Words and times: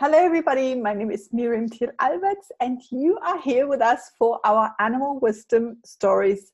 Hello, 0.00 0.16
everybody. 0.16 0.76
My 0.76 0.94
name 0.94 1.10
is 1.10 1.28
Miriam 1.32 1.68
Thiel 1.68 1.90
Alberts, 1.98 2.52
and 2.60 2.80
you 2.92 3.18
are 3.26 3.42
here 3.42 3.66
with 3.66 3.80
us 3.80 4.12
for 4.16 4.38
our 4.44 4.72
Animal 4.78 5.18
Wisdom 5.18 5.78
Stories 5.84 6.52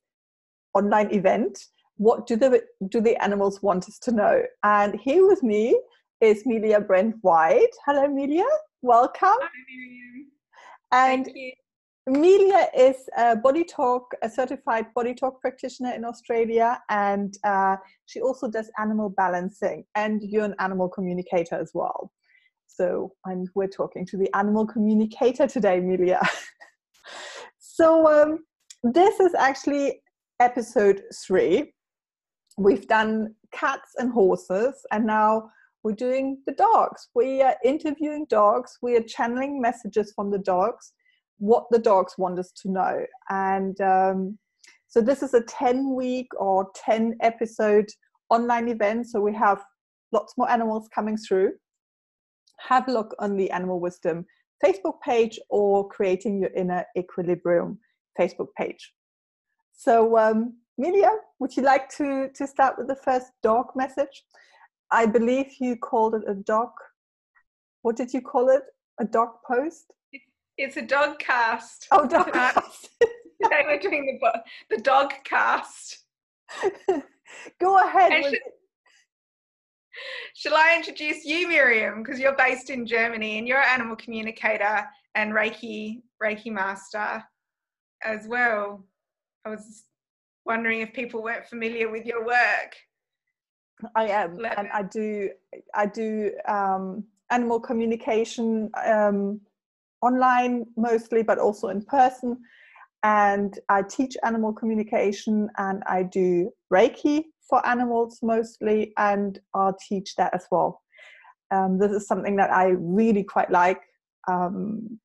online 0.73 1.13
event. 1.13 1.67
What 1.99 2.27
do 2.27 2.37
the 2.37 2.63
do 2.89 3.03
the 3.03 3.23
animals 3.23 3.63
want 3.63 3.85
us 3.85 3.99
to 3.99 4.13
know? 4.13 4.43
And 4.63 4.99
here 4.99 5.27
with 5.27 5.43
me 5.43 5.79
is 6.23 6.47
Melia 6.47 6.81
Brent 6.81 7.17
White. 7.21 7.69
Hello, 7.85 8.09
Melia. 8.09 8.47
Welcome. 8.81 9.37
Hi, 9.43 9.49
Miriam. 9.69 10.27
And 10.93 11.25
Thank 11.27 11.37
you. 11.37 11.53
Melia 12.07 12.69
is 12.75 12.97
a 13.19 13.37
body 13.37 13.65
talk, 13.65 14.11
a 14.23 14.31
certified 14.31 14.87
body 14.95 15.13
talk 15.13 15.43
practitioner 15.43 15.93
in 15.93 16.07
Australia, 16.07 16.81
and 16.89 17.37
uh, 17.45 17.77
she 18.07 18.23
also 18.23 18.49
does 18.49 18.71
animal 18.79 19.11
balancing. 19.11 19.85
And 19.95 20.23
you're 20.23 20.47
an 20.47 20.55
animal 20.61 20.89
communicator 20.89 21.57
as 21.57 21.73
well. 21.75 22.11
So, 22.67 23.13
and 23.25 23.49
we're 23.55 23.69
talking 23.69 24.05
to 24.07 24.17
the 24.17 24.29
animal 24.37 24.67
communicator 24.67 25.47
today, 25.47 25.81
Melia. 25.81 26.21
so, 27.59 28.07
um, 28.09 28.45
this 28.83 29.21
is 29.21 29.35
actually 29.35 30.01
episode 30.41 31.03
three. 31.25 31.73
We've 32.59 32.87
done 32.89 33.35
cats 33.53 33.91
and 33.99 34.13
horses, 34.13 34.75
and 34.91 35.07
now 35.07 35.51
we're 35.85 35.93
doing 35.93 36.43
the 36.47 36.53
dogs. 36.53 37.09
We 37.15 37.43
are 37.43 37.57
interviewing 37.65 38.27
dogs, 38.29 38.79
we 38.83 38.97
are 38.97 39.03
channeling 39.03 39.61
messages 39.61 40.13
from 40.15 40.31
the 40.31 40.39
dogs, 40.39 40.93
what 41.39 41.67
the 41.71 41.79
dogs 41.79 42.15
want 42.19 42.39
us 42.39 42.51
to 42.63 42.71
know. 42.71 43.07
And 43.31 43.81
um, 43.81 44.39
so, 44.89 45.01
this 45.01 45.23
is 45.23 45.35
a 45.35 45.43
10 45.43 45.95
week 45.95 46.29
or 46.37 46.69
10 46.75 47.19
episode 47.21 47.87
online 48.31 48.69
event. 48.69 49.07
So, 49.09 49.21
we 49.21 49.35
have 49.35 49.63
lots 50.13 50.35
more 50.37 50.51
animals 50.51 50.89
coming 50.95 51.17
through 51.17 51.53
have 52.61 52.89
a 52.89 52.93
look 52.93 53.15
on 53.19 53.37
the 53.37 53.51
Animal 53.51 53.81
Wisdom 53.81 54.27
Facebook 54.65 55.01
page 55.01 55.39
or 55.51 55.89
Creating 55.89 56.41
Your 56.41 56.51
Inner 56.51 56.85
Equilibrium 56.97 57.79
Facebook 58.19 58.49
page. 58.57 58.93
So, 59.73 60.17
um, 60.17 60.55
Melia, 60.79 61.11
would 61.39 61.57
you 61.57 61.63
like 61.63 61.89
to, 61.97 62.29
to 62.35 62.47
start 62.47 62.79
with 62.79 62.89
the 62.89 62.97
first 62.97 63.33
dog 63.43 63.67
message? 63.75 64.25
I 64.91 65.07
believe 65.07 65.47
you 65.61 65.77
called 65.77 66.15
it 66.15 66.23
a 66.29 66.35
dog. 66.35 66.71
What 67.83 67.97
did 67.97 68.13
you 68.13 68.21
call 68.21 68.49
it? 68.49 68.63
A 69.01 69.05
dog 69.05 69.31
post? 69.47 69.93
It's 70.57 70.77
a 70.77 70.83
dog 70.83 71.19
cast. 71.19 71.89
Oh, 71.91 72.07
dog 72.07 72.33
cast. 72.33 72.91
Today 73.43 73.65
we're 73.67 73.79
doing 73.81 74.19
the 74.21 74.43
the 74.71 74.81
dog 74.83 75.13
cast. 75.25 76.05
Go 77.61 77.79
ahead. 77.79 78.35
And 79.95 80.01
with 80.03 80.37
should- 80.37 80.51
Shall 80.53 80.59
I 80.59 80.77
introduce 80.77 81.25
you, 81.25 81.49
Miriam? 81.49 82.03
Because 82.03 82.19
you're 82.21 82.37
based 82.37 82.71
in 82.71 82.87
Germany 82.87 83.39
and 83.39 83.47
you're 83.49 83.61
an 83.61 83.69
animal 83.69 83.97
communicator 83.97 84.85
and 85.15 85.33
Reiki 85.33 86.03
Reiki 86.23 86.51
master 86.51 87.23
as 88.03 88.27
well. 88.29 88.85
I 89.45 89.51
was 89.51 89.85
wondering 90.45 90.81
if 90.81 90.93
people 90.93 91.23
weren't 91.23 91.47
familiar 91.47 91.91
with 91.91 92.07
your 92.07 92.25
work. 92.25 92.75
I 93.97 94.09
am, 94.09 94.37
Let 94.39 94.59
and 94.59 94.67
me- 94.69 94.71
I 94.73 94.83
do. 94.83 95.31
I 95.75 95.87
do 95.87 96.33
um, 96.49 97.05
animal 97.31 97.61
communication 97.61 98.71
um, 98.87 99.41
online 100.01 100.67
mostly, 100.77 101.23
but 101.23 101.39
also 101.39 101.69
in 101.69 101.83
person. 101.85 102.39
And 103.03 103.59
I 103.69 103.83
teach 103.83 104.17
animal 104.23 104.53
communication, 104.53 105.51
and 105.59 105.83
I 105.87 106.05
do 106.05 106.51
Reiki 106.73 107.25
for 107.49 107.67
animals 107.67 108.21
mostly, 108.23 108.93
and 108.97 109.39
I'll 109.55 109.77
teach 109.89 110.17
that 110.17 110.35
as 110.35 110.47
well. 110.51 110.83
Um, 111.51 111.79
this 111.79 111.93
is 111.93 112.07
something 112.07 112.37
that 112.37 112.51
I 112.51 112.75
really 112.79 113.23
quite 113.23 113.51
like 113.51 113.81
um, 114.29 114.99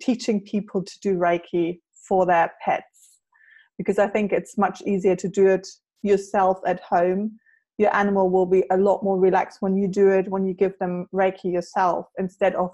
teaching 0.00 0.40
people 0.40 0.82
to 0.82 1.00
do 1.00 1.16
Reiki 1.16 1.80
for 2.08 2.26
their 2.26 2.52
pets. 2.64 3.20
Because 3.78 3.98
I 3.98 4.08
think 4.08 4.32
it's 4.32 4.58
much 4.58 4.82
easier 4.82 5.16
to 5.16 5.28
do 5.28 5.48
it 5.48 5.66
yourself 6.02 6.58
at 6.66 6.80
home. 6.80 7.38
Your 7.78 7.94
animal 7.94 8.30
will 8.30 8.46
be 8.46 8.64
a 8.70 8.76
lot 8.76 9.02
more 9.02 9.18
relaxed 9.18 9.58
when 9.60 9.76
you 9.76 9.86
do 9.86 10.08
it 10.08 10.28
when 10.28 10.46
you 10.46 10.54
give 10.54 10.78
them 10.78 11.06
reiki 11.12 11.52
yourself 11.52 12.06
instead 12.18 12.54
of 12.54 12.70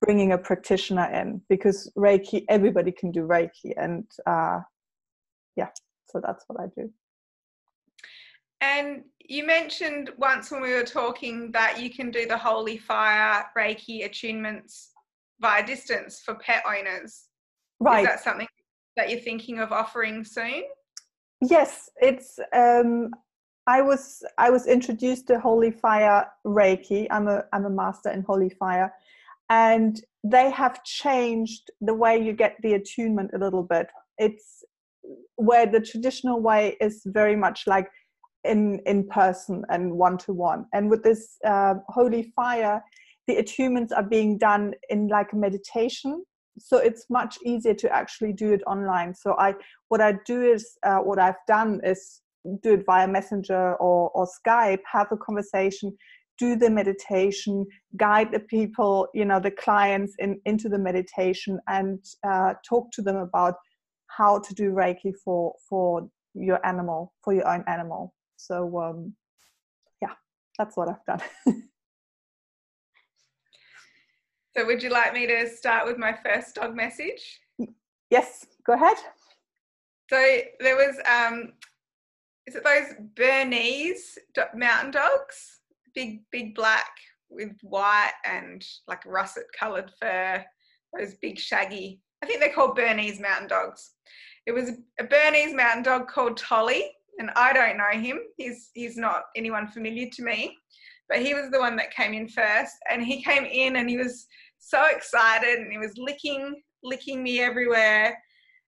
bringing 0.00 0.32
a 0.32 0.38
practitioner 0.38 1.04
in. 1.12 1.42
Because 1.50 1.92
reiki 1.98 2.44
everybody 2.48 2.92
can 2.92 3.10
do 3.10 3.26
reiki 3.26 3.74
and 3.76 4.04
uh, 4.26 4.60
yeah 5.56 5.68
so 6.06 6.20
that's 6.24 6.44
what 6.46 6.60
i 6.60 6.66
do 6.80 6.90
And 8.60 9.02
you 9.20 9.46
mentioned 9.46 10.10
once 10.16 10.50
when 10.50 10.62
we 10.62 10.72
were 10.72 10.84
talking 10.84 11.50
that 11.52 11.80
you 11.80 11.90
can 11.90 12.10
do 12.10 12.26
the 12.26 12.38
holy 12.38 12.78
fire 12.78 13.44
Reiki 13.56 14.08
attunements 14.08 14.88
via 15.40 15.66
distance 15.66 16.20
for 16.24 16.34
pet 16.36 16.62
owners. 16.66 17.24
right 17.80 18.02
Is 18.02 18.08
that 18.08 18.24
something 18.24 18.48
that 18.96 19.10
you're 19.10 19.20
thinking 19.20 19.58
of 19.58 19.72
offering 19.72 20.24
soon? 20.24 20.62
yes 21.42 21.90
it's 22.00 22.38
um 22.54 23.10
i 23.66 23.82
was 23.82 24.22
i 24.38 24.48
was 24.48 24.66
introduced 24.66 25.26
to 25.26 25.38
holy 25.38 25.70
fire 25.70 26.26
reiki 26.46 27.06
i'm 27.10 27.28
a 27.28 27.44
i'm 27.52 27.66
a 27.66 27.70
master 27.70 28.10
in 28.10 28.22
holy 28.22 28.48
fire 28.48 28.92
and 29.50 30.02
they 30.24 30.50
have 30.50 30.82
changed 30.84 31.70
the 31.80 31.94
way 31.94 32.18
you 32.20 32.32
get 32.32 32.56
the 32.62 32.74
attunement 32.74 33.30
a 33.34 33.38
little 33.38 33.62
bit 33.62 33.86
it's 34.18 34.64
where 35.36 35.66
the 35.66 35.80
traditional 35.80 36.40
way 36.40 36.76
is 36.80 37.02
very 37.06 37.36
much 37.36 37.66
like 37.66 37.88
in 38.46 38.80
in 38.86 39.06
person 39.08 39.64
and 39.68 39.92
one 39.92 40.16
to 40.18 40.32
one 40.32 40.64
and 40.72 40.90
with 40.90 41.02
this 41.02 41.36
uh, 41.44 41.74
holy 41.88 42.32
fire 42.36 42.82
the 43.26 43.36
attunements 43.36 43.90
are 43.94 44.02
being 44.02 44.38
done 44.38 44.74
in 44.88 45.08
like 45.08 45.32
a 45.32 45.36
meditation. 45.36 46.24
So 46.58 46.78
it's 46.78 47.06
much 47.10 47.38
easier 47.44 47.74
to 47.74 47.94
actually 47.94 48.32
do 48.32 48.52
it 48.52 48.62
online. 48.66 49.14
So 49.14 49.34
i 49.38 49.54
what 49.88 50.00
i 50.00 50.14
do 50.24 50.42
is 50.42 50.78
uh, 50.84 50.98
what 50.98 51.18
i've 51.18 51.42
done 51.46 51.80
is 51.84 52.22
do 52.62 52.74
it 52.74 52.84
via 52.86 53.08
messenger 53.08 53.74
or, 53.74 54.10
or 54.10 54.26
skype 54.38 54.84
have 54.90 55.08
a 55.10 55.16
conversation 55.16 55.96
do 56.38 56.54
the 56.54 56.70
meditation 56.70 57.66
guide 57.96 58.30
the 58.30 58.40
people 58.40 59.08
you 59.14 59.24
know 59.24 59.40
the 59.40 59.50
clients 59.50 60.14
in, 60.18 60.40
into 60.44 60.68
the 60.68 60.78
meditation 60.78 61.58
and 61.68 61.98
uh, 62.28 62.52
talk 62.68 62.90
to 62.92 63.02
them 63.02 63.16
about 63.16 63.54
how 64.06 64.38
to 64.38 64.54
do 64.54 64.70
reiki 64.70 65.12
for 65.24 65.54
for 65.68 66.08
your 66.34 66.64
animal 66.64 67.12
for 67.24 67.32
your 67.34 67.48
own 67.48 67.64
animal 67.66 68.14
so 68.36 68.78
um 68.80 69.14
yeah 70.02 70.12
that's 70.58 70.76
what 70.76 70.88
i've 70.88 71.04
done 71.06 71.20
So, 74.56 74.64
would 74.64 74.82
you 74.82 74.88
like 74.88 75.12
me 75.12 75.26
to 75.26 75.46
start 75.50 75.86
with 75.86 75.98
my 75.98 76.16
first 76.24 76.54
dog 76.54 76.74
message? 76.74 77.40
yes 78.10 78.46
go 78.66 78.72
ahead 78.72 78.96
So, 80.08 80.38
there 80.60 80.76
was, 80.76 80.96
um, 81.06 81.52
is 82.46 82.54
it 82.54 82.64
those 82.64 82.94
Bernese 83.16 84.18
mountain 84.54 84.92
dogs? 84.92 85.60
Big, 85.94 86.22
big 86.30 86.54
black 86.54 86.88
with 87.28 87.52
white 87.62 88.12
and 88.24 88.64
like 88.88 89.04
russet 89.04 89.44
coloured 89.58 89.90
fur, 90.00 90.42
those 90.96 91.14
big 91.20 91.38
shaggy, 91.38 92.00
I 92.22 92.26
think 92.26 92.40
they're 92.40 92.52
called 92.52 92.76
Bernese 92.76 93.20
mountain 93.20 93.48
dogs. 93.48 93.90
It 94.46 94.52
was 94.52 94.70
a 94.98 95.04
Bernese 95.04 95.54
mountain 95.54 95.82
dog 95.82 96.08
called 96.08 96.38
Tolly, 96.38 96.84
and 97.18 97.30
I 97.36 97.52
don't 97.52 97.78
know 97.78 97.90
him. 97.98 98.18
He's 98.36 98.70
he's 98.74 98.96
not 98.96 99.22
anyone 99.36 99.68
familiar 99.68 100.08
to 100.12 100.22
me, 100.22 100.56
but 101.08 101.20
he 101.20 101.34
was 101.34 101.50
the 101.50 101.60
one 101.60 101.76
that 101.76 101.94
came 101.94 102.14
in 102.14 102.28
first, 102.28 102.74
and 102.90 103.04
he 103.04 103.22
came 103.22 103.44
in 103.44 103.76
and 103.76 103.88
he 103.88 103.96
was 103.96 104.26
so 104.58 104.84
excited 104.86 105.58
and 105.58 105.70
he 105.70 105.78
was 105.78 105.94
licking 105.96 106.62
licking 106.82 107.22
me 107.22 107.40
everywhere, 107.40 108.16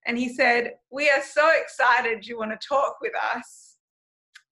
and 0.06 0.18
he 0.18 0.28
said, 0.28 0.74
"We 0.90 1.08
are 1.10 1.22
so 1.22 1.50
excited 1.60 2.26
you 2.26 2.38
want 2.38 2.58
to 2.58 2.68
talk 2.68 2.96
with 3.00 3.12
us." 3.34 3.76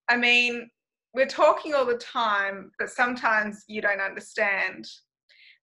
I 0.09 0.17
mean, 0.17 0.71
we're 1.15 1.27
talking 1.27 1.75
all 1.75 1.87
the 1.87 1.99
time, 1.99 2.71
but 2.79 2.91
sometimes 2.91 3.65
you 3.67 3.81
don't 3.81 4.01
understand. 4.01 4.87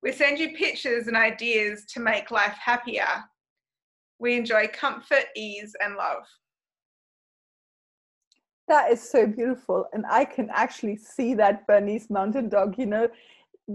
We 0.02 0.12
send 0.12 0.38
you 0.38 0.58
pictures 0.58 1.08
and 1.08 1.16
ideas 1.16 1.86
to 1.94 2.02
make 2.02 2.32
life 2.32 2.58
happier. 2.60 3.08
We 4.20 4.36
enjoy 4.36 4.68
comfort, 4.68 5.26
ease, 5.36 5.74
and 5.82 5.96
love. 5.96 6.26
That 8.74 8.92
is 8.92 9.08
so 9.08 9.28
beautiful. 9.28 9.86
And 9.94 10.04
I 10.10 10.26
can 10.26 10.50
actually 10.52 10.96
see 10.96 11.36
that 11.36 11.68
Bernese 11.68 12.08
mountain 12.10 12.50
dog, 12.50 12.74
you 12.80 12.88
know, 12.88 13.08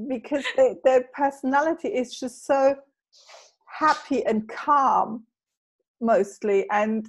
because 0.09 0.45
they, 0.57 0.75
their 0.83 1.05
personality 1.15 1.87
is 1.87 2.19
just 2.19 2.45
so 2.45 2.75
happy 3.67 4.27
and 4.27 4.49
calm 4.49 5.23
mostly. 6.01 6.69
And 6.73 7.09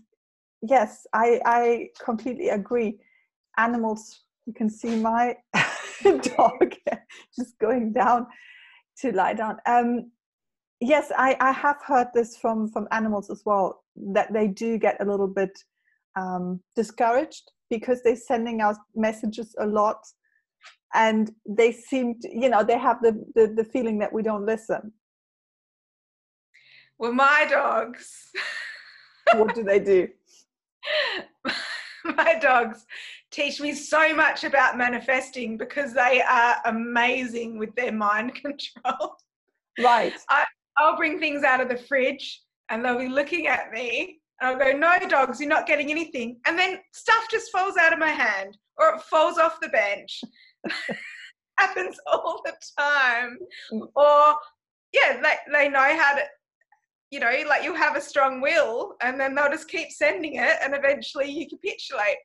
yes, 0.61 1.07
I, 1.13 1.41
I 1.45 1.89
completely 1.99 2.49
agree. 2.49 2.99
Animals, 3.57 4.21
you 4.45 4.53
can 4.53 4.69
see 4.69 4.95
my 4.95 5.35
dog 6.03 6.75
just 7.35 7.57
going 7.57 7.91
down 7.91 8.27
to 8.99 9.11
lie 9.13 9.33
down. 9.33 9.57
Um, 9.65 10.11
yes, 10.79 11.11
I, 11.17 11.35
I 11.39 11.53
have 11.53 11.77
heard 11.83 12.09
this 12.13 12.37
from, 12.37 12.69
from 12.69 12.87
animals 12.91 13.31
as 13.31 13.41
well, 13.47 13.83
that 14.13 14.31
they 14.31 14.47
do 14.47 14.77
get 14.77 15.01
a 15.01 15.05
little 15.05 15.27
bit 15.27 15.57
um, 16.15 16.61
discouraged 16.75 17.49
because 17.69 18.01
they're 18.03 18.15
sending 18.15 18.61
out 18.61 18.77
messages 18.95 19.55
a 19.59 19.65
lot. 19.65 20.05
And 20.93 21.31
they 21.47 21.71
seem 21.71 22.19
to, 22.21 22.29
you 22.33 22.49
know 22.49 22.63
they 22.63 22.77
have 22.77 23.01
the, 23.01 23.23
the 23.35 23.53
the 23.55 23.63
feeling 23.63 23.99
that 23.99 24.11
we 24.11 24.23
don't 24.23 24.45
listen. 24.45 24.91
Well 26.97 27.13
my 27.13 27.47
dogs. 27.49 28.31
What 29.35 29.53
do 29.53 29.63
they 29.63 29.77
do? 29.77 30.07
My 32.03 32.35
dogs 32.39 32.85
teach 33.31 33.61
me 33.61 33.73
so 33.73 34.15
much 34.15 34.43
about 34.43 34.77
manifesting 34.77 35.57
because 35.57 35.93
they 35.93 36.21
are 36.21 36.55
amazing 36.65 37.57
with 37.57 37.75
their 37.75 37.91
mind 37.91 38.35
control. 38.41 39.15
Right. 39.79 40.13
I, 40.29 40.45
i'll 40.77 40.97
bring 40.97 41.19
things 41.19 41.43
out 41.43 41.61
of 41.61 41.69
the 41.69 41.77
fridge 41.77 42.41
and 42.69 42.83
they'll 42.83 42.97
be 42.97 43.07
looking 43.07 43.47
at 43.47 43.71
me 43.71 44.18
I'll 44.41 44.57
go, 44.57 44.71
no, 44.71 44.97
dogs, 45.07 45.39
you're 45.39 45.49
not 45.49 45.67
getting 45.67 45.91
anything. 45.91 46.37
And 46.45 46.57
then 46.57 46.79
stuff 46.93 47.27
just 47.29 47.51
falls 47.51 47.77
out 47.77 47.93
of 47.93 47.99
my 47.99 48.09
hand 48.09 48.57
or 48.77 48.95
it 48.95 49.01
falls 49.01 49.37
off 49.37 49.59
the 49.61 49.69
bench. 49.69 50.21
Happens 51.59 51.97
all 52.07 52.41
the 52.45 52.53
time. 52.77 53.37
Mm. 53.71 53.87
Or, 53.95 54.35
yeah, 54.93 55.21
they, 55.21 55.35
they 55.51 55.69
know 55.69 55.79
how 55.79 56.15
to, 56.15 56.21
you 57.11 57.19
know, 57.19 57.31
like 57.47 57.63
you'll 57.63 57.75
have 57.75 57.95
a 57.95 58.01
strong 58.01 58.39
will 58.39 58.95
and 59.01 59.19
then 59.19 59.35
they'll 59.35 59.49
just 59.49 59.67
keep 59.67 59.89
sending 59.89 60.35
it 60.35 60.55
and 60.63 60.73
eventually 60.73 61.29
you 61.29 61.47
capitulate. 61.47 62.17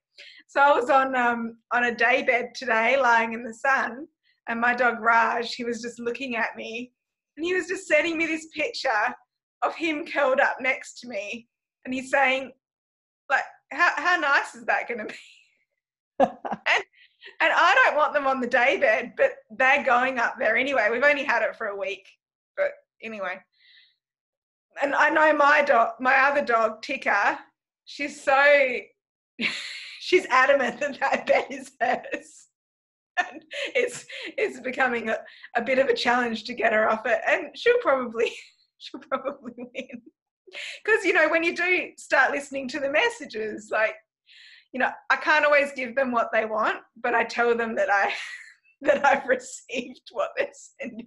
So 0.46 0.60
I 0.60 0.72
was 0.72 0.90
on 0.90 1.16
um, 1.16 1.56
on 1.72 1.84
a 1.84 1.94
day 1.94 2.22
bed 2.22 2.50
today, 2.54 2.96
lying 2.96 3.32
in 3.32 3.42
the 3.42 3.54
sun, 3.54 4.06
and 4.48 4.60
my 4.60 4.74
dog 4.74 5.00
Raj, 5.00 5.54
he 5.54 5.64
was 5.64 5.80
just 5.80 5.98
looking 5.98 6.36
at 6.36 6.56
me, 6.56 6.92
and 7.36 7.44
he 7.44 7.54
was 7.54 7.66
just 7.66 7.88
sending 7.88 8.16
me 8.16 8.26
this 8.26 8.46
picture 8.54 9.14
of 9.62 9.74
him 9.74 10.06
curled 10.06 10.40
up 10.40 10.58
next 10.60 11.00
to 11.00 11.08
me, 11.08 11.48
and 11.84 11.92
he's 11.92 12.10
saying, 12.10 12.52
like, 13.30 13.44
how, 13.72 13.90
how 13.96 14.16
nice 14.16 14.54
is 14.54 14.64
that 14.66 14.88
going 14.88 15.00
to 15.00 15.06
be? 15.06 15.14
and, 16.20 16.84
and 17.40 17.52
I 17.52 17.82
don't 17.84 17.96
want 17.96 18.12
them 18.12 18.26
on 18.26 18.40
the 18.40 18.46
day 18.46 18.78
bed, 18.78 19.14
but 19.16 19.32
they're 19.50 19.84
going 19.84 20.18
up 20.18 20.36
there 20.38 20.56
anyway. 20.56 20.88
We've 20.90 21.02
only 21.02 21.24
had 21.24 21.42
it 21.42 21.56
for 21.56 21.68
a 21.68 21.76
week, 21.76 22.08
but 22.56 22.70
anyway. 23.02 23.40
And 24.82 24.94
I 24.94 25.10
know 25.10 25.32
my 25.32 25.62
dog, 25.62 25.92
my 26.00 26.16
other 26.16 26.44
dog, 26.44 26.82
Tika, 26.82 27.38
she's 27.84 28.22
so, 28.22 28.78
she's 30.00 30.26
adamant 30.26 30.80
that 30.80 30.98
that 31.00 31.26
bed 31.26 31.46
is 31.50 31.72
hers. 31.80 32.40
And 33.16 33.44
it's 33.76 34.04
it's 34.36 34.58
becoming 34.58 35.08
a, 35.08 35.18
a 35.54 35.62
bit 35.62 35.78
of 35.78 35.86
a 35.86 35.94
challenge 35.94 36.42
to 36.44 36.52
get 36.52 36.72
her 36.72 36.90
off 36.90 37.06
it, 37.06 37.20
and 37.28 37.56
she'll 37.56 37.78
probably 37.78 38.32
she'll 38.78 38.98
probably 39.08 39.52
win 39.56 40.02
because 40.84 41.04
you 41.04 41.12
know 41.12 41.28
when 41.28 41.42
you 41.42 41.54
do 41.54 41.90
start 41.96 42.30
listening 42.30 42.68
to 42.68 42.80
the 42.80 42.90
messages 42.90 43.68
like 43.70 43.94
you 44.72 44.80
know 44.80 44.90
i 45.10 45.16
can't 45.16 45.44
always 45.44 45.72
give 45.72 45.94
them 45.94 46.12
what 46.12 46.30
they 46.32 46.44
want 46.44 46.78
but 47.02 47.14
i 47.14 47.24
tell 47.24 47.56
them 47.56 47.74
that 47.74 47.90
i 47.90 48.12
that 48.82 49.04
i've 49.04 49.26
received 49.26 50.02
what 50.12 50.30
they're 50.36 50.48
sending. 50.80 51.06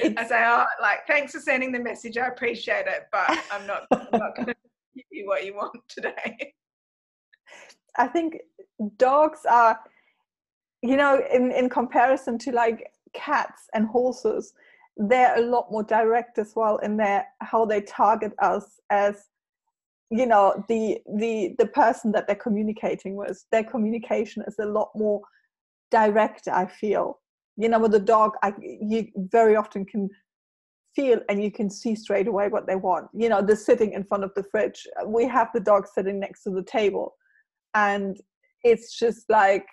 It's, 0.00 0.20
i 0.20 0.26
say 0.26 0.44
oh 0.44 0.64
like 0.80 1.00
thanks 1.06 1.32
for 1.32 1.40
sending 1.40 1.72
the 1.72 1.78
message 1.78 2.18
i 2.18 2.26
appreciate 2.26 2.86
it 2.86 3.06
but 3.12 3.30
i'm 3.50 3.66
not, 3.66 3.86
I'm 3.90 4.18
not 4.18 4.34
going 4.36 4.48
to 4.48 4.54
give 4.94 5.04
you 5.10 5.26
what 5.26 5.44
you 5.44 5.54
want 5.54 5.76
today. 5.88 6.54
I 7.96 8.06
think 8.06 8.38
dogs 8.96 9.40
are 9.48 9.78
you 10.82 10.96
know 10.96 11.22
in 11.32 11.50
in 11.52 11.68
comparison 11.68 12.38
to 12.38 12.52
like 12.52 12.90
cats 13.12 13.68
and 13.74 13.86
horses 13.86 14.52
they're 14.96 15.38
a 15.38 15.42
lot 15.42 15.70
more 15.70 15.82
direct 15.82 16.38
as 16.38 16.52
well 16.54 16.76
in 16.78 16.96
their 16.96 17.26
how 17.40 17.64
they 17.64 17.80
target 17.80 18.32
us 18.40 18.80
as 18.90 19.26
you 20.10 20.26
know 20.26 20.64
the 20.68 20.98
the 21.16 21.54
the 21.58 21.66
person 21.66 22.12
that 22.12 22.26
they're 22.26 22.36
communicating 22.36 23.16
with. 23.16 23.44
Their 23.52 23.64
communication 23.64 24.42
is 24.46 24.58
a 24.58 24.66
lot 24.66 24.90
more 24.94 25.22
direct 25.90 26.48
i 26.48 26.66
feel. 26.66 27.18
You 27.56 27.68
know 27.68 27.78
with 27.78 27.92
the 27.92 28.00
dog 28.00 28.32
i 28.42 28.52
you 28.60 29.08
very 29.16 29.56
often 29.56 29.84
can 29.84 30.08
feel 30.96 31.20
and 31.28 31.42
you 31.42 31.52
can 31.52 31.70
see 31.70 31.94
straight 31.94 32.26
away 32.26 32.48
what 32.48 32.66
they 32.66 32.76
want. 32.76 33.08
You 33.14 33.28
know 33.28 33.40
they're 33.42 33.56
sitting 33.56 33.92
in 33.92 34.04
front 34.04 34.24
of 34.24 34.32
the 34.34 34.42
fridge. 34.42 34.86
We 35.06 35.26
have 35.28 35.48
the 35.54 35.60
dog 35.60 35.86
sitting 35.86 36.18
next 36.20 36.42
to 36.44 36.50
the 36.50 36.64
table. 36.64 37.14
And 37.74 38.20
it's 38.64 38.98
just 38.98 39.30
like 39.30 39.66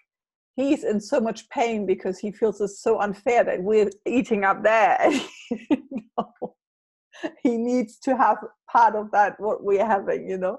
he's 0.57 0.83
in 0.83 0.99
so 0.99 1.21
much 1.21 1.47
pain 1.49 1.85
because 1.85 2.17
he 2.19 2.31
feels 2.31 2.59
it's 2.59 2.81
so 2.81 2.99
unfair 2.99 3.43
that 3.45 3.63
we're 3.63 3.89
eating 4.05 4.43
up 4.43 4.63
there. 4.63 4.97
You 5.69 6.03
know, 6.17 6.55
he 7.41 7.57
needs 7.57 7.97
to 7.99 8.17
have 8.17 8.37
part 8.69 8.95
of 8.95 9.11
that 9.11 9.39
what 9.39 9.63
we're 9.63 9.85
having 9.85 10.29
you 10.29 10.37
know? 10.37 10.57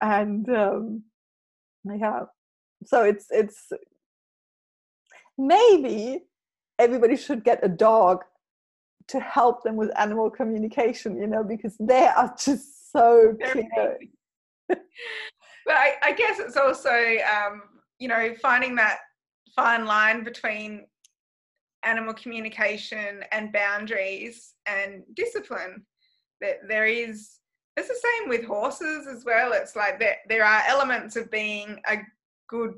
And 0.00 0.48
um 0.48 1.02
yeah. 1.84 2.22
So 2.86 3.02
it's 3.02 3.26
it's 3.30 3.70
maybe 5.36 6.20
everybody 6.78 7.16
should 7.16 7.44
get 7.44 7.64
a 7.64 7.68
dog 7.68 8.22
to 9.08 9.18
help 9.18 9.64
them 9.64 9.76
with 9.76 9.90
animal 9.98 10.30
communication 10.30 11.16
you 11.16 11.26
know 11.26 11.42
because 11.42 11.76
they 11.80 12.06
are 12.06 12.32
just 12.38 12.92
so 12.92 13.36
clear 13.50 13.98
but 15.66 15.74
I, 15.76 15.94
I, 16.02 16.12
guess 16.12 16.38
it's 16.38 16.56
also 16.56 16.90
um, 16.90 17.62
you 17.98 18.08
know, 18.08 18.34
finding 18.40 18.74
that 18.76 18.98
fine 19.54 19.84
line 19.84 20.24
between 20.24 20.86
animal 21.84 22.14
communication 22.14 23.24
and 23.32 23.52
boundaries 23.52 24.54
and 24.66 25.02
discipline. 25.14 25.84
That 26.40 26.68
there 26.68 26.86
is 26.86 27.38
it's 27.76 27.88
the 27.88 27.94
same 27.94 28.28
with 28.28 28.44
horses 28.44 29.06
as 29.06 29.24
well. 29.24 29.52
It's 29.52 29.76
like 29.76 29.98
there 29.98 30.16
there 30.28 30.44
are 30.44 30.62
elements 30.66 31.16
of 31.16 31.30
being 31.30 31.80
a 31.88 31.98
good, 32.48 32.74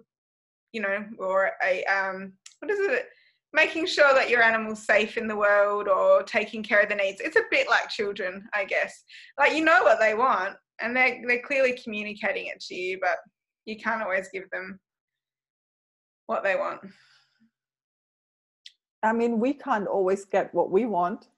you 0.72 0.81
know, 0.81 1.05
or 1.19 1.52
a 1.64 1.84
um 1.84 2.32
what 2.61 2.70
is 2.70 2.78
it? 2.81 3.06
Making 3.52 3.87
sure 3.87 4.12
that 4.14 4.31
your 4.31 4.43
animal's 4.43 4.84
safe 4.84 5.16
in 5.16 5.28
the 5.28 5.37
world 5.37 5.87
or 5.88 6.25
taking 6.25 6.62
care 6.62 6.81
of 6.81 6.88
the 6.88 6.96
needs. 6.96 7.20
It's 7.20 7.37
a 7.37 7.43
bit 7.50 7.69
like 7.70 7.88
children, 7.88 8.44
I 8.52 8.64
guess. 8.64 9.05
Like 9.38 9.55
you 9.55 9.64
know 9.64 9.82
what 9.82 10.00
they 10.00 10.14
want 10.14 10.56
and 10.81 10.96
they're 10.96 11.22
they're 11.26 11.43
clearly 11.43 11.78
communicating 11.82 12.46
it 12.46 12.61
to 12.61 12.75
you, 12.75 12.99
but 13.00 13.16
you 13.64 13.76
can't 13.76 14.02
always 14.02 14.28
give 14.32 14.49
them 14.50 14.78
what 16.26 16.43
they 16.43 16.56
want. 16.56 16.81
I 19.03 19.12
mean, 19.12 19.38
we 19.38 19.53
can't 19.53 19.87
always 19.87 20.25
get 20.25 20.55
what 20.55 20.71
we 20.71 20.87
want. 20.87 21.29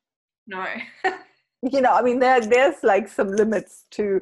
No. 0.46 0.64
you 1.62 1.80
know, 1.80 1.92
I 1.92 2.02
mean, 2.02 2.20
there 2.20 2.40
there's 2.40 2.82
like 2.82 3.08
some 3.08 3.28
limits 3.28 3.84
to. 3.92 4.20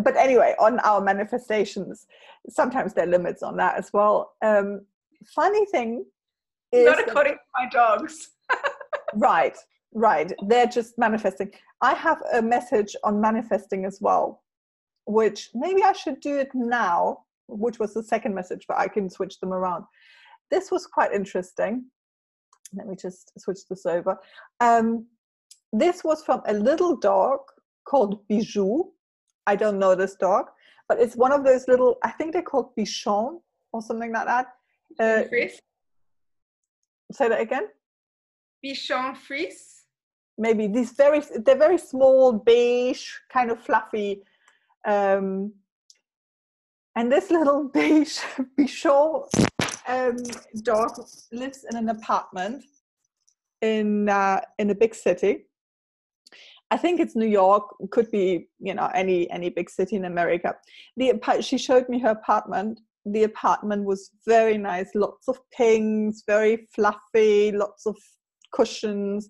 But 0.00 0.16
anyway, 0.16 0.54
on 0.58 0.80
our 0.80 1.00
manifestations, 1.00 2.06
sometimes 2.48 2.94
there 2.94 3.04
are 3.04 3.10
limits 3.10 3.42
on 3.42 3.56
that 3.58 3.76
as 3.76 3.92
well. 3.92 4.32
Um, 4.42 4.86
funny 5.24 5.66
thing 5.66 6.04
is 6.72 6.86
not 6.86 7.00
according 7.00 7.34
that, 7.34 7.38
to 7.38 7.64
my 7.64 7.68
dogs. 7.70 8.30
right, 9.14 9.56
right. 9.92 10.32
They're 10.46 10.66
just 10.66 10.98
manifesting. 10.98 11.52
I 11.80 11.94
have 11.94 12.22
a 12.32 12.42
message 12.42 12.96
on 13.04 13.20
manifesting 13.20 13.84
as 13.84 13.98
well, 14.00 14.42
which 15.06 15.50
maybe 15.54 15.82
I 15.82 15.92
should 15.92 16.20
do 16.20 16.38
it 16.38 16.50
now 16.54 17.23
which 17.48 17.78
was 17.78 17.94
the 17.94 18.02
second 18.02 18.34
message, 18.34 18.64
but 18.68 18.78
I 18.78 18.88
can 18.88 19.10
switch 19.10 19.40
them 19.40 19.52
around. 19.52 19.84
This 20.50 20.70
was 20.70 20.86
quite 20.86 21.12
interesting. 21.12 21.86
Let 22.74 22.86
me 22.86 22.96
just 22.96 23.32
switch 23.38 23.60
this 23.68 23.86
over. 23.86 24.18
Um, 24.60 25.06
this 25.72 26.04
was 26.04 26.24
from 26.24 26.42
a 26.46 26.52
little 26.52 26.96
dog 26.96 27.40
called 27.84 28.26
Bijou. 28.28 28.84
I 29.46 29.56
don't 29.56 29.78
know 29.78 29.94
this 29.94 30.14
dog, 30.14 30.46
but 30.88 30.98
it's 30.98 31.16
one 31.16 31.32
of 31.32 31.44
those 31.44 31.68
little, 31.68 31.96
I 32.02 32.10
think 32.10 32.32
they're 32.32 32.42
called 32.42 32.74
Bichon 32.76 33.40
or 33.72 33.82
something 33.82 34.12
like 34.12 34.26
that. 34.26 34.46
Uh, 34.98 35.24
say 37.12 37.28
that 37.28 37.40
again. 37.40 37.68
Bichon 38.64 39.16
frise. 39.16 39.82
Maybe 40.38 40.66
these 40.66 40.92
very, 40.92 41.22
they're 41.44 41.56
very 41.56 41.78
small, 41.78 42.32
beige, 42.32 43.08
kind 43.32 43.50
of 43.50 43.60
fluffy 43.60 44.22
um, 44.84 45.52
and 46.96 47.10
this 47.10 47.30
little 47.30 47.68
beige 47.74 48.18
Bichon 48.58 49.24
um, 49.88 50.16
dog 50.62 50.90
lives 51.32 51.64
in 51.70 51.76
an 51.76 51.88
apartment 51.88 52.64
in 53.60 54.08
uh, 54.08 54.40
in 54.58 54.70
a 54.70 54.74
big 54.74 54.94
city. 54.94 55.46
I 56.70 56.76
think 56.76 56.98
it's 57.00 57.14
New 57.14 57.28
York. 57.28 57.64
Could 57.90 58.10
be 58.10 58.48
you 58.58 58.74
know 58.74 58.90
any 58.94 59.30
any 59.30 59.50
big 59.50 59.70
city 59.70 59.96
in 59.96 60.04
America. 60.04 60.54
The 60.96 61.12
she 61.40 61.58
showed 61.58 61.88
me 61.88 61.98
her 62.00 62.10
apartment. 62.10 62.80
The 63.06 63.24
apartment 63.24 63.84
was 63.84 64.10
very 64.26 64.56
nice. 64.56 64.90
Lots 64.94 65.28
of 65.28 65.38
pinks, 65.52 66.22
very 66.26 66.66
fluffy. 66.74 67.52
Lots 67.52 67.86
of 67.86 67.96
cushions, 68.52 69.28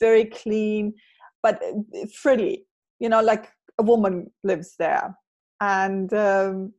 very 0.00 0.24
clean, 0.24 0.94
but 1.42 1.62
uh, 1.62 2.06
frilly. 2.14 2.66
You 2.98 3.08
know, 3.08 3.22
like 3.22 3.48
a 3.78 3.82
woman 3.82 4.30
lives 4.44 4.74
there, 4.78 5.16
and 5.60 6.12
um, 6.12 6.72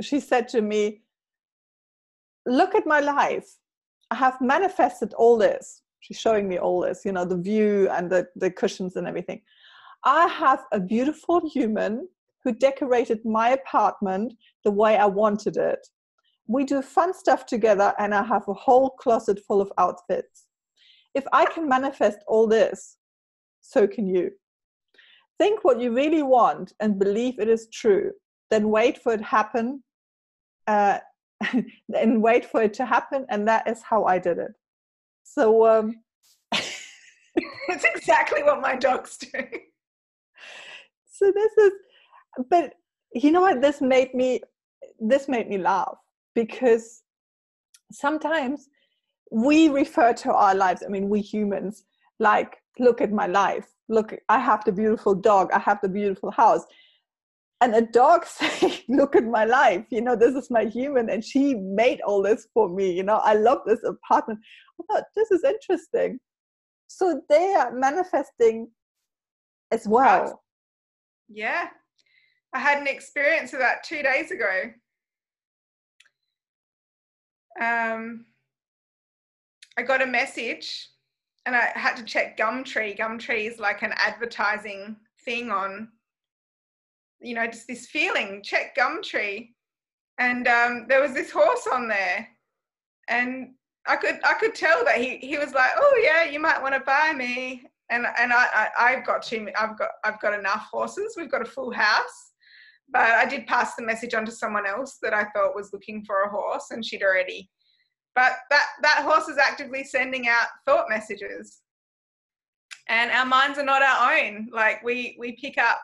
she 0.00 0.20
said 0.20 0.48
to 0.48 0.62
me, 0.62 1.02
Look 2.46 2.74
at 2.74 2.86
my 2.86 3.00
life. 3.00 3.58
I 4.10 4.16
have 4.16 4.40
manifested 4.40 5.14
all 5.14 5.38
this. 5.38 5.82
She's 6.00 6.18
showing 6.18 6.48
me 6.48 6.58
all 6.58 6.80
this, 6.80 7.04
you 7.04 7.12
know, 7.12 7.24
the 7.24 7.36
view 7.36 7.88
and 7.90 8.10
the, 8.10 8.26
the 8.34 8.50
cushions 8.50 8.96
and 8.96 9.06
everything. 9.06 9.40
I 10.04 10.26
have 10.26 10.64
a 10.72 10.80
beautiful 10.80 11.48
human 11.48 12.08
who 12.42 12.52
decorated 12.52 13.24
my 13.24 13.50
apartment 13.50 14.34
the 14.64 14.70
way 14.72 14.96
I 14.96 15.06
wanted 15.06 15.56
it. 15.56 15.86
we 16.48 16.64
do 16.64 16.82
fun 16.82 17.14
stuff 17.14 17.46
together, 17.46 17.94
and 18.00 18.12
I 18.12 18.24
have 18.24 18.46
a 18.48 18.54
whole 18.54 18.90
closet 18.90 19.38
full 19.46 19.60
of 19.60 19.72
outfits. 19.78 20.46
If 21.14 21.24
I 21.32 21.46
can 21.46 21.68
manifest 21.68 22.18
all 22.26 22.48
this, 22.48 22.96
so 23.60 23.86
can 23.86 24.06
you. 24.06 24.32
Think 25.38 25.62
what 25.62 25.80
you 25.80 25.94
really 25.94 26.22
want 26.22 26.72
and 26.80 26.98
believe 26.98 27.38
it 27.38 27.48
is 27.48 27.68
true. 27.72 28.10
Then 28.52 28.68
wait 28.68 29.02
for 29.02 29.14
it 29.14 29.22
happen. 29.22 29.82
Uh, 30.66 30.98
and 31.98 32.22
wait 32.22 32.44
for 32.44 32.62
it 32.62 32.74
to 32.74 32.84
happen, 32.84 33.24
and 33.30 33.48
that 33.48 33.66
is 33.66 33.80
how 33.82 34.04
I 34.04 34.18
did 34.18 34.36
it. 34.36 34.52
So 35.24 35.66
um, 35.66 35.96
it's 36.52 37.84
exactly 37.94 38.42
what 38.42 38.60
my 38.60 38.76
dogs 38.76 39.16
do. 39.32 39.42
So 41.10 41.32
this 41.34 41.52
is, 41.64 41.72
but 42.50 42.74
you 43.14 43.32
know 43.32 43.40
what? 43.40 43.62
This 43.62 43.80
made 43.80 44.12
me, 44.12 44.42
this 45.00 45.28
made 45.28 45.48
me 45.48 45.56
laugh 45.56 45.96
because 46.34 47.04
sometimes 47.90 48.68
we 49.30 49.70
refer 49.70 50.12
to 50.12 50.30
our 50.30 50.54
lives. 50.54 50.82
I 50.84 50.90
mean, 50.90 51.08
we 51.08 51.22
humans 51.22 51.84
like 52.18 52.58
look 52.78 53.00
at 53.00 53.12
my 53.12 53.26
life. 53.26 53.68
Look, 53.88 54.14
I 54.28 54.38
have 54.38 54.62
the 54.66 54.72
beautiful 54.72 55.14
dog. 55.14 55.50
I 55.52 55.58
have 55.58 55.78
the 55.80 55.88
beautiful 55.88 56.30
house. 56.30 56.66
And 57.62 57.74
a 57.74 57.80
dog 57.80 58.26
saying, 58.26 58.80
look 58.88 59.16
at 59.16 59.24
my 59.24 59.44
life. 59.44 59.86
You 59.90 60.02
know, 60.02 60.16
this 60.16 60.34
is 60.34 60.50
my 60.50 60.64
human, 60.64 61.08
and 61.08 61.24
she 61.24 61.54
made 61.54 62.00
all 62.02 62.22
this 62.22 62.46
for 62.52 62.68
me. 62.68 62.92
You 62.92 63.04
know, 63.04 63.20
I 63.24 63.34
love 63.34 63.60
this 63.64 63.80
apartment. 63.84 64.40
I 64.80 64.94
thought 64.94 65.04
this 65.16 65.30
is 65.30 65.44
interesting 65.44 66.18
so 66.96 67.22
they 67.28 67.54
are 67.54 67.72
manifesting 67.72 68.68
as 69.70 69.86
well 69.88 70.42
yeah 71.28 71.68
i 72.54 72.58
had 72.58 72.78
an 72.78 72.86
experience 72.86 73.52
of 73.52 73.58
that 73.58 73.82
two 73.82 74.02
days 74.02 74.30
ago 74.30 74.70
um, 77.60 78.24
i 79.78 79.82
got 79.82 80.02
a 80.02 80.06
message 80.06 80.88
and 81.46 81.56
i 81.56 81.70
had 81.74 81.96
to 81.96 82.04
check 82.04 82.36
gumtree 82.36 82.98
gumtree 82.98 83.50
is 83.50 83.58
like 83.58 83.82
an 83.82 83.92
advertising 83.96 84.96
thing 85.24 85.50
on 85.50 85.88
you 87.22 87.34
know 87.34 87.46
just 87.46 87.66
this 87.66 87.86
feeling 87.86 88.42
check 88.42 88.76
gumtree 88.76 89.48
and 90.18 90.46
um, 90.46 90.86
there 90.88 91.00
was 91.00 91.14
this 91.14 91.30
horse 91.30 91.66
on 91.72 91.88
there 91.88 92.28
and 93.08 93.54
I 93.86 93.96
could 93.96 94.20
I 94.24 94.34
could 94.34 94.54
tell 94.54 94.84
that 94.84 94.96
he 94.96 95.18
he 95.18 95.38
was 95.38 95.52
like, 95.52 95.72
oh 95.76 96.00
yeah, 96.02 96.24
you 96.24 96.38
might 96.38 96.62
want 96.62 96.74
to 96.74 96.80
buy 96.80 97.12
me, 97.14 97.64
and 97.90 98.06
and 98.18 98.32
I, 98.32 98.68
I 98.78 98.90
have 98.92 99.06
got 99.06 99.22
too 99.22 99.48
I've 99.58 99.76
got 99.76 99.90
I've 100.04 100.20
got 100.20 100.38
enough 100.38 100.68
horses. 100.70 101.14
We've 101.16 101.30
got 101.30 101.42
a 101.42 101.50
full 101.50 101.72
house, 101.72 102.32
but 102.92 103.02
I 103.02 103.24
did 103.24 103.46
pass 103.46 103.74
the 103.74 103.84
message 103.84 104.14
on 104.14 104.24
to 104.26 104.32
someone 104.32 104.66
else 104.66 104.98
that 105.02 105.14
I 105.14 105.24
thought 105.34 105.56
was 105.56 105.72
looking 105.72 106.04
for 106.04 106.22
a 106.22 106.30
horse, 106.30 106.66
and 106.70 106.84
she'd 106.84 107.02
already. 107.02 107.50
But 108.14 108.32
that 108.50 108.66
that 108.82 109.02
horse 109.02 109.28
is 109.28 109.38
actively 109.38 109.82
sending 109.82 110.28
out 110.28 110.46
thought 110.64 110.86
messages, 110.88 111.62
and 112.88 113.10
our 113.10 113.26
minds 113.26 113.58
are 113.58 113.64
not 113.64 113.82
our 113.82 114.12
own. 114.12 114.48
Like 114.52 114.84
we 114.84 115.16
we 115.18 115.32
pick 115.40 115.58
up 115.58 115.80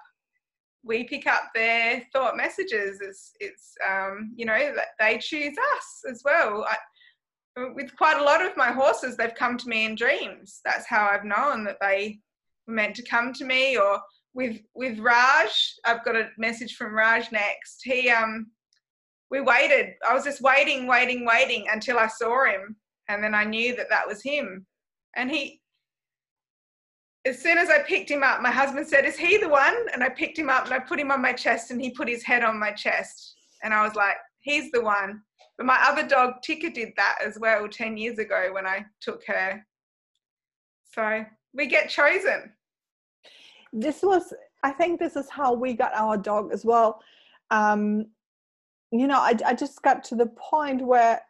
we 0.85 1.04
pick 1.04 1.26
up 1.26 1.50
their 1.54 2.02
thought 2.12 2.37
messages. 2.37 3.00
It's 3.00 3.32
it's 3.40 3.75
um, 3.88 4.32
you 4.37 4.47
know 4.47 4.75
they 4.99 5.18
choose 5.18 5.56
us 5.76 6.02
as 6.11 6.23
well. 6.25 6.66
I, 6.68 6.76
with 7.75 7.94
quite 7.97 8.18
a 8.18 8.25
lot 8.25 8.44
of 8.44 8.56
my 8.56 8.70
horses, 8.70 9.16
they've 9.16 9.35
come 9.35 9.58
to 9.58 9.68
me 9.68 9.85
in 9.85 9.97
dreams. 9.97 10.61
That's 10.64 10.87
how 10.87 11.08
I've 11.11 11.25
known 11.25 11.64
that 11.64 11.78
they 11.80 12.20
were 12.66 12.75
meant 12.75 12.94
to 12.97 13.02
come 13.02 13.32
to 13.35 13.44
me. 13.44 13.76
Or 13.76 14.00
with 14.35 14.61
with 14.75 14.99
Raj, 14.99 15.75
I've 15.85 16.04
got 16.04 16.16
a 16.16 16.30
message 16.38 16.76
from 16.76 16.94
Raj 16.94 17.32
next. 17.32 17.80
He 17.82 18.11
um, 18.11 18.47
we 19.30 19.40
waited. 19.40 19.94
I 20.08 20.14
was 20.14 20.25
just 20.25 20.40
waiting, 20.40 20.87
waiting, 20.87 21.26
waiting 21.26 21.66
until 21.73 21.99
I 21.99 22.06
saw 22.06 22.44
him, 22.44 22.76
and 23.08 23.23
then 23.23 23.35
I 23.35 23.44
knew 23.44 23.76
that 23.76 23.90
that 23.90 24.06
was 24.06 24.23
him. 24.23 24.66
And 25.16 25.30
he, 25.30 25.57
as 27.25 27.40
soon 27.40 27.58
as 27.58 27.68
I 27.68 27.82
picked 27.82 28.10
him 28.10 28.22
up, 28.22 28.40
my 28.40 28.50
husband 28.50 28.87
said, 28.87 29.04
"Is 29.04 29.16
he 29.16 29.37
the 29.37 29.48
one?" 29.48 29.76
And 29.92 30.02
I 30.02 30.08
picked 30.08 30.38
him 30.38 30.48
up 30.48 30.64
and 30.64 30.75
I 30.75 30.78
put 30.78 31.00
him 31.00 31.10
on 31.10 31.20
my 31.20 31.32
chest, 31.32 31.70
and 31.70 31.80
he 31.80 31.90
put 31.90 32.08
his 32.08 32.22
head 32.22 32.42
on 32.42 32.58
my 32.58 32.72
chest, 32.72 33.34
and 33.62 33.75
I 33.75 33.82
was 33.82 33.94
like, 33.94 34.16
"He's 34.40 34.70
the 34.70 34.82
one." 34.82 35.22
But 35.58 35.66
my 35.66 35.78
other 35.82 36.06
dog, 36.06 36.34
Tika, 36.42 36.70
did 36.70 36.92
that 36.96 37.18
as 37.25 37.37
well 37.38 37.68
10 37.68 37.96
years 37.96 38.18
ago 38.18 38.50
when 38.52 38.64
I 38.64 38.87
took 39.00 39.26
her. 39.26 39.66
So 40.94 41.25
we 41.52 41.66
get 41.66 41.90
chosen. 41.90 42.52
This 43.72 44.02
was, 44.02 44.32
I 44.62 44.70
think, 44.70 45.00
this 45.00 45.16
is 45.16 45.28
how 45.28 45.52
we 45.52 45.75
got 45.75 45.92
our 45.94 46.16
dog 46.16 46.52
as 46.52 46.64
well. 46.64 47.02
Um, 47.50 48.06
you 48.92 49.08
know, 49.08 49.18
I, 49.18 49.34
I 49.44 49.54
just 49.54 49.82
got 49.82 50.04
to 50.04 50.14
the 50.14 50.26
point 50.26 50.80
where 50.80 51.20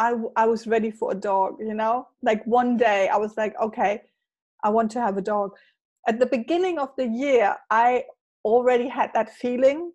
I, 0.00 0.14
I 0.34 0.46
was 0.46 0.66
ready 0.66 0.90
for 0.90 1.12
a 1.12 1.14
dog, 1.14 1.58
you 1.60 1.74
know? 1.74 2.08
Like 2.22 2.44
one 2.46 2.76
day 2.76 3.08
I 3.08 3.16
was 3.16 3.36
like, 3.36 3.54
okay, 3.60 4.02
I 4.64 4.70
want 4.70 4.90
to 4.92 5.00
have 5.00 5.16
a 5.16 5.22
dog. 5.22 5.50
At 6.06 6.18
the 6.18 6.26
beginning 6.26 6.78
of 6.78 6.90
the 6.96 7.06
year, 7.06 7.56
I 7.70 8.04
already 8.44 8.88
had 8.88 9.10
that 9.14 9.34
feeling 9.34 9.92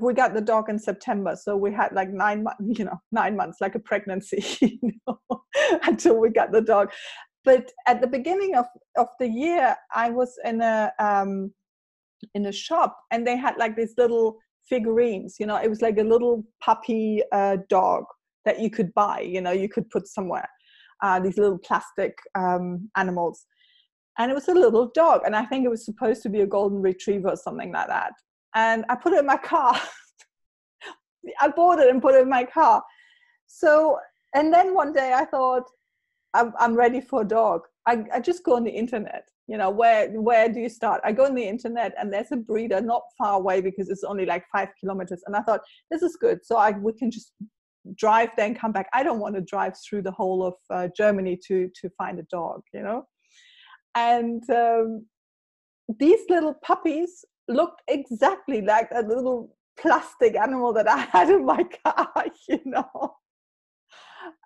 we 0.00 0.14
got 0.14 0.34
the 0.34 0.40
dog 0.40 0.68
in 0.68 0.78
September, 0.78 1.36
so 1.36 1.56
we 1.56 1.72
had 1.72 1.92
like 1.92 2.10
nine 2.10 2.42
months, 2.42 2.60
you 2.78 2.84
know, 2.84 3.00
nine 3.12 3.36
months, 3.36 3.58
like 3.60 3.74
a 3.74 3.78
pregnancy, 3.78 4.44
you 4.82 4.92
know, 5.06 5.18
until 5.84 6.18
we 6.18 6.30
got 6.30 6.52
the 6.52 6.60
dog. 6.60 6.90
But 7.44 7.70
at 7.86 8.00
the 8.00 8.06
beginning 8.06 8.56
of 8.56 8.66
of 8.96 9.08
the 9.20 9.28
year, 9.28 9.76
I 9.94 10.10
was 10.10 10.34
in 10.44 10.60
a 10.60 10.92
um, 10.98 11.52
in 12.34 12.46
a 12.46 12.52
shop, 12.52 12.96
and 13.10 13.26
they 13.26 13.36
had 13.36 13.56
like 13.58 13.76
these 13.76 13.94
little 13.96 14.38
figurines. 14.68 15.36
You 15.38 15.46
know, 15.46 15.56
it 15.56 15.68
was 15.68 15.80
like 15.80 15.98
a 15.98 16.04
little 16.04 16.44
puppy 16.62 17.22
uh, 17.32 17.58
dog 17.68 18.04
that 18.44 18.60
you 18.60 18.70
could 18.70 18.92
buy. 18.94 19.20
You 19.20 19.40
know, 19.40 19.52
you 19.52 19.68
could 19.68 19.88
put 19.90 20.08
somewhere. 20.08 20.48
Uh, 21.02 21.20
these 21.20 21.36
little 21.36 21.58
plastic 21.58 22.16
um, 22.34 22.88
animals, 22.96 23.44
and 24.18 24.30
it 24.30 24.34
was 24.34 24.48
a 24.48 24.54
little 24.54 24.90
dog, 24.94 25.22
and 25.24 25.36
I 25.36 25.44
think 25.44 25.64
it 25.64 25.70
was 25.70 25.84
supposed 25.84 26.22
to 26.22 26.28
be 26.28 26.40
a 26.40 26.46
golden 26.46 26.80
retriever 26.80 27.30
or 27.30 27.36
something 27.36 27.72
like 27.72 27.88
that 27.88 28.12
and 28.56 28.86
I 28.88 28.96
put 28.96 29.12
it 29.12 29.20
in 29.20 29.26
my 29.26 29.36
car. 29.36 29.78
I 31.40 31.48
bought 31.48 31.78
it 31.78 31.90
and 31.90 32.00
put 32.02 32.14
it 32.14 32.22
in 32.22 32.28
my 32.28 32.44
car. 32.44 32.82
So, 33.46 33.98
and 34.34 34.52
then 34.52 34.74
one 34.74 34.92
day 34.92 35.12
I 35.14 35.26
thought, 35.26 35.64
I'm, 36.34 36.52
I'm 36.58 36.74
ready 36.74 37.00
for 37.00 37.22
a 37.22 37.24
dog. 37.24 37.62
I, 37.86 38.04
I 38.12 38.20
just 38.20 38.42
go 38.44 38.56
on 38.56 38.64
the 38.64 38.70
internet. 38.70 39.28
You 39.46 39.58
know, 39.58 39.70
where 39.70 40.10
where 40.20 40.48
do 40.48 40.58
you 40.58 40.68
start? 40.68 41.00
I 41.04 41.12
go 41.12 41.24
on 41.24 41.36
the 41.36 41.46
internet 41.46 41.94
and 42.00 42.12
there's 42.12 42.32
a 42.32 42.36
breeder 42.36 42.80
not 42.80 43.02
far 43.16 43.34
away 43.34 43.60
because 43.60 43.88
it's 43.90 44.02
only 44.02 44.26
like 44.26 44.44
five 44.52 44.70
kilometers. 44.80 45.22
And 45.26 45.36
I 45.36 45.42
thought 45.42 45.60
this 45.88 46.02
is 46.02 46.16
good. 46.16 46.44
So 46.44 46.56
I 46.56 46.72
we 46.72 46.92
can 46.94 47.12
just 47.12 47.32
drive 47.94 48.30
then 48.36 48.56
come 48.56 48.72
back. 48.72 48.88
I 48.92 49.04
don't 49.04 49.20
want 49.20 49.36
to 49.36 49.40
drive 49.42 49.74
through 49.78 50.02
the 50.02 50.10
whole 50.10 50.44
of 50.44 50.54
uh, 50.68 50.88
Germany 50.96 51.38
to 51.46 51.70
to 51.80 51.90
find 51.90 52.18
a 52.18 52.24
dog. 52.24 52.62
You 52.74 52.82
know, 52.82 53.06
and 53.96 54.48
um, 54.50 55.06
these 55.98 56.20
little 56.28 56.54
puppies 56.54 57.24
looked 57.48 57.82
exactly 57.88 58.60
like 58.60 58.90
that 58.90 59.08
little 59.08 59.56
plastic 59.80 60.36
animal 60.36 60.72
that 60.74 60.88
I 60.88 60.98
had 60.98 61.30
in 61.30 61.44
my 61.44 61.64
car, 61.84 62.26
you 62.48 62.60
know. 62.64 63.16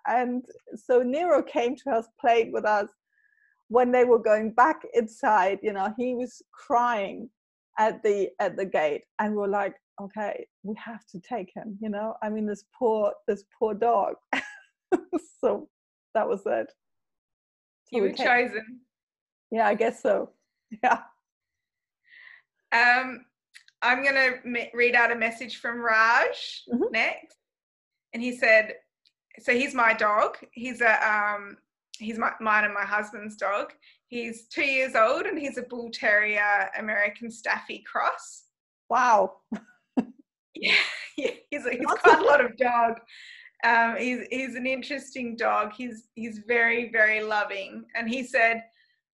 And 0.07 0.43
so 0.75 1.01
Nero 1.01 1.43
came 1.43 1.75
to 1.77 1.91
us, 1.91 2.07
played 2.19 2.51
with 2.53 2.65
us. 2.65 2.89
When 3.67 3.91
they 3.91 4.05
were 4.05 4.19
going 4.19 4.51
back 4.51 4.81
inside, 4.93 5.59
you 5.61 5.73
know, 5.73 5.93
he 5.97 6.15
was 6.15 6.41
crying 6.51 7.29
at 7.77 8.03
the 8.03 8.29
at 8.39 8.57
the 8.57 8.65
gate, 8.65 9.03
and 9.19 9.33
we're 9.35 9.47
like, 9.47 9.75
okay, 10.01 10.45
we 10.63 10.75
have 10.75 11.05
to 11.07 11.19
take 11.21 11.51
him. 11.55 11.77
You 11.81 11.89
know, 11.89 12.15
I 12.21 12.29
mean, 12.29 12.45
this 12.45 12.65
poor 12.77 13.13
this 13.27 13.45
poor 13.57 13.73
dog. 13.73 14.15
so 15.41 15.69
that 16.13 16.27
was 16.27 16.41
it. 16.45 16.67
So 17.85 17.97
you 17.97 18.01
were 18.03 18.11
chosen. 18.11 18.81
Yeah, 19.51 19.67
I 19.67 19.75
guess 19.75 20.01
so. 20.01 20.31
Yeah. 20.81 20.99
Um, 22.71 23.25
I'm 23.81 24.03
going 24.03 24.15
to 24.15 24.67
read 24.73 24.95
out 24.95 25.11
a 25.11 25.15
message 25.15 25.57
from 25.57 25.81
Raj 25.81 26.63
mm-hmm. 26.71 26.91
next. 26.91 27.35
And 28.13 28.23
he 28.23 28.37
said, 28.37 28.75
so 29.39 29.51
he's 29.51 29.73
my 29.73 29.93
dog. 29.93 30.37
He's 30.53 30.79
a 30.79 30.93
um, 31.05 31.57
he's 31.97 32.17
my, 32.17 32.31
mine 32.39 32.65
and 32.65 32.73
my 32.73 32.85
husband's 32.85 33.35
dog. 33.35 33.73
He's 34.07 34.47
two 34.47 34.65
years 34.65 34.95
old 34.95 35.23
and 35.23 35.37
he's 35.37 35.57
a 35.57 35.63
bull 35.63 35.89
terrier 35.91 36.69
American 36.77 37.31
Staffy 37.31 37.83
cross. 37.89 38.45
Wow. 38.89 39.37
yeah, 40.55 40.73
yeah, 41.17 41.31
he's, 41.49 41.65
a, 41.65 41.71
he's 41.71 41.85
quite 41.85 42.19
a 42.19 42.23
lot 42.23 42.43
of 42.43 42.57
dog. 42.57 42.99
Um, 43.63 43.95
he's 43.97 44.25
he's 44.31 44.55
an 44.55 44.65
interesting 44.65 45.35
dog. 45.35 45.73
He's 45.73 46.07
he's 46.15 46.39
very 46.47 46.91
very 46.91 47.21
loving, 47.21 47.85
and 47.95 48.09
he 48.09 48.23
said, 48.23 48.63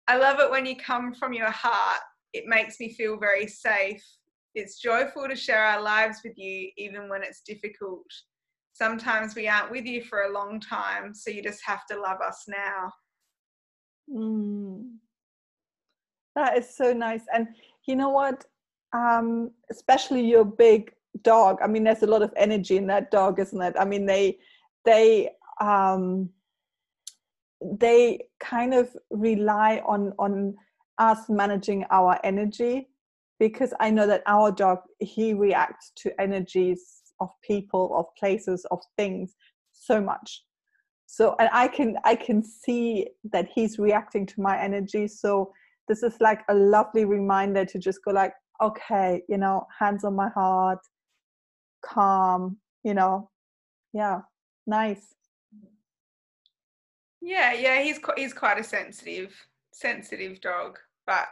"I 0.08 0.18
love 0.18 0.40
it 0.40 0.52
when 0.52 0.66
you 0.66 0.76
come 0.76 1.14
from 1.14 1.34
your 1.34 1.52
heart 1.52 2.02
it 2.34 2.48
makes 2.48 2.80
me 2.80 2.92
feel 2.94 3.18
very 3.18 3.48
safe. 3.48 4.04
It's 4.56 4.82
joyful 4.82 5.28
to 5.30 5.36
share 5.36 5.64
our 5.64 5.82
lives 5.82 6.22
with 6.24 6.38
you, 6.38 6.70
even 6.78 7.10
when 7.10 7.24
it's 7.24 7.42
difficult. 7.42 8.06
Sometimes 8.74 9.36
we 9.36 9.48
aren't 9.48 9.72
with 9.72 9.86
you 9.86 10.04
for 10.04 10.24
a 10.24 10.34
long 10.34 10.60
time, 10.60 11.14
so 11.14 11.30
you 11.30 11.44
just 11.44 11.62
have 11.66 11.86
to 11.88 12.00
love 12.00 12.20
us 12.22 12.46
now. 12.48 12.92
Mm. 14.12 14.96
That 16.36 16.58
is 16.58 16.76
so 16.76 16.92
nice. 16.92 17.22
And 17.34 17.48
you 17.86 17.96
know 17.96 18.10
what? 18.10 18.46
Um, 18.94 19.52
especially 19.72 20.26
your 20.26 20.46
big 20.46 20.92
dog. 21.22 21.60
I 21.64 21.68
mean, 21.68 21.84
there's 21.84 22.04
a 22.04 22.08
lot 22.08 22.24
of 22.24 22.34
energy 22.36 22.78
in 22.78 22.88
that 22.88 23.12
dog, 23.12 23.40
isn't 23.40 23.62
it? 23.62 23.76
I 23.80 23.86
mean, 23.86 24.06
they 24.08 24.40
they 24.86 25.30
um, 25.62 26.30
they 27.79 28.20
kind 28.39 28.74
of 28.74 28.89
rely 29.10 29.82
on 29.86 30.13
on 30.20 30.55
us 31.00 31.29
managing 31.29 31.86
our 31.89 32.20
energy 32.24 32.88
because 33.39 33.74
I 33.79 33.89
know 33.89 34.08
that 34.08 34.24
our 34.27 34.51
dog 34.51 34.79
he 35.00 35.34
reacts 35.34 35.91
to 35.98 36.22
energies 36.22 37.01
of 37.20 37.29
people, 37.46 37.96
of 37.98 38.05
places, 38.17 38.65
of 38.72 38.79
things 38.98 39.36
so 39.72 40.01
much. 40.01 40.43
So 41.05 41.36
and 41.39 41.50
I 41.51 41.67
can 41.67 41.98
I 42.03 42.15
can 42.15 42.43
see 42.43 43.08
that 43.32 43.48
he's 43.53 43.79
reacting 43.79 44.25
to 44.27 44.41
my 44.41 44.60
energy. 44.60 45.08
So 45.08 45.51
this 45.88 46.03
is 46.03 46.15
like 46.20 46.41
a 46.50 46.53
lovely 46.53 47.05
reminder 47.05 47.65
to 47.65 47.77
just 47.77 48.03
go 48.03 48.12
like, 48.12 48.34
okay, 48.62 49.22
you 49.27 49.38
know, 49.38 49.67
hands 49.79 50.03
on 50.03 50.15
my 50.15 50.29
heart, 50.29 50.79
calm, 51.86 52.58
you 52.84 52.93
know, 52.93 53.29
yeah, 53.93 54.22
nice. 54.65 55.13
Yeah, 57.25 57.53
yeah, 57.53 57.82
he's 57.82 58.00
he's 58.18 58.34
quite 58.34 58.60
a 58.60 58.63
sensitive 58.63 59.34
sensitive 59.72 60.42
dog, 60.42 60.77
but 61.08 61.25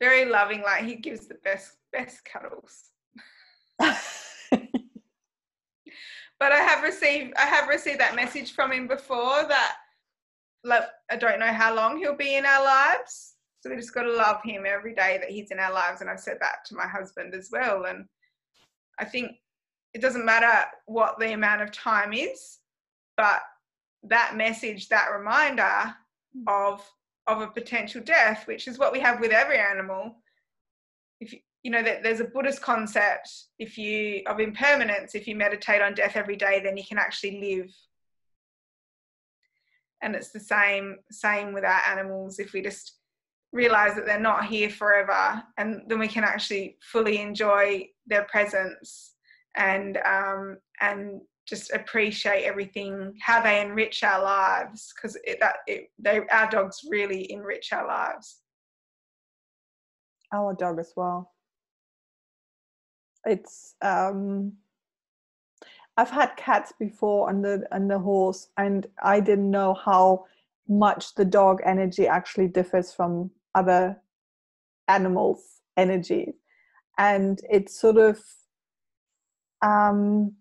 very 0.00 0.24
loving. 0.24 0.62
Like 0.62 0.84
he 0.84 0.94
gives 0.94 1.26
the 1.26 1.34
best 1.42 1.72
best 1.92 2.24
cuddles. 2.24 2.90
but 3.78 3.98
I 6.40 6.58
have 6.58 6.84
received 6.84 7.34
I 7.36 7.46
have 7.46 7.68
received 7.68 7.98
that 7.98 8.14
message 8.14 8.52
from 8.52 8.70
him 8.70 8.86
before 8.86 9.44
that 9.48 9.76
like 10.62 10.84
I 11.10 11.16
don't 11.16 11.40
know 11.40 11.52
how 11.52 11.74
long 11.74 11.98
he'll 11.98 12.16
be 12.16 12.36
in 12.36 12.46
our 12.46 12.64
lives. 12.64 13.34
So 13.60 13.70
we 13.70 13.76
just 13.76 13.94
got 13.94 14.02
to 14.02 14.12
love 14.12 14.40
him 14.44 14.64
every 14.66 14.94
day 14.94 15.18
that 15.20 15.30
he's 15.30 15.50
in 15.50 15.58
our 15.58 15.72
lives. 15.72 16.00
And 16.00 16.08
I've 16.08 16.20
said 16.20 16.38
that 16.40 16.64
to 16.66 16.76
my 16.76 16.86
husband 16.86 17.34
as 17.34 17.48
well. 17.50 17.86
And 17.86 18.04
I 19.00 19.04
think 19.04 19.32
it 19.94 20.00
doesn't 20.00 20.24
matter 20.24 20.68
what 20.86 21.18
the 21.18 21.32
amount 21.32 21.62
of 21.62 21.72
time 21.72 22.12
is, 22.12 22.58
but 23.16 23.40
that 24.04 24.36
message, 24.36 24.88
that 24.88 25.08
reminder 25.16 25.94
of 26.46 26.82
of 27.28 27.40
a 27.40 27.46
potential 27.46 28.02
death, 28.02 28.46
which 28.46 28.66
is 28.66 28.78
what 28.78 28.92
we 28.92 28.98
have 28.98 29.20
with 29.20 29.30
every 29.30 29.58
animal. 29.58 30.16
If 31.20 31.32
you, 31.32 31.38
you 31.62 31.70
know 31.70 31.82
that 31.82 32.02
there's 32.02 32.20
a 32.20 32.24
Buddhist 32.24 32.60
concept, 32.60 33.30
if 33.58 33.78
you 33.78 34.22
of 34.26 34.40
impermanence, 34.40 35.14
if 35.14 35.28
you 35.28 35.36
meditate 35.36 35.80
on 35.80 35.94
death 35.94 36.16
every 36.16 36.36
day, 36.36 36.60
then 36.62 36.76
you 36.76 36.84
can 36.84 36.98
actually 36.98 37.40
live. 37.40 37.72
And 40.02 40.16
it's 40.16 40.32
the 40.32 40.40
same 40.40 40.96
same 41.10 41.52
with 41.52 41.64
our 41.64 41.80
animals. 41.88 42.40
If 42.40 42.52
we 42.52 42.62
just 42.62 42.96
realize 43.52 43.94
that 43.94 44.06
they're 44.06 44.18
not 44.18 44.46
here 44.46 44.70
forever, 44.70 45.42
and 45.58 45.82
then 45.86 46.00
we 46.00 46.08
can 46.08 46.24
actually 46.24 46.78
fully 46.80 47.20
enjoy 47.20 47.88
their 48.06 48.24
presence 48.24 49.12
and 49.54 49.98
um, 49.98 50.58
and 50.80 51.20
just 51.52 51.70
appreciate 51.72 52.44
everything, 52.44 53.12
how 53.20 53.42
they 53.42 53.60
enrich 53.60 54.02
our 54.02 54.22
lives, 54.22 54.90
because 54.94 55.18
that 55.38 55.56
it, 55.66 55.90
they 55.98 56.22
our 56.30 56.48
dogs 56.48 56.80
really 56.88 57.30
enrich 57.30 57.74
our 57.74 57.86
lives. 57.86 58.40
Our 60.32 60.54
dog 60.54 60.78
as 60.78 60.94
well. 60.96 61.30
It's 63.26 63.74
um, 63.82 64.54
I've 65.98 66.08
had 66.08 66.38
cats 66.38 66.72
before 66.80 67.28
on 67.28 67.42
the 67.42 67.66
on 67.70 67.86
the 67.86 67.98
horse, 67.98 68.48
and 68.56 68.86
I 69.02 69.20
didn't 69.20 69.50
know 69.50 69.74
how 69.74 70.24
much 70.66 71.14
the 71.16 71.26
dog 71.26 71.60
energy 71.66 72.06
actually 72.06 72.48
differs 72.48 72.94
from 72.94 73.30
other 73.54 74.00
animals' 74.88 75.60
energy, 75.76 76.32
and 76.96 77.38
it's 77.50 77.78
sort 77.78 77.98
of 77.98 78.18
um, 79.60 80.32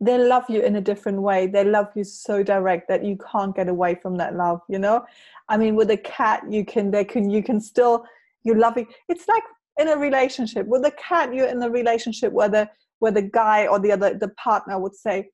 they 0.00 0.18
love 0.18 0.44
you 0.48 0.60
in 0.60 0.76
a 0.76 0.80
different 0.80 1.22
way. 1.22 1.46
They 1.46 1.64
love 1.64 1.88
you 1.94 2.04
so 2.04 2.42
direct 2.42 2.88
that 2.88 3.04
you 3.04 3.18
can't 3.32 3.56
get 3.56 3.68
away 3.68 3.94
from 3.94 4.16
that 4.16 4.34
love 4.36 4.60
you 4.68 4.78
know? 4.78 5.04
I 5.48 5.56
mean 5.56 5.74
with 5.74 5.90
a 5.90 5.96
cat 5.96 6.42
you 6.50 6.64
can 6.64 6.90
they 6.90 7.04
can 7.04 7.30
you 7.30 7.42
can 7.42 7.60
still 7.60 8.04
you 8.42 8.54
love 8.54 8.76
it 8.76 8.86
it's 9.08 9.28
like 9.28 9.44
in 9.78 9.88
a 9.88 9.96
relationship. 9.96 10.66
With 10.66 10.84
a 10.84 10.92
cat 10.92 11.34
you're 11.34 11.48
in 11.48 11.62
a 11.62 11.70
relationship 11.70 12.32
where 12.32 12.48
the 12.48 12.68
where 12.98 13.12
the 13.12 13.22
guy 13.22 13.66
or 13.66 13.78
the 13.78 13.92
other 13.92 14.14
the 14.14 14.28
partner 14.28 14.78
would 14.78 14.94
say 14.94 15.30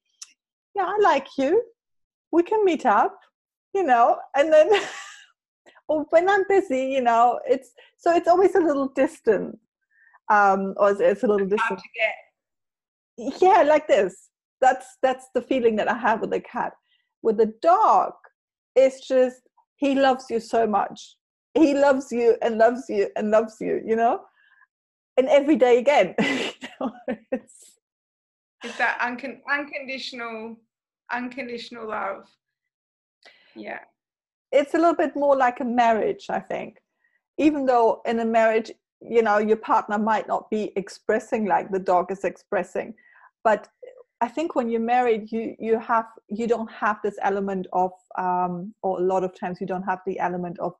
yeah 0.75 0.85
i 0.87 0.99
like 1.03 1.27
you. 1.39 1.63
We 2.31 2.43
can 2.43 2.65
meet 2.65 2.87
up 2.87 3.19
you 3.75 3.83
know? 3.83 4.19
And 4.37 4.53
then 4.53 4.71
or 5.89 6.07
when 6.11 6.29
i'm 6.29 6.45
busy 6.49 6.85
you 6.87 7.01
know 7.01 7.41
it's 7.47 7.73
so 7.97 8.15
it's 8.15 8.29
always 8.29 8.55
a 8.55 8.61
little 8.61 8.89
distant 8.89 9.59
um 10.31 10.75
or 10.77 10.91
it's, 10.91 11.01
it's 11.01 11.23
a 11.25 11.27
little 11.27 11.47
distant. 11.47 11.81
yeah 13.17 13.63
like 13.63 13.87
this 13.89 14.31
that's 14.63 14.97
that's 15.03 15.27
the 15.35 15.43
feeling 15.43 15.77
that 15.77 15.91
i 15.91 15.97
have 15.97 16.21
with 16.21 16.31
the 16.31 16.41
cat. 16.41 16.73
With 17.23 17.37
the 17.37 17.53
dog 17.61 18.13
it's 18.75 19.07
just 19.07 19.43
he 19.77 19.95
loves 19.95 20.27
you 20.31 20.41
so 20.41 20.67
much. 20.67 21.17
He 21.55 21.75
loves 21.75 22.11
you 22.11 22.37
and 22.41 22.57
loves 22.57 22.85
you 22.89 23.11
and 23.17 23.31
loves 23.31 23.57
you 23.61 23.83
you 23.85 23.97
know? 23.97 24.23
And 25.19 25.29
every 25.29 25.57
day 25.57 25.79
again 25.79 26.15
it's, 26.19 27.79
it's 28.65 28.79
that 28.79 28.99
uncon- 29.01 29.41
unconditional 29.51 30.57
unconditional 31.13 31.89
love. 31.89 32.25
Yeah. 33.55 33.81
It's 34.51 34.75
a 34.75 34.79
little 34.79 34.95
bit 34.95 35.15
more 35.15 35.37
like 35.37 35.61
a 35.61 35.65
marriage 35.65 36.27
i 36.31 36.41
think. 36.41 36.79
Even 37.39 37.67
though 37.67 38.01
in 38.07 38.21
a 38.21 38.25
marriage 38.25 38.71
you 39.01 39.23
know 39.23 39.39
your 39.39 39.57
partner 39.57 39.99
might 39.99 40.29
not 40.29 40.49
be 40.51 40.73
expressing 40.77 41.45
like 41.47 41.71
the 41.71 41.79
dog 41.79 42.13
is 42.13 42.25
expressing 42.25 42.95
but 43.45 43.69
I 44.23 44.29
think 44.29 44.55
when 44.55 44.71
you're 44.71 44.81
married, 44.81 45.33
you 45.33 45.57
you 45.59 45.81
have 45.81 46.07
you 46.29 46.47
don't 46.47 46.71
have 46.71 46.99
this 47.03 47.17
element 47.23 47.67
of, 47.73 47.91
um, 48.17 48.73
or 48.83 49.01
a 49.01 49.03
lot 49.03 49.25
of 49.25 49.35
times 49.35 49.61
you 49.61 49.67
don't 49.67 49.83
have 49.83 49.99
the 50.07 50.21
element 50.21 50.61
of 50.61 50.75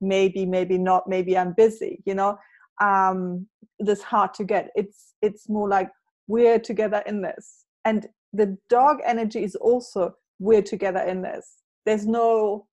maybe, 0.00 0.44
maybe 0.44 0.78
not, 0.78 1.08
maybe 1.08 1.38
I'm 1.38 1.52
busy. 1.52 2.02
You 2.04 2.16
know, 2.16 2.38
um, 2.82 3.46
this 3.78 4.02
hard 4.02 4.34
to 4.34 4.44
get. 4.44 4.70
It's 4.74 5.14
it's 5.22 5.48
more 5.48 5.68
like 5.68 5.90
we're 6.26 6.58
together 6.58 7.04
in 7.06 7.22
this, 7.22 7.66
and 7.84 8.08
the 8.32 8.58
dog 8.68 8.98
energy 9.06 9.44
is 9.44 9.54
also 9.54 10.16
we're 10.40 10.62
together 10.74 11.00
in 11.00 11.22
this. 11.22 11.62
There's 11.86 12.04
no 12.04 12.66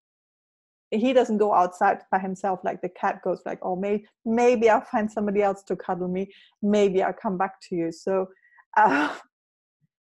he 0.89 1.13
doesn't 1.13 1.37
go 1.37 1.53
outside 1.53 1.99
by 2.11 2.19
himself 2.19 2.59
like 2.63 2.81
the 2.81 2.89
cat 2.89 3.19
goes 3.23 3.41
like 3.45 3.59
oh 3.63 3.75
maybe 3.75 4.05
maybe 4.23 4.69
i'll 4.69 4.79
find 4.79 5.11
somebody 5.11 5.41
else 5.41 5.63
to 5.63 5.75
cuddle 5.75 6.07
me 6.07 6.31
maybe 6.61 7.01
i'll 7.01 7.11
come 7.11 7.37
back 7.37 7.59
to 7.59 7.75
you 7.75 7.91
so 7.91 8.27
uh, 8.77 9.09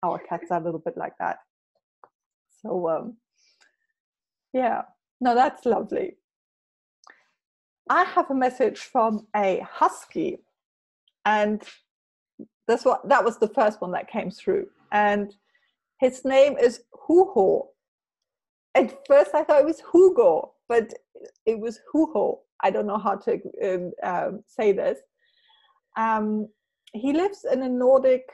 our 0.02 0.18
cats 0.18 0.50
are 0.50 0.60
a 0.60 0.64
little 0.64 0.80
bit 0.80 0.96
like 0.96 1.16
that. 1.18 1.38
So 2.62 2.88
um, 2.88 3.16
yeah, 4.52 4.82
no, 5.20 5.34
that's 5.34 5.64
lovely. 5.64 6.16
I 7.88 8.04
have 8.04 8.30
a 8.30 8.34
message 8.34 8.78
from 8.78 9.26
a 9.34 9.64
husky, 9.68 10.38
and 11.24 11.62
that's 12.68 12.84
what 12.84 13.08
that 13.08 13.24
was 13.24 13.38
the 13.38 13.48
first 13.48 13.80
one 13.80 13.92
that 13.92 14.10
came 14.10 14.30
through, 14.30 14.66
and 14.92 15.34
his 16.00 16.24
name 16.24 16.56
is 16.58 16.80
Huho. 17.08 17.66
At 18.74 19.06
first, 19.06 19.34
I 19.34 19.44
thought 19.44 19.60
it 19.60 19.66
was 19.66 19.82
Hugo, 19.92 20.54
but 20.68 20.92
it 21.44 21.58
was 21.58 21.80
Huho. 21.92 22.38
I 22.62 22.70
don't 22.70 22.86
know 22.86 22.98
how 22.98 23.16
to 23.16 23.40
um, 23.62 23.92
um, 24.02 24.44
say 24.46 24.72
this. 24.72 24.98
Um, 25.96 26.48
he 26.92 27.12
lives 27.12 27.44
in 27.50 27.62
a 27.62 27.68
Nordic 27.68 28.24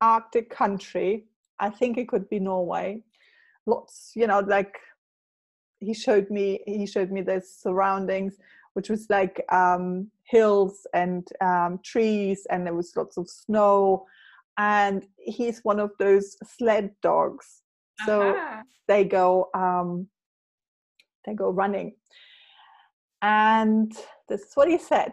Arctic 0.00 0.50
country. 0.50 1.24
I 1.58 1.70
think 1.70 1.98
it 1.98 2.08
could 2.08 2.28
be 2.28 2.40
Norway. 2.40 3.02
Lots, 3.66 4.12
you 4.14 4.26
know, 4.26 4.40
like 4.40 4.78
he 5.78 5.94
showed 5.94 6.30
me. 6.30 6.60
He 6.66 6.86
showed 6.86 7.10
me 7.10 7.22
the 7.22 7.40
surroundings, 7.40 8.36
which 8.74 8.88
was 8.88 9.08
like 9.10 9.44
um, 9.52 10.10
hills 10.24 10.86
and 10.94 11.26
um, 11.40 11.80
trees, 11.84 12.46
and 12.50 12.66
there 12.66 12.74
was 12.74 12.96
lots 12.96 13.16
of 13.16 13.28
snow. 13.28 14.06
And 14.58 15.06
he's 15.16 15.60
one 15.62 15.80
of 15.80 15.90
those 15.98 16.36
sled 16.44 16.90
dogs, 17.02 17.62
so 18.04 18.30
uh-huh. 18.30 18.62
they 18.88 19.04
go 19.04 19.48
um, 19.54 20.08
they 21.24 21.34
go 21.34 21.50
running. 21.50 21.94
And 23.22 23.92
this 24.28 24.40
is 24.40 24.52
what 24.54 24.68
he 24.68 24.78
said. 24.78 25.12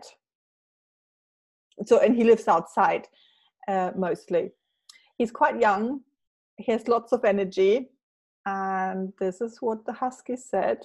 So, 1.85 1.99
and 1.99 2.15
he 2.15 2.23
lives 2.23 2.47
outside 2.47 3.07
uh, 3.67 3.91
mostly 3.95 4.51
he's 5.17 5.31
quite 5.31 5.59
young, 5.59 6.01
he 6.57 6.71
has 6.71 6.87
lots 6.87 7.11
of 7.11 7.25
energy, 7.25 7.89
and 8.45 9.13
this 9.19 9.41
is 9.41 9.57
what 9.61 9.85
the 9.85 9.93
husky 9.93 10.37
said. 10.37 10.79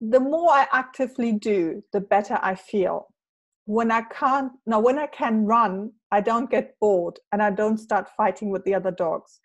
The 0.00 0.20
more 0.20 0.50
I 0.50 0.66
actively 0.72 1.32
do, 1.32 1.82
the 1.92 2.00
better 2.00 2.38
I 2.42 2.54
feel. 2.54 3.08
When 3.66 3.90
I 3.90 4.02
can't, 4.02 4.52
now 4.66 4.80
when 4.80 4.98
I 4.98 5.06
can 5.06 5.46
run, 5.46 5.92
I 6.10 6.20
don't 6.20 6.50
get 6.50 6.78
bored 6.80 7.18
and 7.32 7.42
I 7.42 7.50
don't 7.50 7.78
start 7.78 8.08
fighting 8.16 8.50
with 8.50 8.64
the 8.64 8.74
other 8.74 8.90
dogs. 8.90 9.40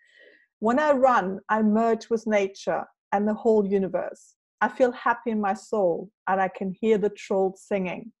When 0.58 0.78
I 0.78 0.92
run, 0.92 1.40
I 1.48 1.62
merge 1.62 2.08
with 2.10 2.26
nature 2.26 2.84
and 3.12 3.28
the 3.28 3.34
whole 3.34 3.66
universe. 3.66 4.34
I 4.60 4.68
feel 4.68 4.92
happy 4.92 5.30
in 5.30 5.40
my 5.40 5.54
soul 5.54 6.10
and 6.26 6.40
I 6.40 6.48
can 6.48 6.74
hear 6.80 6.98
the 6.98 7.10
trolls 7.10 7.62
singing. 7.62 8.12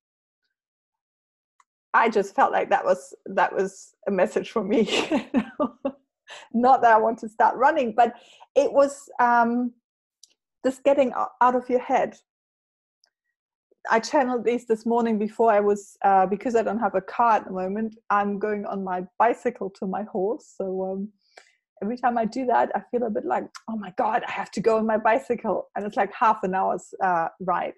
I 1.96 2.10
just 2.10 2.34
felt 2.34 2.52
like 2.52 2.68
that 2.68 2.84
was 2.84 3.14
that 3.24 3.54
was 3.54 3.94
a 4.06 4.10
message 4.10 4.50
for 4.50 4.62
me. 4.62 4.80
not 6.52 6.82
that 6.82 6.92
I 6.92 6.98
want 6.98 7.18
to 7.20 7.28
start 7.28 7.56
running, 7.56 7.94
but 7.96 8.14
it 8.54 8.70
was 8.70 9.08
um, 9.18 9.72
just 10.64 10.84
getting 10.84 11.12
out 11.14 11.54
of 11.54 11.70
your 11.70 11.80
head. 11.80 12.16
I 13.90 14.00
channeled 14.00 14.44
these 14.44 14.66
this 14.66 14.84
morning 14.84 15.18
before 15.18 15.50
I 15.50 15.60
was 15.60 15.96
uh, 16.04 16.26
because 16.26 16.54
I 16.54 16.62
don't 16.62 16.80
have 16.80 16.96
a 16.96 17.00
car 17.00 17.36
at 17.36 17.46
the 17.46 17.52
moment. 17.52 17.96
I'm 18.10 18.38
going 18.38 18.66
on 18.66 18.84
my 18.84 19.04
bicycle 19.18 19.70
to 19.78 19.86
my 19.86 20.02
horse, 20.02 20.52
so 20.54 20.66
um, 20.82 21.08
every 21.82 21.96
time 21.96 22.18
I 22.18 22.26
do 22.26 22.44
that, 22.46 22.72
I 22.74 22.82
feel 22.90 23.04
a 23.04 23.10
bit 23.10 23.24
like, 23.24 23.44
oh 23.70 23.76
my 23.76 23.94
god, 23.96 24.22
I 24.28 24.32
have 24.32 24.50
to 24.52 24.60
go 24.60 24.76
on 24.76 24.86
my 24.86 24.98
bicycle, 24.98 25.68
and 25.74 25.86
it's 25.86 25.96
like 25.96 26.12
half 26.12 26.42
an 26.42 26.54
hour's 26.54 26.92
uh, 27.02 27.28
ride. 27.40 27.74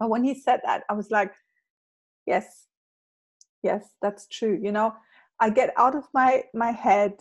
But 0.00 0.10
when 0.10 0.24
he 0.24 0.34
said 0.34 0.60
that, 0.64 0.82
I 0.88 0.94
was 0.94 1.10
like, 1.10 1.32
yes, 2.26 2.67
yes, 3.62 3.90
that's 4.02 4.26
true. 4.28 4.58
You 4.60 4.72
know, 4.72 4.94
I 5.40 5.50
get 5.50 5.72
out 5.76 5.94
of 5.94 6.04
my 6.14 6.44
my 6.54 6.70
head. 6.70 7.14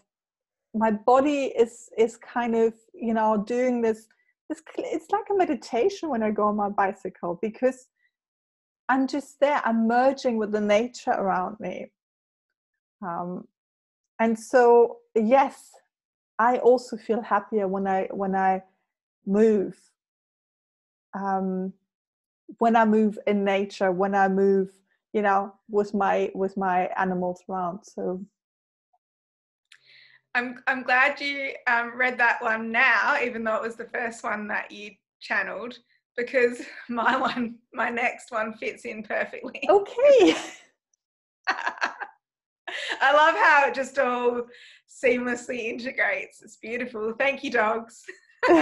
My 0.74 0.92
body 0.92 1.46
is 1.46 1.90
is 1.98 2.18
kind 2.18 2.56
of 2.56 2.74
you 2.94 3.14
know 3.14 3.44
doing 3.46 3.82
this. 3.82 4.08
This 4.50 4.62
it's 4.78 5.12
like 5.12 5.26
a 5.32 5.36
meditation 5.36 6.10
when 6.10 6.24
I 6.24 6.32
go 6.32 6.44
on 6.44 6.56
my 6.56 6.70
bicycle 6.70 7.38
because 7.42 7.88
I'm 8.90 9.08
just 9.08 9.40
there. 9.40 9.62
I'm 9.66 9.88
merging 9.88 10.38
with 10.38 10.52
the 10.52 10.62
nature 10.62 11.12
around 11.12 11.60
me. 11.60 11.92
Um, 13.02 13.48
and 14.20 14.40
so 14.40 14.98
yes, 15.16 15.72
I 16.40 16.58
also 16.58 16.98
feel 16.98 17.22
happier 17.22 17.68
when 17.68 17.88
I 17.88 18.08
when 18.12 18.36
I 18.36 18.64
move. 19.26 19.78
Um, 21.14 21.74
when 22.60 22.76
I 22.76 22.86
move 22.86 23.20
in 23.28 23.44
nature, 23.44 23.92
when 23.92 24.16
I 24.16 24.28
move, 24.28 24.70
you 25.14 25.22
know, 25.22 25.54
with 25.70 25.94
my 25.94 26.32
with 26.34 26.56
my 26.58 26.90
animals 26.98 27.42
around. 27.50 27.80
So 27.84 28.24
I'm 30.36 30.62
I'm 30.68 30.84
glad 30.84 31.20
you 31.20 31.54
um, 31.68 31.98
read 31.98 32.18
that 32.20 32.42
one 32.42 32.72
now, 32.72 33.18
even 33.24 33.44
though 33.44 33.56
it 33.56 33.62
was 33.62 33.76
the 33.76 33.90
first 33.94 34.24
one 34.24 34.48
that 34.50 34.72
you 34.72 34.92
channeled, 35.20 35.78
because 36.16 36.62
my 36.90 37.18
one, 37.18 37.56
my 37.74 37.90
next 37.90 38.32
one 38.32 38.54
fits 38.54 38.86
in 38.86 39.04
perfectly. 39.04 39.62
Okay. 39.70 40.36
I 43.02 43.14
love 43.14 43.36
how 43.36 43.68
it 43.68 43.74
just 43.74 43.98
all 43.98 44.44
seamlessly 44.88 45.66
integrates. 45.66 46.42
It's 46.42 46.58
beautiful. 46.58 47.14
Thank 47.18 47.44
you, 47.44 47.52
dogs. 47.52 48.04
so 48.48 48.62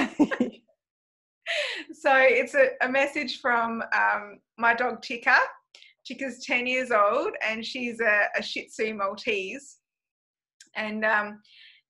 it's 2.14 2.54
a, 2.54 2.70
a 2.82 2.90
message 2.90 3.40
from 3.42 3.82
um, 3.94 4.40
my 4.58 4.74
dog 4.74 5.02
Tika. 5.02 5.38
Tika's 6.06 6.44
10 6.46 6.68
years 6.68 6.92
old 6.92 7.32
and 7.48 7.66
she's 7.66 8.00
a, 8.00 8.28
a 8.38 8.44
Shih 8.44 8.68
Tzu 8.68 8.94
Maltese. 8.94 9.78
And 10.76 11.06
um, 11.06 11.42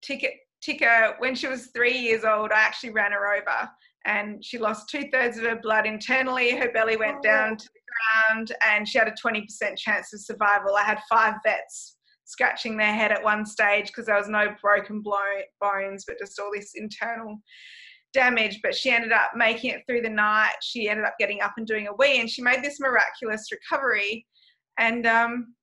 Tika, 0.04 0.28
Tika, 0.62 1.16
when 1.20 1.36
she 1.36 1.48
was 1.48 1.68
three 1.76 1.98
years 1.98 2.24
old, 2.24 2.52
I 2.52 2.60
actually 2.60 2.92
ran 2.92 3.12
her 3.12 3.34
over 3.36 3.70
and 4.06 4.44
she 4.44 4.58
lost 4.58 4.90
two 4.90 5.06
thirds 5.12 5.38
of 5.38 5.44
her 5.44 5.60
blood 5.62 5.86
internally. 5.86 6.56
Her 6.56 6.72
belly 6.72 6.96
went 6.96 7.18
oh. 7.20 7.24
down 7.24 7.58
to 7.58 7.66
the 7.66 7.80
ground 8.30 8.52
and 8.66 8.88
she 8.88 8.98
had 8.98 9.08
a 9.08 9.14
20% 9.14 9.46
chance 9.78 10.14
of 10.14 10.22
survival. 10.22 10.76
I 10.76 10.84
had 10.84 11.02
five 11.10 11.36
vets 11.44 11.98
scratching 12.26 12.78
their 12.78 12.94
head 12.94 13.12
at 13.12 13.24
one 13.24 13.46
stage 13.46 13.88
because 13.88 14.06
there 14.06 14.18
was 14.18 14.30
no 14.30 14.56
broken 14.62 15.02
bones, 15.02 16.04
but 16.08 16.20
just 16.20 16.40
all 16.40 16.52
this 16.54 16.72
internal 16.76 17.40
damage. 18.16 18.60
But 18.64 18.74
she 18.74 18.90
ended 18.90 19.12
up 19.12 19.32
making 19.36 19.70
it 19.70 19.84
through 19.88 20.02
the 20.02 20.10
night. 20.10 20.56
She 20.64 20.90
ended 20.90 21.06
up 21.06 21.14
getting 21.20 21.42
up 21.42 21.54
and 21.58 21.68
doing 21.68 21.88
a 21.88 21.94
wee, 21.94 22.20
and 22.20 22.30
she 22.30 22.42
made 22.42 22.64
this 22.64 22.80
miraculous 22.80 23.48
recovery. 23.52 24.26
And 24.80 25.06
um, 25.06 25.54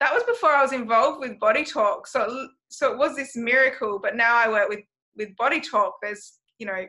that 0.00 0.12
was 0.12 0.24
before 0.24 0.50
I 0.50 0.62
was 0.62 0.72
involved 0.72 1.20
with 1.20 1.38
Body 1.38 1.64
Talk. 1.64 2.08
So, 2.08 2.48
so 2.68 2.92
it 2.92 2.98
was 2.98 3.14
this 3.14 3.36
miracle. 3.36 4.00
But 4.02 4.16
now 4.16 4.36
I 4.36 4.48
work 4.48 4.68
with 4.68 4.80
with 5.16 5.36
Body 5.36 5.60
Talk. 5.60 5.94
There's, 6.02 6.38
you 6.58 6.66
know, 6.66 6.86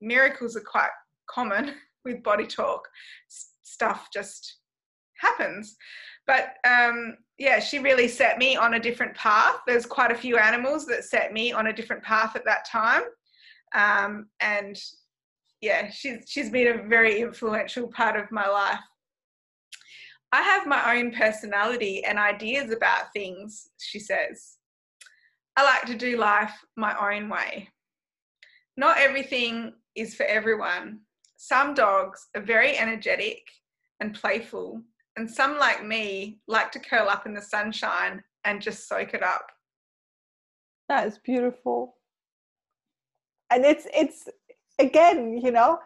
miracles 0.00 0.56
are 0.56 0.64
quite 0.64 0.90
common 1.28 1.74
with 2.04 2.22
Body 2.22 2.46
Talk. 2.46 2.82
S- 3.28 3.50
stuff 3.62 4.08
just 4.12 4.58
happens. 5.18 5.76
But 6.26 6.54
um, 6.68 7.16
yeah, 7.38 7.58
she 7.58 7.78
really 7.78 8.06
set 8.06 8.38
me 8.38 8.56
on 8.56 8.74
a 8.74 8.80
different 8.80 9.16
path. 9.16 9.56
There's 9.66 9.86
quite 9.86 10.12
a 10.12 10.14
few 10.14 10.36
animals 10.36 10.86
that 10.86 11.04
set 11.04 11.32
me 11.32 11.52
on 11.52 11.68
a 11.68 11.72
different 11.72 12.02
path 12.02 12.36
at 12.36 12.44
that 12.44 12.66
time. 12.70 13.02
Um, 13.74 14.26
and 14.40 14.80
yeah, 15.60 15.90
she's, 15.90 16.24
she's 16.26 16.50
been 16.50 16.78
a 16.78 16.88
very 16.88 17.20
influential 17.20 17.88
part 17.88 18.18
of 18.18 18.30
my 18.30 18.48
life. 18.48 18.80
I 20.32 20.42
have 20.42 20.66
my 20.66 20.96
own 20.96 21.12
personality 21.12 22.04
and 22.04 22.18
ideas 22.18 22.72
about 22.72 23.12
things, 23.12 23.68
she 23.78 23.98
says. 23.98 24.56
I 25.56 25.64
like 25.64 25.86
to 25.86 25.96
do 25.96 26.16
life 26.16 26.52
my 26.76 27.14
own 27.14 27.28
way. 27.28 27.68
Not 28.76 28.98
everything 28.98 29.74
is 29.96 30.14
for 30.14 30.24
everyone. 30.24 31.00
Some 31.36 31.74
dogs 31.74 32.28
are 32.36 32.42
very 32.42 32.78
energetic 32.78 33.40
and 33.98 34.14
playful, 34.14 34.80
and 35.16 35.28
some, 35.28 35.58
like 35.58 35.84
me, 35.84 36.40
like 36.46 36.70
to 36.72 36.78
curl 36.78 37.08
up 37.08 37.26
in 37.26 37.34
the 37.34 37.42
sunshine 37.42 38.22
and 38.44 38.62
just 38.62 38.88
soak 38.88 39.12
it 39.12 39.22
up. 39.22 39.46
That 40.88 41.06
is 41.06 41.18
beautiful 41.18 41.96
and 43.50 43.64
it's 43.64 43.86
it's 43.94 44.28
again 44.78 45.38
you 45.38 45.50
know 45.50 45.78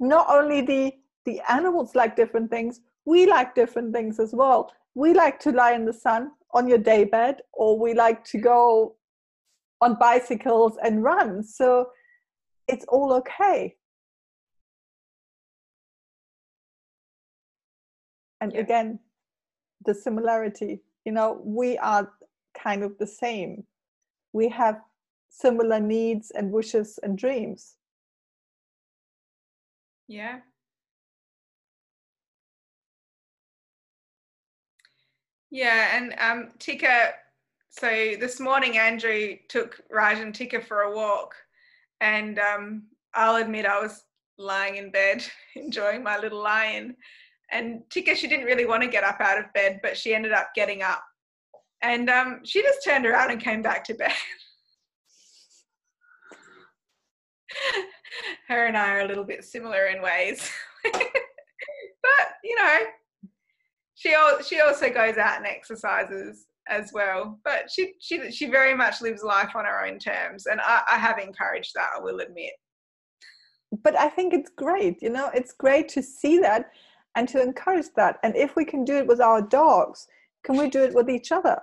not 0.00 0.26
only 0.28 0.60
the 0.62 0.92
the 1.24 1.40
animals 1.48 1.94
like 1.94 2.16
different 2.16 2.50
things 2.50 2.80
we 3.04 3.26
like 3.26 3.54
different 3.54 3.92
things 3.92 4.20
as 4.20 4.32
well. 4.32 4.72
We 4.94 5.14
like 5.14 5.40
to 5.40 5.52
lie 5.52 5.72
in 5.72 5.84
the 5.84 5.92
sun 5.92 6.32
on 6.52 6.68
your 6.68 6.78
day 6.78 7.04
bed 7.04 7.40
or 7.52 7.78
we 7.78 7.94
like 7.94 8.24
to 8.26 8.38
go 8.38 8.96
on 9.80 9.96
bicycles 9.98 10.76
and 10.82 11.02
run. 11.02 11.42
So 11.42 11.90
it's 12.68 12.84
all 12.88 13.12
okay. 13.14 13.76
And 18.40 18.52
yeah. 18.52 18.60
again 18.60 18.98
the 19.84 19.94
similarity 19.94 20.80
you 21.04 21.10
know 21.10 21.40
we 21.44 21.76
are 21.78 22.10
kind 22.56 22.82
of 22.82 22.96
the 22.98 23.06
same. 23.06 23.64
We 24.32 24.48
have 24.48 24.80
similar 25.32 25.80
needs 25.80 26.30
and 26.30 26.52
wishes 26.52 26.98
and 27.02 27.16
dreams. 27.16 27.76
Yeah. 30.06 30.40
Yeah, 35.50 35.96
and 35.96 36.14
um, 36.18 36.52
Tika, 36.58 37.12
so 37.70 37.88
this 37.88 38.40
morning 38.40 38.78
Andrew 38.78 39.36
took 39.48 39.80
Raj 39.90 40.18
and 40.18 40.34
Tika 40.34 40.60
for 40.62 40.82
a 40.82 40.94
walk, 40.94 41.34
and 42.00 42.38
um, 42.38 42.84
I'll 43.14 43.36
admit 43.36 43.66
I 43.66 43.80
was 43.80 44.04
lying 44.38 44.76
in 44.76 44.90
bed 44.90 45.24
enjoying 45.56 46.02
my 46.02 46.18
little 46.18 46.42
lion. 46.42 46.96
And 47.50 47.82
Tika, 47.90 48.14
she 48.14 48.28
didn't 48.28 48.46
really 48.46 48.64
want 48.64 48.82
to 48.82 48.88
get 48.88 49.04
up 49.04 49.20
out 49.20 49.38
of 49.38 49.52
bed, 49.52 49.80
but 49.82 49.96
she 49.96 50.14
ended 50.14 50.32
up 50.32 50.54
getting 50.54 50.82
up. 50.82 51.04
And 51.82 52.08
um, 52.08 52.40
she 52.44 52.62
just 52.62 52.82
turned 52.82 53.04
around 53.04 53.30
and 53.30 53.40
came 53.40 53.60
back 53.60 53.84
to 53.84 53.94
bed. 53.94 54.12
her 58.48 58.66
and 58.66 58.76
I 58.76 58.90
are 58.90 59.00
a 59.00 59.08
little 59.08 59.24
bit 59.24 59.44
similar 59.44 59.86
in 59.86 60.02
ways. 60.02 60.50
but 60.92 61.02
you 62.44 62.56
know, 62.56 62.78
she 63.94 64.14
she 64.44 64.60
also 64.60 64.90
goes 64.90 65.16
out 65.16 65.38
and 65.38 65.46
exercises 65.46 66.46
as 66.68 66.92
well. 66.92 67.38
But 67.44 67.70
she 67.70 67.94
she 68.00 68.30
she 68.30 68.46
very 68.46 68.74
much 68.74 69.00
lives 69.00 69.22
life 69.22 69.54
on 69.54 69.64
her 69.64 69.86
own 69.86 69.98
terms, 69.98 70.46
and 70.46 70.60
I, 70.60 70.82
I 70.90 70.98
have 70.98 71.18
encouraged 71.18 71.72
that. 71.74 71.90
I 71.96 72.00
will 72.00 72.20
admit. 72.20 72.52
But 73.82 73.96
I 73.96 74.08
think 74.08 74.34
it's 74.34 74.50
great. 74.50 75.02
You 75.02 75.10
know, 75.10 75.30
it's 75.34 75.52
great 75.52 75.88
to 75.90 76.02
see 76.02 76.38
that 76.40 76.70
and 77.14 77.28
to 77.28 77.42
encourage 77.42 77.86
that. 77.96 78.18
And 78.22 78.36
if 78.36 78.56
we 78.56 78.64
can 78.64 78.84
do 78.84 78.96
it 78.96 79.06
with 79.06 79.20
our 79.20 79.40
dogs, 79.40 80.06
can 80.44 80.56
we 80.56 80.68
do 80.68 80.82
it 80.82 80.94
with 80.94 81.08
each 81.08 81.32
other? 81.32 81.60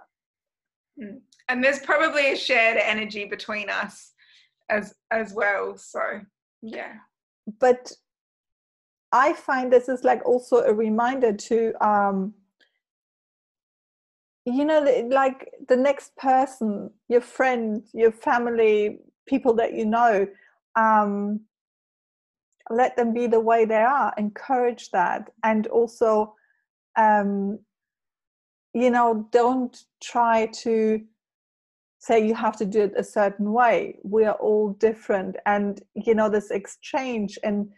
Hmm. 0.99 1.17
And 1.49 1.63
there's 1.63 1.79
probably 1.79 2.31
a 2.31 2.35
shared 2.35 2.77
energy 2.77 3.25
between 3.25 3.69
us 3.69 4.13
as 4.69 4.95
as 5.11 5.33
well 5.33 5.77
so 5.77 6.01
yeah. 6.61 6.93
But 7.59 7.91
i 9.11 9.33
find 9.33 9.71
this 9.73 9.89
is 9.89 10.03
like 10.03 10.23
also 10.25 10.57
a 10.57 10.73
reminder 10.73 11.33
to 11.33 11.73
um 11.85 12.33
you 14.45 14.65
know 14.65 14.79
like 15.09 15.49
the 15.67 15.75
next 15.75 16.15
person 16.15 16.89
your 17.07 17.21
friend 17.21 17.83
your 17.93 18.11
family 18.11 18.99
people 19.27 19.53
that 19.53 19.73
you 19.73 19.85
know 19.85 20.27
um 20.75 21.39
let 22.69 22.95
them 22.95 23.13
be 23.13 23.25
the 23.25 23.39
way 23.39 23.65
they 23.65 23.75
are 23.75 24.13
encourage 24.17 24.91
that 24.91 25.31
and 25.43 25.67
also 25.67 26.35
um 26.95 27.57
you 28.73 28.91
know 28.91 29.27
don't 29.31 29.85
try 30.01 30.45
to 30.47 31.01
say 31.99 32.25
you 32.25 32.33
have 32.33 32.55
to 32.55 32.65
do 32.65 32.81
it 32.83 32.93
a 32.97 33.03
certain 33.03 33.51
way 33.51 33.97
we 34.03 34.23
are 34.25 34.35
all 34.35 34.69
different 34.79 35.35
and 35.45 35.81
you 35.95 36.15
know 36.15 36.29
this 36.29 36.49
exchange 36.49 37.37
and 37.43 37.69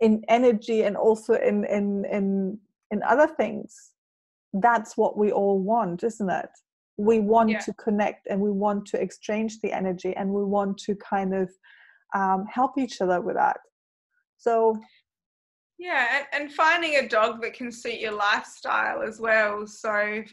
in 0.00 0.22
energy 0.28 0.82
and 0.82 0.96
also 0.96 1.34
in 1.34 1.64
in 1.64 2.04
in 2.10 2.58
in 2.90 3.02
other 3.02 3.26
things 3.26 3.90
that's 4.54 4.96
what 4.96 5.18
we 5.18 5.30
all 5.32 5.58
want 5.60 6.02
isn't 6.04 6.30
it 6.30 6.50
we 6.96 7.20
want 7.20 7.50
Yeah. 7.50 7.60
to 7.60 7.72
connect 7.74 8.26
and 8.28 8.40
we 8.40 8.50
want 8.50 8.86
to 8.86 9.00
exchange 9.00 9.60
the 9.60 9.72
energy 9.72 10.14
and 10.16 10.30
we 10.30 10.44
want 10.44 10.78
to 10.78 10.94
kind 10.96 11.34
of 11.34 11.50
um, 12.14 12.46
help 12.46 12.78
each 12.78 13.00
other 13.00 13.20
with 13.20 13.36
that 13.36 13.58
so 14.38 14.78
Yeah, 15.78 16.06
and, 16.16 16.26
and 16.32 16.52
finding 16.52 16.96
a 16.96 17.08
dog 17.08 17.40
that 17.42 17.54
can 17.54 17.70
suit 17.70 18.00
your 18.00 18.12
lifestyle 18.12 19.02
as 19.02 19.20
well. 19.20 19.64
So 19.66 20.24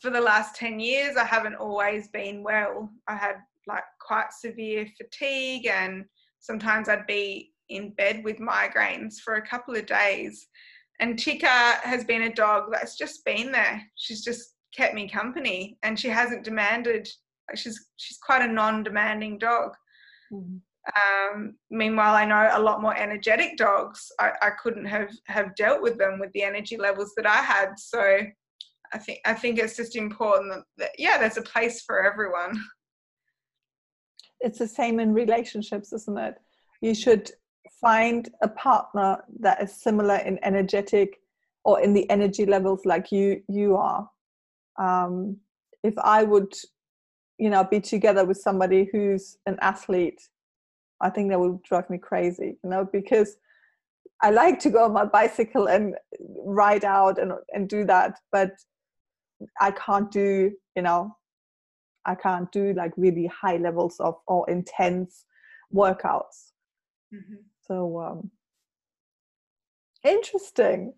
for 0.00 0.10
the 0.10 0.20
last 0.20 0.56
10 0.56 0.80
years, 0.80 1.16
I 1.16 1.24
haven't 1.24 1.56
always 1.56 2.08
been 2.08 2.42
well. 2.42 2.90
I 3.06 3.16
had 3.16 3.36
like 3.66 3.84
quite 4.00 4.32
severe 4.32 4.86
fatigue, 4.96 5.66
and 5.66 6.04
sometimes 6.40 6.88
I'd 6.88 7.06
be 7.06 7.52
in 7.68 7.90
bed 7.90 8.22
with 8.24 8.38
migraines 8.38 9.20
for 9.22 9.34
a 9.34 9.46
couple 9.46 9.76
of 9.76 9.86
days. 9.86 10.48
And 11.00 11.18
Tika 11.18 11.46
has 11.82 12.04
been 12.04 12.22
a 12.22 12.34
dog 12.34 12.70
that's 12.72 12.96
just 12.96 13.24
been 13.24 13.52
there. 13.52 13.82
She's 13.96 14.24
just 14.24 14.54
kept 14.76 14.94
me 14.94 15.08
company, 15.08 15.78
and 15.82 15.98
she 15.98 16.08
hasn't 16.08 16.44
demanded. 16.44 17.08
Like 17.48 17.58
she's 17.58 17.88
she's 17.96 18.18
quite 18.18 18.42
a 18.42 18.52
non-demanding 18.52 19.38
dog. 19.38 19.72
Um, 20.96 21.56
meanwhile, 21.70 22.14
I 22.14 22.24
know 22.24 22.48
a 22.52 22.62
lot 22.62 22.80
more 22.80 22.96
energetic 22.96 23.56
dogs. 23.58 24.10
I, 24.18 24.32
I 24.40 24.50
couldn't 24.62 24.86
have 24.86 25.10
have 25.26 25.54
dealt 25.56 25.82
with 25.82 25.98
them 25.98 26.18
with 26.18 26.32
the 26.32 26.42
energy 26.42 26.76
levels 26.78 27.12
that 27.16 27.26
I 27.26 27.36
had. 27.36 27.78
So 27.78 28.20
I 28.92 28.98
think 28.98 29.20
I 29.24 29.34
think 29.34 29.58
it's 29.58 29.76
just 29.76 29.96
important 29.96 30.52
that, 30.52 30.64
that 30.78 30.90
yeah, 30.98 31.18
there's 31.18 31.36
a 31.36 31.42
place 31.42 31.82
for 31.82 32.02
everyone. 32.02 32.60
it's 34.40 34.58
the 34.58 34.68
same 34.68 34.98
in 35.00 35.12
relationships 35.12 35.92
isn't 35.92 36.18
it 36.18 36.34
you 36.80 36.94
should 36.94 37.30
find 37.80 38.28
a 38.42 38.48
partner 38.48 39.22
that 39.38 39.62
is 39.62 39.72
similar 39.72 40.16
in 40.16 40.38
energetic 40.42 41.20
or 41.64 41.80
in 41.80 41.92
the 41.92 42.08
energy 42.10 42.46
levels 42.46 42.84
like 42.84 43.12
you 43.12 43.42
you 43.48 43.76
are 43.76 44.08
um, 44.78 45.36
if 45.82 45.94
i 45.98 46.22
would 46.22 46.52
you 47.38 47.50
know 47.50 47.64
be 47.64 47.80
together 47.80 48.24
with 48.24 48.38
somebody 48.38 48.88
who's 48.92 49.36
an 49.46 49.56
athlete 49.60 50.20
i 51.00 51.10
think 51.10 51.30
that 51.30 51.38
would 51.38 51.62
drive 51.62 51.88
me 51.90 51.98
crazy 51.98 52.56
you 52.62 52.70
know 52.70 52.84
because 52.92 53.36
i 54.22 54.30
like 54.30 54.58
to 54.58 54.70
go 54.70 54.84
on 54.84 54.92
my 54.92 55.04
bicycle 55.04 55.68
and 55.68 55.94
ride 56.44 56.84
out 56.84 57.18
and, 57.18 57.32
and 57.52 57.68
do 57.68 57.84
that 57.84 58.18
but 58.32 58.52
i 59.60 59.70
can't 59.70 60.10
do 60.10 60.50
you 60.76 60.82
know 60.82 61.14
I 62.04 62.14
can't 62.14 62.50
do 62.50 62.72
like 62.72 62.92
really 62.96 63.26
high 63.26 63.56
levels 63.56 64.00
of 64.00 64.16
or 64.26 64.48
intense 64.48 65.26
workouts. 65.72 66.52
Mm-hmm. 67.14 67.36
So 67.66 68.00
um, 68.00 68.30
interesting. 70.04 70.94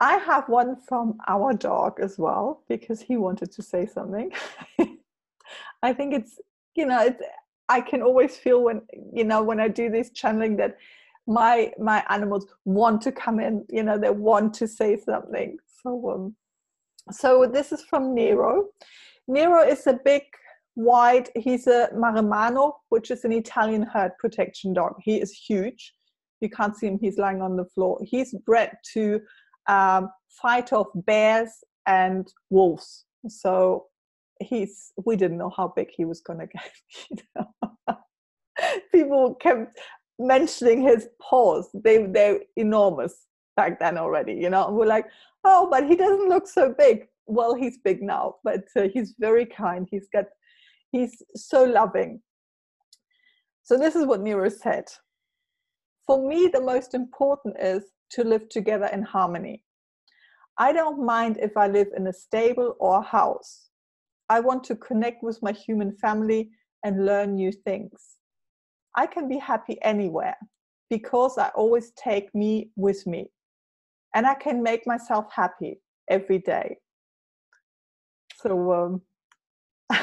I 0.00 0.18
have 0.18 0.48
one 0.48 0.76
from 0.76 1.16
our 1.26 1.54
dog 1.54 2.00
as 2.02 2.18
well 2.18 2.64
because 2.68 3.00
he 3.00 3.16
wanted 3.16 3.50
to 3.52 3.62
say 3.62 3.86
something. 3.86 4.30
I 5.82 5.92
think 5.92 6.12
it's 6.14 6.38
you 6.74 6.86
know 6.86 7.02
it's 7.02 7.22
I 7.68 7.80
can 7.80 8.02
always 8.02 8.36
feel 8.36 8.62
when 8.62 8.82
you 9.12 9.24
know 9.24 9.42
when 9.42 9.60
I 9.60 9.68
do 9.68 9.90
this 9.90 10.10
channeling 10.10 10.56
that 10.56 10.76
my 11.26 11.72
my 11.78 12.04
animals 12.08 12.46
want 12.64 13.02
to 13.02 13.12
come 13.12 13.40
in 13.40 13.64
you 13.68 13.82
know 13.82 13.98
they 13.98 14.10
want 14.10 14.54
to 14.54 14.68
say 14.68 14.96
something 14.96 15.56
so 15.86 16.32
so 17.12 17.46
this 17.46 17.72
is 17.72 17.82
from 17.82 18.14
Nero. 18.14 18.64
Nero 19.28 19.62
is 19.62 19.86
a 19.86 19.98
big 20.04 20.22
white, 20.74 21.30
he's 21.36 21.66
a 21.66 21.88
Maremmano, 21.94 22.72
which 22.88 23.10
is 23.10 23.24
an 23.24 23.32
Italian 23.32 23.82
herd 23.82 24.12
protection 24.18 24.72
dog. 24.72 24.94
He 25.02 25.20
is 25.20 25.32
huge. 25.32 25.94
You 26.40 26.50
can't 26.50 26.76
see 26.76 26.86
him, 26.88 26.98
he's 27.00 27.18
lying 27.18 27.42
on 27.42 27.56
the 27.56 27.64
floor. 27.64 27.98
He's 28.04 28.34
bred 28.44 28.72
to 28.92 29.20
um, 29.68 30.10
fight 30.28 30.72
off 30.72 30.88
bears 30.94 31.50
and 31.86 32.30
wolves. 32.50 33.04
So 33.28 33.86
he's, 34.40 34.92
we 35.04 35.16
didn't 35.16 35.38
know 35.38 35.52
how 35.56 35.72
big 35.74 35.88
he 35.96 36.04
was 36.04 36.20
to 36.22 36.34
get. 36.52 36.72
You 37.10 37.16
know? 37.36 37.96
People 38.92 39.34
kept 39.36 39.78
mentioning 40.18 40.82
his 40.82 41.08
paws. 41.22 41.68
They, 41.72 42.06
they're 42.06 42.40
enormous 42.56 43.26
back 43.56 43.80
then 43.80 43.98
already, 43.98 44.34
you 44.34 44.50
know, 44.50 44.70
we're 44.70 44.86
like, 44.86 45.06
oh, 45.44 45.68
but 45.70 45.86
he 45.86 45.96
doesn't 45.96 46.28
look 46.28 46.46
so 46.46 46.74
big. 46.76 47.06
Well, 47.26 47.54
he's 47.54 47.78
big 47.78 48.02
now, 48.02 48.36
but 48.44 48.64
uh, 48.76 48.88
he's 48.92 49.14
very 49.18 49.46
kind. 49.46 49.88
He's 49.90 50.08
got, 50.12 50.26
he's 50.92 51.22
so 51.34 51.64
loving. 51.64 52.20
So 53.62 53.76
this 53.76 53.96
is 53.96 54.06
what 54.06 54.20
Nero 54.20 54.48
said. 54.48 54.84
For 56.06 56.28
me, 56.28 56.48
the 56.52 56.60
most 56.60 56.94
important 56.94 57.56
is 57.60 57.82
to 58.10 58.22
live 58.22 58.48
together 58.48 58.88
in 58.92 59.02
harmony. 59.02 59.64
I 60.58 60.72
don't 60.72 61.04
mind 61.04 61.38
if 61.42 61.56
I 61.56 61.66
live 61.66 61.88
in 61.96 62.06
a 62.06 62.12
stable 62.12 62.76
or 62.78 62.98
a 62.98 63.02
house. 63.02 63.68
I 64.28 64.40
want 64.40 64.62
to 64.64 64.76
connect 64.76 65.22
with 65.22 65.42
my 65.42 65.52
human 65.52 65.96
family 65.96 66.50
and 66.84 67.04
learn 67.04 67.34
new 67.34 67.52
things. 67.52 68.16
I 68.96 69.06
can 69.06 69.28
be 69.28 69.38
happy 69.38 69.78
anywhere 69.82 70.36
because 70.88 71.36
I 71.36 71.48
always 71.56 71.92
take 71.96 72.34
me 72.34 72.70
with 72.76 73.06
me 73.06 73.30
and 74.16 74.26
I 74.26 74.34
can 74.34 74.62
make 74.62 74.84
myself 74.86 75.26
happy 75.30 75.78
every 76.08 76.38
day. 76.38 76.78
So, 78.40 78.72
um, 78.72 79.02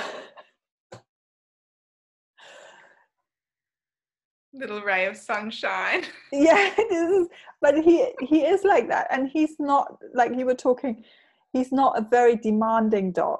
Little 4.54 4.84
ray 4.84 5.08
of 5.08 5.18
sunshine. 5.18 6.04
yeah, 6.32 6.72
it 6.78 6.92
is. 6.92 7.28
But 7.60 7.84
he 7.84 8.14
he 8.22 8.46
is 8.46 8.64
like 8.64 8.88
that, 8.90 9.08
and 9.10 9.28
he's 9.28 9.56
not 9.60 9.98
like 10.14 10.38
you 10.38 10.46
were 10.46 10.54
talking. 10.54 11.04
He's 11.52 11.72
not 11.72 11.98
a 11.98 12.08
very 12.08 12.36
demanding 12.36 13.14
dog, 13.14 13.40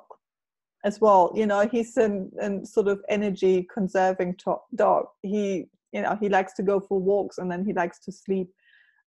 as 0.84 1.00
well. 1.00 1.32
You 1.36 1.46
know, 1.46 1.68
he's 1.72 1.98
an, 1.98 2.32
an 2.40 2.66
sort 2.66 2.88
of 2.88 3.00
energy 3.10 3.68
conserving 3.72 4.38
to- 4.38 4.58
dog. 4.74 5.06
He 5.22 5.68
you 5.92 6.02
know 6.02 6.18
he 6.20 6.30
likes 6.30 6.54
to 6.54 6.64
go 6.64 6.80
for 6.80 7.00
walks 7.00 7.38
and 7.38 7.52
then 7.52 7.64
he 7.64 7.74
likes 7.74 8.00
to 8.06 8.12
sleep, 8.12 8.50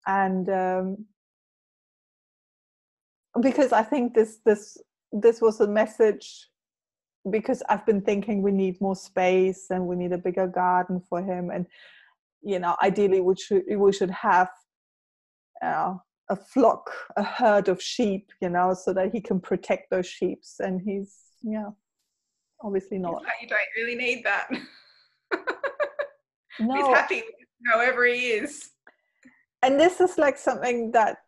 and 0.08 0.48
um, 0.48 1.06
because 3.40 3.72
I 3.72 3.82
think 3.82 4.14
this 4.14 4.38
this 4.44 4.78
this 5.12 5.40
was 5.40 5.60
a 5.60 5.66
message 5.66 6.48
because 7.30 7.62
I've 7.68 7.86
been 7.86 8.00
thinking 8.00 8.42
we 8.42 8.52
need 8.52 8.80
more 8.80 8.96
space 8.96 9.66
and 9.70 9.86
we 9.86 9.96
need 9.96 10.12
a 10.12 10.18
bigger 10.18 10.46
garden 10.46 11.00
for 11.08 11.22
him 11.22 11.50
and 11.50 11.66
you 12.42 12.58
know 12.58 12.76
ideally 12.82 13.20
we 13.20 13.36
should 13.36 13.62
we 13.76 13.92
should 13.92 14.10
have 14.10 14.48
uh, 15.64 15.94
a 16.28 16.36
flock 16.36 16.90
a 17.16 17.22
herd 17.22 17.68
of 17.68 17.80
sheep 17.80 18.32
you 18.40 18.48
know 18.48 18.74
so 18.74 18.92
that 18.92 19.12
he 19.12 19.20
can 19.20 19.40
protect 19.40 19.90
those 19.90 20.06
sheep 20.06 20.42
and 20.60 20.80
he's 20.80 21.16
yeah 21.42 21.70
obviously 22.62 22.98
not 22.98 23.22
you 23.40 23.48
don't 23.48 23.60
really 23.76 23.94
need 23.94 24.24
that. 24.24 24.48
no 26.60 26.74
He's 26.74 26.96
happy 26.96 27.22
however 27.70 28.04
he 28.04 28.28
is. 28.32 28.70
and 29.62 29.78
this 29.78 30.00
is 30.00 30.18
like 30.18 30.36
something 30.36 30.90
that 30.92 31.18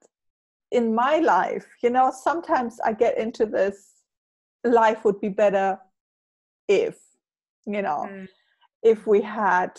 in 0.75 0.95
my 0.95 1.17
life 1.19 1.67
you 1.83 1.91
know 1.97 2.11
sometimes 2.29 2.81
i 2.85 2.93
get 2.93 3.17
into 3.25 3.47
this 3.47 3.77
life 4.65 5.05
would 5.05 5.21
be 5.21 5.29
better 5.29 5.79
if 6.69 6.97
you 7.75 7.83
know 7.83 8.03
Mm. 8.11 8.29
if 8.83 9.07
we 9.07 9.21
had 9.23 9.73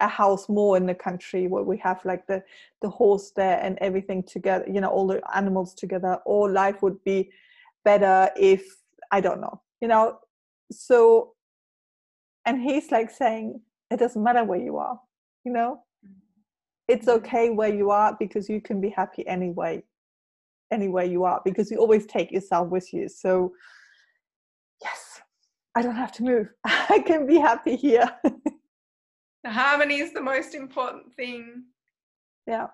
a 0.00 0.08
house 0.08 0.48
more 0.48 0.76
in 0.76 0.86
the 0.86 0.94
country 0.94 1.46
where 1.48 1.62
we 1.72 1.76
have 1.78 2.00
like 2.04 2.24
the 2.26 2.42
the 2.82 2.88
horse 2.88 3.32
there 3.40 3.58
and 3.64 3.76
everything 3.88 4.22
together 4.22 4.64
you 4.74 4.80
know 4.80 4.88
all 4.96 5.06
the 5.06 5.20
animals 5.40 5.74
together 5.74 6.14
or 6.24 6.50
life 6.50 6.82
would 6.82 7.02
be 7.04 7.18
better 7.84 8.30
if 8.36 8.62
i 9.16 9.20
don't 9.20 9.40
know 9.40 9.60
you 9.82 9.88
know 9.88 10.18
so 10.70 11.34
and 12.46 12.62
he's 12.62 12.90
like 12.90 13.10
saying 13.10 13.60
it 13.90 13.98
doesn't 13.98 14.22
matter 14.22 14.44
where 14.44 14.60
you 14.68 14.76
are 14.76 14.98
you 15.44 15.52
know 15.52 15.82
it's 16.88 17.08
okay 17.08 17.50
where 17.50 17.72
you 17.74 17.90
are 17.90 18.16
because 18.18 18.48
you 18.48 18.60
can 18.60 18.80
be 18.80 18.88
happy 18.88 19.26
anyway 19.26 19.82
anywhere 20.72 21.04
you 21.04 21.24
are 21.24 21.40
because 21.44 21.70
you 21.70 21.78
always 21.78 22.06
take 22.06 22.30
yourself 22.32 22.68
with 22.68 22.92
you 22.92 23.08
so 23.08 23.52
yes 24.82 25.20
i 25.74 25.82
don't 25.82 25.96
have 25.96 26.12
to 26.12 26.22
move 26.22 26.48
i 26.64 27.02
can 27.06 27.26
be 27.26 27.36
happy 27.38 27.76
here 27.76 28.10
The 29.44 29.50
harmony 29.50 29.98
is 30.00 30.12
the 30.12 30.20
most 30.20 30.54
important 30.54 31.14
thing. 31.14 31.64
yeah 32.46 32.66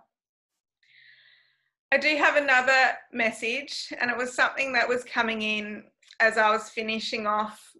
I 1.92 1.96
do 1.98 2.16
have 2.16 2.35
another 2.37 2.94
message, 3.12 3.92
and 4.00 4.11
it 4.11 4.16
was 4.16 4.35
something 4.35 4.72
that 4.72 4.88
was 4.88 5.05
coming 5.05 5.42
in 5.42 5.85
as 6.18 6.37
I 6.37 6.50
was 6.50 6.68
finishing 6.68 7.24
off 7.24 7.70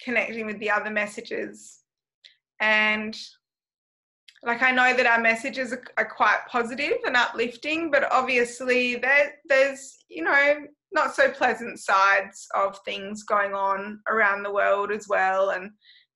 connecting 0.00 0.46
with 0.46 0.60
the 0.60 0.70
other 0.70 0.90
messages. 0.90 1.80
And 2.60 3.18
like 4.44 4.62
I 4.62 4.70
know 4.70 4.94
that 4.96 5.06
our 5.06 5.20
messages 5.20 5.72
are, 5.72 5.82
are 5.96 6.08
quite 6.08 6.40
positive 6.48 6.98
and 7.06 7.16
uplifting, 7.16 7.90
but 7.90 8.10
obviously 8.12 8.96
there 8.96 9.34
there's 9.48 9.98
you 10.08 10.22
know 10.22 10.54
not 10.92 11.14
so 11.14 11.30
pleasant 11.30 11.78
sides 11.78 12.46
of 12.54 12.78
things 12.84 13.24
going 13.24 13.52
on 13.52 14.00
around 14.08 14.42
the 14.42 14.52
world 14.52 14.90
as 14.90 15.06
well. 15.08 15.50
And 15.50 15.70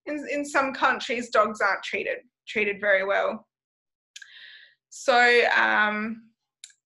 in, 0.07 0.27
in 0.31 0.45
some 0.45 0.73
countries, 0.73 1.31
dogs 1.31 1.61
aren't 1.61 1.83
treated 1.83 2.19
treated 2.49 2.81
very 2.81 3.05
well. 3.05 3.47
So 4.91 5.43
um, 5.57 6.25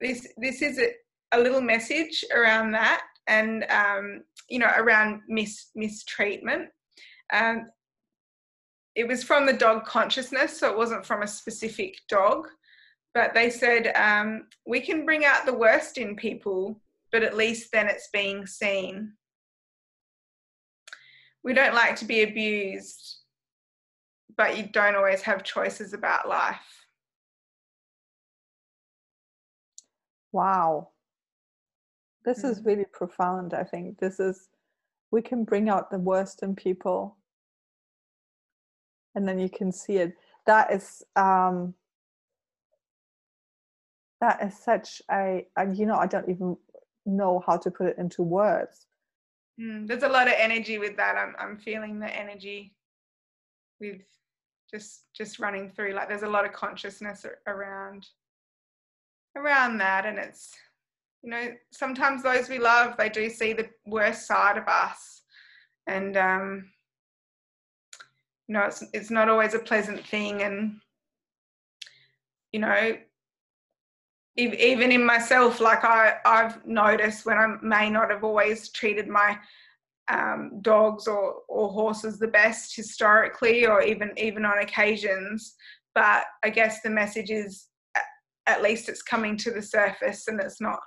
this 0.01 0.27
this 0.37 0.61
is 0.61 0.79
a, 0.79 0.91
a 1.33 1.39
little 1.39 1.61
message 1.61 2.23
around 2.33 2.71
that 2.71 3.01
and 3.27 3.65
um, 3.69 4.23
you 4.49 4.59
know 4.59 4.71
around 4.77 5.21
mis- 5.27 5.71
mistreatment. 5.75 6.69
Um, 7.33 7.67
it 8.95 9.07
was 9.07 9.23
from 9.23 9.45
the 9.45 9.53
dog 9.53 9.85
consciousness, 9.85 10.57
so 10.57 10.71
it 10.71 10.77
wasn't 10.77 11.05
from 11.05 11.21
a 11.21 11.27
specific 11.27 11.99
dog. 12.07 12.47
But 13.13 13.33
they 13.33 13.49
said 13.49 13.91
um, 13.95 14.47
we 14.65 14.79
can 14.79 15.05
bring 15.05 15.25
out 15.25 15.45
the 15.45 15.53
worst 15.53 15.97
in 15.97 16.15
people, 16.15 16.81
but 17.11 17.23
at 17.23 17.35
least 17.37 17.71
then 17.71 17.87
it's 17.87 18.09
being 18.11 18.45
seen. 18.45 19.13
We 21.43 21.53
don't 21.53 21.75
like 21.75 21.95
to 21.97 22.05
be 22.05 22.23
abused, 22.23 23.17
but 24.35 24.57
you 24.57 24.63
don't 24.63 24.95
always 24.95 25.21
have 25.21 25.43
choices 25.43 25.93
about 25.93 26.27
life. 26.27 26.55
Wow. 30.31 30.89
This 32.25 32.43
mm. 32.43 32.49
is 32.49 32.65
really 32.65 32.85
profound, 32.91 33.53
I 33.53 33.63
think. 33.63 33.99
This 33.99 34.19
is, 34.19 34.49
we 35.11 35.21
can 35.21 35.43
bring 35.43 35.69
out 35.69 35.91
the 35.91 35.99
worst 35.99 36.43
in 36.43 36.55
people 36.55 37.15
and 39.15 39.27
then 39.27 39.39
you 39.39 39.49
can 39.49 39.71
see 39.71 39.97
it. 39.97 40.13
That 40.45 40.71
is, 40.71 41.03
um, 41.15 41.73
that 44.21 44.43
is 44.43 44.57
such 44.57 45.01
a, 45.11 45.45
a, 45.57 45.73
you 45.73 45.85
know, 45.85 45.95
I 45.95 46.07
don't 46.07 46.29
even 46.29 46.57
know 47.05 47.43
how 47.45 47.57
to 47.57 47.71
put 47.71 47.87
it 47.87 47.97
into 47.97 48.21
words. 48.21 48.87
Mm, 49.59 49.87
there's 49.87 50.03
a 50.03 50.09
lot 50.09 50.27
of 50.27 50.33
energy 50.37 50.77
with 50.77 50.97
that. 50.97 51.15
I'm, 51.15 51.35
I'm 51.39 51.57
feeling 51.57 51.99
the 51.99 52.13
energy 52.13 52.73
with 53.79 54.01
just 54.71 55.03
just 55.13 55.39
running 55.39 55.69
through 55.69 55.93
like 55.93 56.09
there's 56.09 56.23
a 56.23 56.29
lot 56.29 56.45
of 56.45 56.51
consciousness 56.51 57.25
around 57.47 58.07
around 59.35 59.77
that 59.77 60.05
and 60.05 60.17
it's 60.17 60.53
you 61.23 61.29
know 61.29 61.49
sometimes 61.71 62.23
those 62.23 62.49
we 62.49 62.59
love 62.59 62.95
they 62.97 63.09
do 63.09 63.29
see 63.29 63.53
the 63.53 63.69
worst 63.85 64.25
side 64.25 64.57
of 64.57 64.67
us 64.67 65.21
and 65.87 66.17
um 66.17 66.65
you 68.47 68.53
know 68.53 68.63
it's 68.63 68.83
it's 68.93 69.11
not 69.11 69.29
always 69.29 69.53
a 69.53 69.59
pleasant 69.59 70.05
thing. 70.05 70.41
And 70.41 70.79
you 72.51 72.59
know 72.59 72.97
even 74.37 74.91
in 74.91 75.05
myself 75.05 75.61
like 75.61 75.85
i 75.85 76.15
i've 76.25 76.65
noticed 76.65 77.25
when 77.25 77.37
i 77.37 77.55
may 77.61 77.89
not 77.89 78.11
have 78.11 78.23
always 78.23 78.69
treated 78.69 79.07
my 79.07 79.37
um, 80.07 80.59
dogs 80.61 81.07
or, 81.07 81.35
or 81.47 81.69
horses 81.69 82.19
the 82.19 82.27
best 82.27 82.75
historically 82.75 83.65
or 83.65 83.81
even 83.81 84.11
even 84.17 84.45
on 84.45 84.59
occasions. 84.59 85.55
But 85.95 86.25
i 86.43 86.49
guess 86.49 86.81
the 86.81 86.89
message 86.89 87.31
is 87.31 87.67
at 88.47 88.61
least 88.61 88.89
it's 88.89 89.01
coming 89.01 89.35
to 89.37 89.51
the 89.51 89.61
surface 89.61 90.27
and 90.27 90.39
it's 90.39 90.61
not 90.61 90.79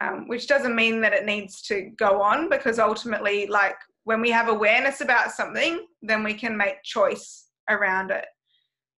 um, 0.00 0.28
which 0.28 0.46
doesn't 0.46 0.76
mean 0.76 1.00
that 1.00 1.12
it 1.12 1.26
needs 1.26 1.60
to 1.62 1.90
go 1.98 2.22
on 2.22 2.48
because 2.48 2.78
ultimately 2.78 3.46
like 3.48 3.76
when 4.08 4.22
we 4.22 4.30
have 4.30 4.48
awareness 4.48 5.02
about 5.02 5.32
something 5.32 5.86
then 6.00 6.24
we 6.24 6.32
can 6.32 6.56
make 6.56 6.82
choice 6.82 7.48
around 7.68 8.10
it. 8.10 8.24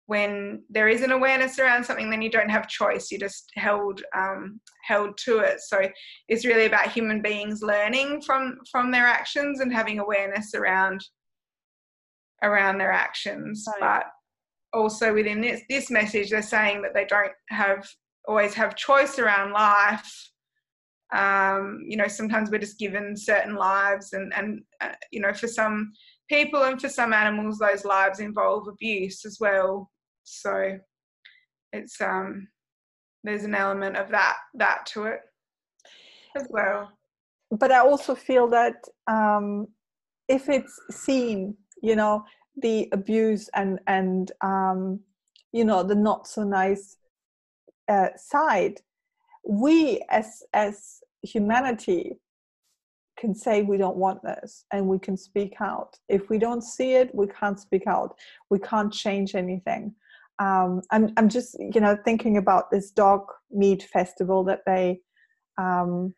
When 0.06 0.62
there 0.70 0.86
is 0.86 1.02
an 1.02 1.10
awareness 1.10 1.58
around 1.58 1.82
something 1.82 2.10
then 2.10 2.22
you 2.22 2.30
don't 2.30 2.48
have 2.56 2.68
choice 2.68 3.10
you're 3.10 3.26
just 3.28 3.50
held 3.56 4.00
um, 4.16 4.60
held 4.84 5.18
to 5.24 5.40
it. 5.40 5.62
So 5.62 5.80
it's 6.28 6.46
really 6.46 6.66
about 6.66 6.92
human 6.92 7.20
beings 7.22 7.60
learning 7.60 8.22
from 8.22 8.58
from 8.70 8.92
their 8.92 9.08
actions 9.18 9.58
and 9.58 9.72
having 9.72 9.98
awareness 9.98 10.54
around 10.54 11.00
around 12.44 12.78
their 12.78 12.92
actions. 12.92 13.64
Right. 13.66 13.80
but 13.80 14.04
also 14.78 15.12
within 15.12 15.40
this 15.40 15.62
this 15.68 15.90
message 15.90 16.30
they're 16.30 16.54
saying 16.56 16.82
that 16.82 16.94
they 16.94 17.06
don't 17.06 17.32
have 17.48 17.84
always 18.28 18.54
have 18.54 18.76
choice 18.76 19.18
around 19.18 19.50
life 19.50 20.30
um, 21.12 21.80
you 21.86 21.96
know 21.96 22.08
sometimes 22.08 22.50
we're 22.50 22.58
just 22.58 22.78
given 22.78 23.16
certain 23.16 23.54
lives 23.54 24.12
and 24.12 24.32
and 24.36 24.62
uh, 24.80 24.92
you 25.10 25.20
know 25.20 25.32
for 25.32 25.48
some 25.48 25.92
people 26.28 26.62
and 26.64 26.80
for 26.80 26.88
some 26.88 27.12
animals 27.12 27.58
those 27.58 27.84
lives 27.84 28.20
involve 28.20 28.68
abuse 28.68 29.24
as 29.24 29.38
well. 29.40 29.90
So 30.22 30.78
it's 31.72 32.00
um 32.00 32.48
there's 33.24 33.44
an 33.44 33.54
element 33.54 33.96
of 33.96 34.10
that 34.10 34.36
that 34.54 34.86
to 34.86 35.04
it 35.04 35.20
as 36.36 36.46
well. 36.50 36.90
But 37.50 37.72
i 37.72 37.80
also 37.80 38.14
feel 38.14 38.48
that 38.48 38.76
um 39.08 39.66
if 40.28 40.48
it's 40.48 40.78
seen 40.90 41.56
you 41.82 41.96
know 41.96 42.24
the 42.56 42.88
abuse 42.92 43.48
and 43.54 43.80
and 43.86 44.32
um, 44.42 45.00
you 45.52 45.64
know 45.64 45.82
the 45.82 45.94
not 45.94 46.26
so 46.26 46.42
nice 46.44 46.96
uh, 47.88 48.08
side 48.16 48.80
we 49.46 50.02
as 50.10 50.42
as 50.52 51.00
humanity 51.22 52.18
can 53.18 53.34
say 53.34 53.62
we 53.62 53.76
don't 53.76 53.96
want 53.96 54.22
this 54.22 54.64
and 54.72 54.86
we 54.86 54.98
can 54.98 55.16
speak 55.16 55.54
out. 55.60 55.96
If 56.08 56.30
we 56.30 56.38
don't 56.38 56.62
see 56.62 56.94
it 56.94 57.14
we 57.14 57.26
can't 57.26 57.60
speak 57.60 57.86
out. 57.86 58.14
We 58.48 58.58
can't 58.58 58.92
change 58.92 59.34
anything. 59.34 59.94
Um, 60.38 60.80
I'm, 60.90 61.12
I'm 61.18 61.28
just 61.28 61.56
you 61.58 61.80
know 61.80 61.96
thinking 62.04 62.36
about 62.38 62.70
this 62.70 62.90
dog 62.90 63.22
meat 63.50 63.82
festival 63.82 64.42
that 64.44 64.60
they 64.66 65.00
um, 65.58 66.14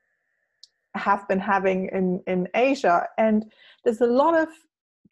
have 0.95 1.27
been 1.29 1.41
having 1.41 1.89
in 1.93 2.23
in 2.27 2.49
asia. 2.55 3.07
And 3.19 3.45
there's 3.85 4.01
a 4.01 4.07
lot 4.07 4.39
of 4.39 4.49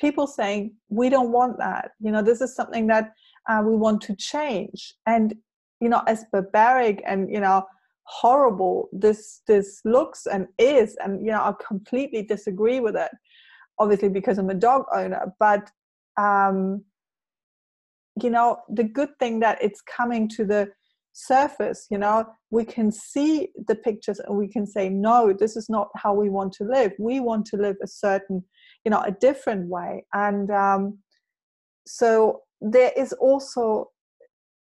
people 0.00 0.26
saying 0.26 0.74
we 0.88 1.08
don't 1.08 1.32
want 1.32 1.58
that. 1.58 1.90
You 2.00 2.12
know 2.12 2.22
this 2.22 2.40
is 2.40 2.54
something 2.54 2.86
that 2.86 3.12
uh, 3.48 3.62
we 3.64 3.76
want 3.76 4.00
to 4.02 4.14
change. 4.14 4.94
And 5.06 5.34
you 5.80 5.88
know 5.88 6.02
as 6.06 6.24
barbaric 6.32 7.02
and 7.06 7.28
you 7.30 7.40
know 7.40 7.66
horrible. 8.10 8.88
This 8.92 9.42
this 9.46 9.80
looks 9.84 10.26
and 10.26 10.46
is 10.58 10.96
and 11.02 11.24
you 11.24 11.32
know 11.32 11.40
i 11.40 11.54
completely 11.66 12.22
disagree 12.22 12.80
with 12.80 12.96
it 12.96 13.10
obviously 13.78 14.08
because 14.08 14.36
i'm 14.38 14.50
a 14.50 14.54
dog 14.54 14.84
owner 14.92 15.32
but 15.38 15.70
um 16.16 16.84
you 18.22 18.30
know 18.30 18.58
the 18.68 18.84
good 18.84 19.10
thing 19.18 19.40
that 19.40 19.62
it's 19.62 19.80
coming 19.82 20.28
to 20.28 20.44
the 20.44 20.68
surface 21.12 21.86
you 21.90 21.98
know 21.98 22.24
we 22.50 22.64
can 22.64 22.90
see 22.90 23.48
the 23.68 23.74
pictures 23.74 24.20
and 24.20 24.36
we 24.36 24.48
can 24.48 24.66
say 24.66 24.88
no 24.88 25.32
this 25.32 25.56
is 25.56 25.68
not 25.68 25.88
how 25.96 26.12
we 26.12 26.28
want 26.28 26.52
to 26.52 26.64
live. 26.64 26.92
We 26.98 27.20
want 27.20 27.46
to 27.46 27.56
live 27.56 27.76
a 27.82 27.86
certain 27.86 28.44
you 28.84 28.90
know 28.90 29.02
a 29.02 29.12
different 29.12 29.68
way. 29.68 30.06
And 30.12 30.50
um, 30.50 30.98
so 31.86 32.42
there 32.60 32.92
is 32.96 33.12
also 33.14 33.90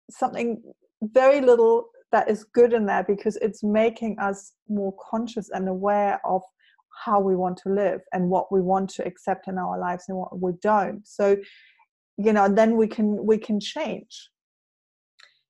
something 0.09 0.61
very 1.01 1.41
little 1.41 1.89
that 2.11 2.29
is 2.29 2.43
good 2.43 2.73
in 2.73 2.85
there 2.85 3.03
because 3.03 3.35
it's 3.37 3.63
making 3.63 4.17
us 4.19 4.53
more 4.67 4.93
conscious 5.09 5.49
and 5.51 5.67
aware 5.69 6.19
of 6.25 6.41
how 7.05 7.19
we 7.19 7.35
want 7.35 7.57
to 7.57 7.69
live 7.69 8.01
and 8.13 8.29
what 8.29 8.51
we 8.51 8.61
want 8.61 8.89
to 8.89 9.05
accept 9.05 9.47
in 9.47 9.57
our 9.57 9.79
lives 9.79 10.05
and 10.07 10.17
what 10.17 10.39
we 10.39 10.53
don't. 10.61 11.07
So 11.07 11.37
you 12.17 12.33
know 12.33 12.49
then 12.49 12.75
we 12.75 12.87
can 12.87 13.25
we 13.25 13.37
can 13.37 13.59
change. 13.59 14.29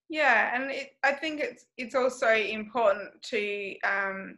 Yeah 0.10 0.56
and 0.56 0.72
it, 0.72 0.90
i 1.04 1.12
think 1.12 1.40
it's 1.40 1.66
it's 1.78 1.94
also 1.94 2.34
important 2.34 3.10
to 3.24 3.76
um 3.84 4.38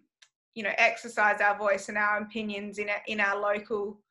you 0.54 0.64
know 0.64 0.74
exercise 0.78 1.40
our 1.40 1.58
voice 1.58 1.88
and 1.88 1.98
our 1.98 2.18
opinions 2.22 2.78
in 2.78 2.90
our, 2.90 3.02
in 3.08 3.20
our 3.22 3.40
local 3.40 4.02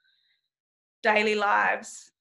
daily 1.02 1.34
lives 1.34 2.12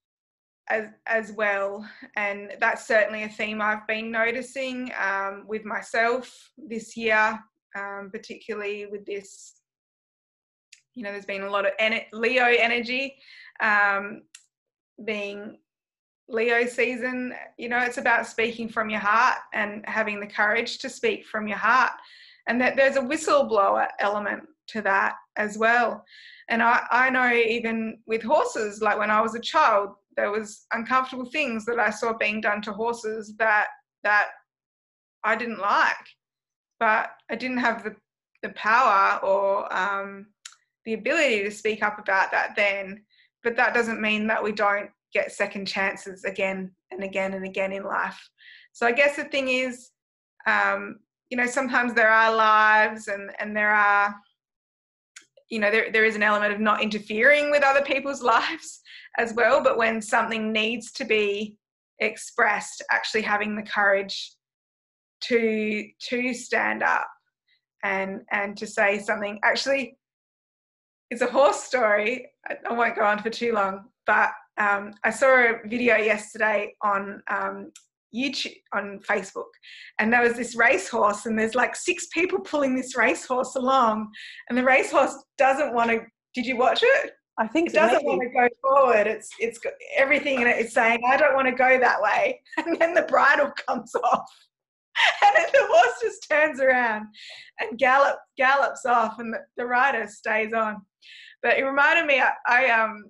as 0.70 0.88
as 1.06 1.32
well 1.32 1.88
and 2.16 2.52
that's 2.60 2.88
certainly 2.88 3.24
a 3.24 3.30
theme 3.30 3.62
i've 3.62 3.86
been 3.88 4.12
noticing 4.12 4.92
um, 5.00 5.46
with 5.48 5.66
myself 5.66 6.52
this 6.58 6.96
year 6.96 7.40
um, 7.76 8.10
particularly 8.12 8.86
with 8.86 9.06
this 9.06 9.56
you 10.96 11.04
know 11.04 11.12
there's 11.12 11.26
been 11.26 11.44
a 11.44 11.50
lot 11.50 11.66
of 11.66 11.72
en- 11.80 12.02
leo 12.14 12.46
energy 12.46 13.16
um, 13.62 14.22
being 15.06 15.58
leo 16.28 16.66
season 16.66 17.34
you 17.58 17.68
know 17.68 17.80
it's 17.80 17.98
about 17.98 18.28
speaking 18.28 18.70
from 18.70 18.90
your 18.90 19.00
heart 19.00 19.40
and 19.54 19.84
having 19.88 20.20
the 20.20 20.28
courage 20.28 20.78
to 20.78 20.90
speak 20.90 21.26
from 21.26 21.48
your 21.48 21.58
heart 21.58 21.94
and 22.48 22.60
that 22.60 22.76
there's 22.76 22.96
a 22.96 23.02
whistleblower 23.02 23.88
element 24.00 24.44
to 24.70 24.82
that 24.82 25.16
as 25.38 25.58
well. 25.58 26.04
And 26.50 26.64
I, 26.64 26.86
I 26.92 27.10
know 27.10 27.32
even 27.32 28.00
with 28.06 28.24
horses, 28.24 28.82
like 28.82 28.98
when 28.98 29.12
I 29.12 29.22
was 29.22 29.36
a 29.36 29.40
child, 29.40 29.92
there 30.16 30.32
was 30.32 30.66
uncomfortable 30.74 31.26
things 31.26 31.66
that 31.66 31.80
I 31.80 31.90
saw 31.90 32.14
being 32.14 32.42
done 32.42 32.62
to 32.64 32.74
horses 32.74 33.36
that 33.38 33.68
that 34.04 34.30
I 35.24 35.36
didn't 35.36 35.60
like, 35.60 35.96
but 36.80 37.12
I 37.30 37.36
didn't 37.36 37.58
have 37.58 37.84
the 37.84 37.96
the 38.42 38.50
power 38.50 39.20
or 39.24 39.72
um, 39.76 40.28
the 40.86 40.94
ability 40.94 41.44
to 41.44 41.52
speak 41.52 41.84
up 41.84 42.00
about 42.00 42.32
that 42.32 42.56
then. 42.56 43.04
But 43.44 43.56
that 43.58 43.74
doesn't 43.74 44.02
mean 44.02 44.28
that 44.28 44.44
we 44.44 44.52
don't 44.52 44.90
get 45.14 45.32
second 45.32 45.66
chances 45.66 46.24
again 46.24 46.72
and 46.92 47.04
again 47.04 47.34
and 47.34 47.46
again 47.46 47.72
in 47.72 47.84
life. 47.84 48.30
So 48.74 48.86
I 48.86 48.92
guess 48.92 49.16
the 49.16 49.26
thing 49.26 49.50
is, 49.50 49.92
um, 50.46 51.00
you 51.30 51.38
know, 51.38 51.46
sometimes 51.46 51.94
there 51.94 52.10
are 52.10 52.34
lives 52.34 53.08
and 53.08 53.32
and 53.40 53.56
there 53.56 53.74
are 53.74 54.16
you 55.50 55.60
know 55.60 55.72
there, 55.72 55.92
there 55.92 56.06
is 56.06 56.16
an 56.16 56.24
element 56.24 56.54
of 56.54 56.60
not 56.60 56.82
interfering 56.82 57.52
with 57.52 57.64
other 57.64 57.82
people's 57.82 58.22
lives 58.36 58.82
as 59.18 59.34
well 59.34 59.62
but 59.64 59.78
when 59.78 60.02
something 60.02 60.52
needs 60.52 60.92
to 60.92 61.06
be 61.06 61.56
expressed 62.00 62.84
actually 62.92 63.22
having 63.22 63.56
the 63.56 63.64
courage 63.64 64.34
to 65.22 65.86
to 66.00 66.34
stand 66.34 66.82
up 66.82 67.08
and 67.84 68.22
and 68.32 68.58
to 68.58 68.66
say 68.66 69.00
something 69.00 69.40
actually 69.44 69.98
it's 71.10 71.22
a 71.22 71.28
horse 71.28 71.64
story. 71.64 72.30
I 72.48 72.74
won't 72.74 72.96
go 72.96 73.04
on 73.04 73.22
for 73.22 73.30
too 73.30 73.54
long, 73.54 73.86
but 74.06 74.32
um, 74.58 74.94
I 75.04 75.10
saw 75.10 75.28
a 75.28 75.68
video 75.68 75.96
yesterday 75.98 76.76
on 76.84 77.24
um, 77.30 77.72
YouTube 78.16 78.56
on 78.74 79.00
Facebook, 79.08 79.50
and 80.00 80.12
there 80.12 80.22
was 80.22 80.34
this 80.36 80.56
racehorse, 80.56 81.26
and 81.26 81.38
there's 81.38 81.56
like 81.56 81.76
six 81.76 82.08
people 82.08 82.40
pulling 82.40 82.76
this 82.76 82.96
racehorse 82.96 83.56
along, 83.56 84.10
and 84.50 84.58
the 84.58 84.64
racehorse 84.64 85.16
doesn't 85.38 85.74
want 85.74 85.92
to. 85.92 86.02
Did 86.34 86.46
you 86.46 86.58
watch 86.58 86.80
it? 86.84 87.12
I 87.40 87.48
think 87.48 87.70
it 87.70 87.74
doesn't 87.74 88.04
want 88.04 88.22
to 88.22 88.30
go 88.30 88.50
forward. 88.62 89.08
It's 89.08 89.30
it's 89.40 89.60
got 89.60 89.74
everything 89.96 90.42
in 90.42 90.48
it 90.48 90.58
is 90.58 90.74
saying 90.74 91.00
I 91.08 91.16
don't 91.16 91.36
want 91.36 91.48
to 91.48 91.56
go 91.56 91.80
that 91.80 92.02
way, 92.02 92.42
and 92.58 92.80
then 92.80 92.94
the 92.94 93.04
bridle 93.04 93.52
comes 93.68 93.96
off, 93.96 94.30
and 95.26 95.36
then 95.38 95.46
the 95.54 95.68
horse 95.72 96.00
just 96.02 96.28
turns 96.30 96.60
around 96.60 97.08
and 97.60 97.80
gallop 97.80 98.18
gallops 98.38 98.86
off, 98.86 99.20
and 99.20 99.34
the, 99.34 99.40
the 99.58 99.66
rider 99.66 100.08
stays 100.08 100.54
on. 100.54 100.82
But 101.42 101.58
it 101.58 101.64
reminded 101.64 102.06
me, 102.06 102.22
I, 102.22 102.32
I 102.46 102.70
um 102.72 103.06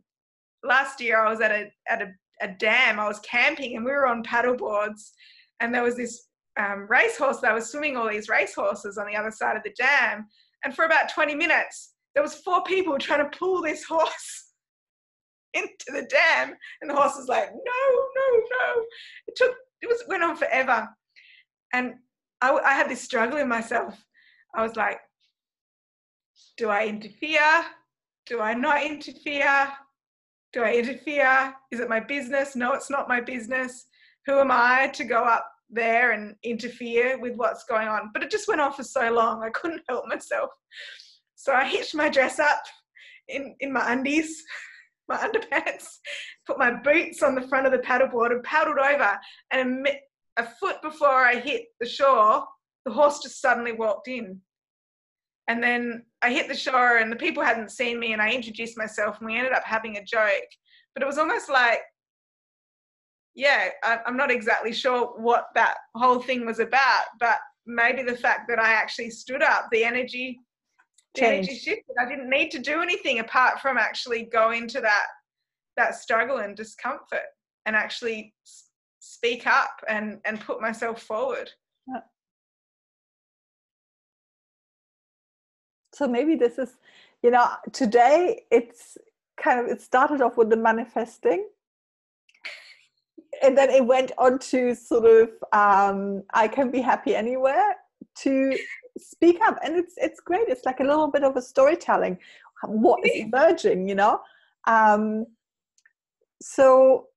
last 0.64 1.02
year 1.02 1.20
I 1.20 1.30
was 1.30 1.42
at 1.42 1.52
a 1.52 1.72
at 1.90 2.04
a, 2.04 2.12
a 2.42 2.48
dam. 2.48 3.00
I 3.00 3.08
was 3.08 3.20
camping, 3.20 3.76
and 3.76 3.86
we 3.86 3.92
were 3.92 4.08
on 4.08 4.24
paddle 4.24 4.56
boards, 4.56 5.14
and 5.60 5.74
there 5.74 5.84
was 5.84 5.98
this 5.98 6.28
um, 6.60 6.88
racehorse 6.90 7.40
that 7.40 7.54
was 7.54 7.72
swimming 7.72 7.96
all 7.96 8.10
these 8.10 8.30
racehorses 8.30 8.98
on 8.98 9.08
the 9.08 9.16
other 9.16 9.32
side 9.32 9.56
of 9.56 9.64
the 9.64 9.74
dam. 9.78 10.28
And 10.64 10.76
for 10.76 10.86
about 10.86 11.14
20 11.14 11.36
minutes, 11.36 11.94
there 12.14 12.24
was 12.24 12.36
four 12.36 12.64
people 12.64 12.98
trying 12.98 13.30
to 13.30 13.38
pull 13.38 13.62
this 13.62 13.84
horse 13.84 14.52
into 15.54 15.86
the 15.88 16.08
dam. 16.10 16.54
And 16.82 16.90
the 16.90 16.96
horse 16.96 17.16
was 17.18 17.28
like 17.28 17.50
no 17.50 18.02
no 18.16 18.40
no. 18.40 18.84
It 19.28 19.36
took 19.36 19.56
it 19.82 19.88
was 19.88 20.04
went 20.08 20.24
on 20.24 20.36
forever. 20.36 20.88
And 21.74 21.94
I, 22.42 22.52
I 22.52 22.74
had 22.74 22.90
this 22.90 23.02
struggle 23.02 23.38
in 23.38 23.48
myself. 23.48 23.96
I 24.54 24.64
was 24.64 24.76
like 24.76 25.00
do 26.58 26.70
i 26.70 26.86
interfere? 26.86 27.66
Do 28.26 28.42
i 28.42 28.54
not 28.54 28.84
interfere 28.84 29.70
do 30.54 30.64
i 30.64 30.74
interfere? 30.74 31.54
Is 31.72 31.80
it 31.80 31.90
my 31.90 32.00
business? 32.00 32.56
No 32.56 32.74
it's 32.74 32.90
not 32.90 33.08
my 33.08 33.22
business. 33.22 33.86
Who 34.26 34.40
am 34.40 34.52
i 34.52 34.88
to 34.94 35.04
go 35.04 35.24
up 35.24 35.46
there 35.70 36.12
and 36.12 36.36
interfere 36.44 37.20
with 37.20 37.36
what's 37.36 37.66
going 37.66 37.88
on? 37.88 38.12
But 38.14 38.24
it 38.24 38.32
just 38.32 38.48
went 38.48 38.62
on 38.62 38.74
for 38.74 38.84
so 38.84 39.12
long 39.12 39.44
i 39.44 39.50
couldn't 39.50 39.84
help 39.88 40.06
myself. 40.08 40.50
So 41.36 41.54
I 41.54 41.66
hitched 41.66 41.96
my 41.96 42.10
dress 42.10 42.40
up 42.40 42.62
in, 43.28 43.56
in 43.60 43.72
my 43.72 43.94
undies, 43.94 44.44
my 45.08 45.18
underpants, 45.18 45.88
put 46.46 46.60
my 46.60 46.74
boots 46.74 47.24
on 47.24 47.36
the 47.36 47.48
front 47.48 47.66
of 47.66 47.72
the 47.72 47.80
paddleboard 47.80 48.32
and 48.32 48.44
paddled 48.44 48.78
over. 48.78 49.18
And 49.52 49.88
a, 49.88 50.42
a 50.42 50.48
foot 50.60 50.82
before 50.82 51.26
I 51.26 51.36
hit 51.36 51.66
the 51.80 51.88
shore, 51.88 52.44
the 52.86 52.92
horse 52.92 53.20
just 53.20 53.42
suddenly 53.42 53.72
walked 53.72 54.08
in. 54.08 54.42
And 55.50 55.62
then 55.64 56.04
I 56.22 56.32
hit 56.32 56.48
the 56.48 56.56
shore 56.56 56.98
and 56.98 57.12
the 57.12 57.16
people 57.18 57.44
hadn't 57.44 57.72
seen 57.72 58.00
me 58.00 58.14
and 58.14 58.22
I 58.22 58.32
introduced 58.32 58.78
myself 58.78 59.18
and 59.18 59.26
we 59.26 59.36
ended 59.36 59.52
up 59.52 59.64
having 59.66 59.98
a 59.98 60.04
joke. 60.06 60.48
But 60.94 61.02
it 61.02 61.08
was 61.08 61.18
almost 61.18 61.50
like, 61.50 61.80
yeah, 63.34 63.70
I'm 63.84 64.16
not 64.16 64.32
exactly 64.32 64.72
sure 64.72 65.08
what 65.18 65.48
that 65.56 65.78
whole 65.96 66.20
thing 66.20 66.46
was 66.46 66.60
about, 66.60 67.06
but 67.20 67.38
maybe 67.66 68.04
the 68.04 68.16
fact 68.16 68.48
that 68.48 68.60
I 68.60 68.74
actually 68.74 69.10
stood 69.10 69.42
up, 69.42 69.68
the 69.72 69.84
energy 69.84 70.40
the 71.16 71.26
energy 71.26 71.56
shifted. 71.56 71.96
I 72.00 72.08
didn't 72.08 72.30
need 72.30 72.52
to 72.52 72.60
do 72.60 72.82
anything 72.82 73.18
apart 73.18 73.60
from 73.60 73.78
actually 73.78 74.30
go 74.32 74.52
into 74.52 74.80
that 74.82 75.06
that 75.76 75.96
struggle 75.96 76.38
and 76.38 76.56
discomfort 76.56 77.26
and 77.66 77.76
actually 77.76 78.36
speak 79.00 79.48
up 79.48 79.72
and 79.88 80.20
and 80.26 80.40
put 80.40 80.62
myself 80.62 81.02
forward. 81.02 81.50
So 86.00 86.08
maybe 86.08 86.36
this 86.36 86.58
is, 86.58 86.78
you 87.22 87.30
know, 87.30 87.46
today 87.74 88.44
it's 88.52 88.98
kind 89.36 89.60
of 89.60 89.66
it 89.66 89.82
started 89.82 90.22
off 90.22 90.38
with 90.38 90.50
the 90.50 90.56
manifesting. 90.56 91.50
And 93.44 93.58
then 93.58 93.70
it 93.70 93.86
went 93.86 94.14
on 94.18 94.40
to 94.40 94.76
sort 94.76 95.04
of 95.04 95.30
um, 95.52 96.24
I 96.34 96.48
can 96.48 96.72
be 96.72 96.80
happy 96.80 97.18
anywhere 97.18 97.76
to 98.20 98.58
speak 98.98 99.42
up. 99.42 99.58
And 99.62 99.76
it's 99.76 99.96
it's 99.98 100.22
great. 100.22 100.48
It's 100.48 100.66
like 100.66 100.80
a 100.80 100.86
little 100.86 101.12
bit 101.12 101.26
of 101.26 101.36
a 101.36 101.42
storytelling. 101.42 102.18
What 102.64 103.06
is 103.06 103.26
emerging 103.26 103.90
you 103.90 103.96
know? 103.96 104.22
Um 104.68 105.26
so 106.42 107.08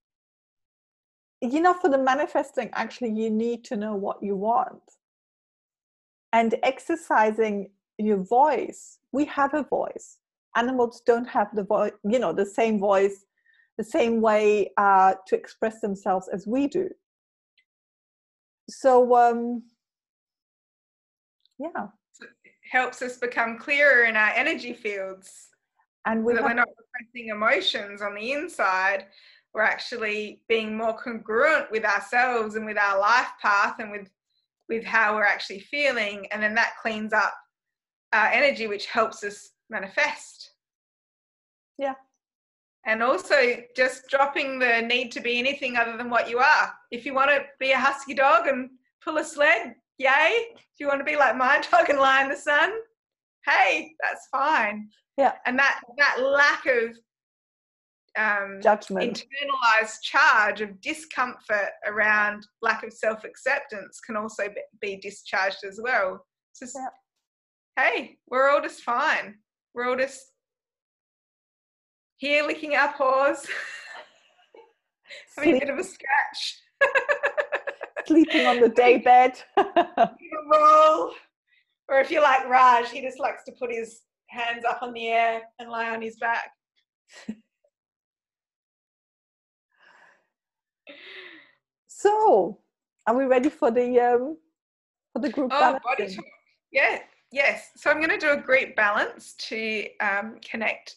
you 1.41 1.61
know 1.61 1.75
for 1.75 1.89
the 1.89 1.99
manifesting 1.99 2.71
actually 2.73 3.13
you 3.13 3.31
need 3.31 3.63
to 3.67 3.77
know 3.77 3.95
what 3.95 4.21
you 4.25 4.35
want. 4.35 4.83
And 6.33 6.57
exercising 6.65 7.71
your 7.99 8.19
voice. 8.19 8.99
We 9.13 9.25
have 9.27 9.55
a 9.55 9.63
voice. 9.63 10.19
Animals 10.57 11.03
don't 11.07 11.29
have 11.29 11.49
the 11.55 11.65
voice 11.65 11.93
you 12.05 12.19
know 12.19 12.33
the 12.33 12.47
same 12.47 12.79
voice 12.79 13.25
the 13.79 13.85
same 13.85 14.21
way 14.21 14.71
uh, 14.77 15.15
to 15.27 15.35
express 15.35 15.81
themselves 15.81 16.29
as 16.29 16.47
we 16.47 16.67
do. 16.67 16.91
So 18.69 19.17
um 19.17 19.63
yeah. 21.59 21.89
So 22.13 22.27
helps 22.71 23.03
us 23.03 23.19
become 23.19 23.59
clearer 23.59 24.05
in 24.05 24.17
our 24.17 24.31
energy 24.35 24.73
fields. 24.75 25.49
And 26.05 26.25
we 26.25 26.35
so 26.35 26.43
we're 26.43 26.55
not 26.55 26.69
repressing 26.69 27.29
emotions 27.29 28.03
on 28.03 28.15
the 28.15 28.33
inside 28.33 29.07
we're 29.55 29.63
actually 29.63 30.41
being 30.49 30.77
more 30.77 30.97
congruent 30.97 31.71
with 31.71 31.85
ourselves 31.85 32.55
and 32.57 32.65
with 32.65 32.79
our 32.79 32.99
life 32.99 33.29
path 33.41 33.77
and 33.79 33.91
with 33.91 34.09
with 34.69 34.85
how 34.85 35.15
we're 35.15 35.25
actually 35.25 35.61
feeling 35.61 36.27
and 36.31 36.43
then 36.43 36.55
that 36.55 36.75
cleans 36.81 37.13
up 37.13 37.35
our 38.13 38.29
energy 38.29 38.67
which 38.67 38.87
helps 38.87 39.25
us 39.25 39.51
manifest 39.71 40.53
yeah 41.79 41.95
and 42.85 43.03
also 43.03 43.57
just 43.77 44.09
dropping 44.09 44.59
the 44.59 44.83
need 44.83 45.13
to 45.13 45.21
be 45.21 45.39
anything 45.39 45.77
other 45.77 45.97
than 45.97 46.11
what 46.11 46.29
you 46.29 46.39
are 46.39 46.73
if 46.91 47.07
you 47.07 47.15
want 47.15 47.31
to 47.31 47.41
be 47.61 47.73
a 47.73 47.79
husky 47.79 48.15
dog 48.15 48.47
and 48.47 48.71
pull 49.05 49.19
a 49.19 49.25
sled 49.25 49.75
yay. 50.03 50.47
Do 50.55 50.85
you 50.85 50.89
want 50.89 51.01
to 51.01 51.05
be 51.05 51.17
like 51.17 51.37
my 51.37 51.63
dog 51.71 51.89
and 51.89 51.99
lie 51.99 52.23
in 52.23 52.29
the 52.29 52.37
sun? 52.37 52.73
Hey, 53.47 53.95
that's 54.03 54.29
fine. 54.31 54.89
Yeah. 55.17 55.33
And 55.47 55.59
that 55.59 55.81
that 55.99 56.23
lack 56.23 56.67
of 56.67 56.97
um, 58.19 58.61
judgment, 58.63 59.25
internalized 59.25 60.03
charge 60.03 60.61
of 60.61 60.81
discomfort 60.81 61.71
around 61.87 62.47
lack 62.61 62.85
of 62.85 62.93
self 62.93 63.25
acceptance 63.25 64.01
can 64.01 64.17
also 64.17 64.45
be 64.81 64.97
discharged 64.97 65.65
as 65.67 65.81
well. 65.83 66.25
Just, 66.59 66.77
yeah. 66.77 66.87
Hey, 67.77 68.19
we're 68.29 68.49
all 68.51 68.61
just 68.61 68.83
fine. 68.83 69.37
We're 69.75 69.89
all 69.89 69.97
just 69.97 70.21
here 72.17 72.45
licking 72.47 72.75
our 72.75 72.93
paws, 72.93 73.47
having 75.37 75.57
a 75.57 75.61
bit 75.61 75.71
of 75.71 75.79
a 75.79 75.85
scratch. 75.85 76.61
sleeping 78.07 78.47
on 78.47 78.61
the 78.61 78.69
day 78.69 78.99
bed. 78.99 79.41
roll. 79.57 81.13
Or 81.89 82.01
if 82.01 82.11
you're 82.11 82.23
like 82.23 82.49
Raj, 82.49 82.91
he 82.91 83.01
just 83.03 83.19
likes 83.19 83.45
to 83.45 83.53
put 83.53 83.73
his 83.73 84.03
hands 84.29 84.65
up 84.65 84.83
on 84.83 84.93
the 84.93 85.09
air 85.09 85.43
and 85.59 85.71
lie 85.71 85.91
on 85.91 86.01
his 86.03 86.17
back. 86.17 86.51
so, 91.87 92.59
are 93.07 93.17
we 93.17 93.25
ready 93.25 93.51
for 93.51 93.71
the 93.71 94.01
um, 94.01 94.37
for 95.13 95.21
the 95.21 95.31
group 95.31 95.51
oh, 95.53 95.79
body 95.85 96.15
talk. 96.15 96.25
Yeah, 96.71 97.01
yes. 97.33 97.71
So 97.77 97.91
I'm 97.91 97.99
going 97.99 98.11
to 98.11 98.19
do 98.19 98.33
a 98.33 98.37
great 98.37 98.77
balance 98.77 99.35
to 99.49 99.87
um, 100.01 100.37
connect 100.49 100.97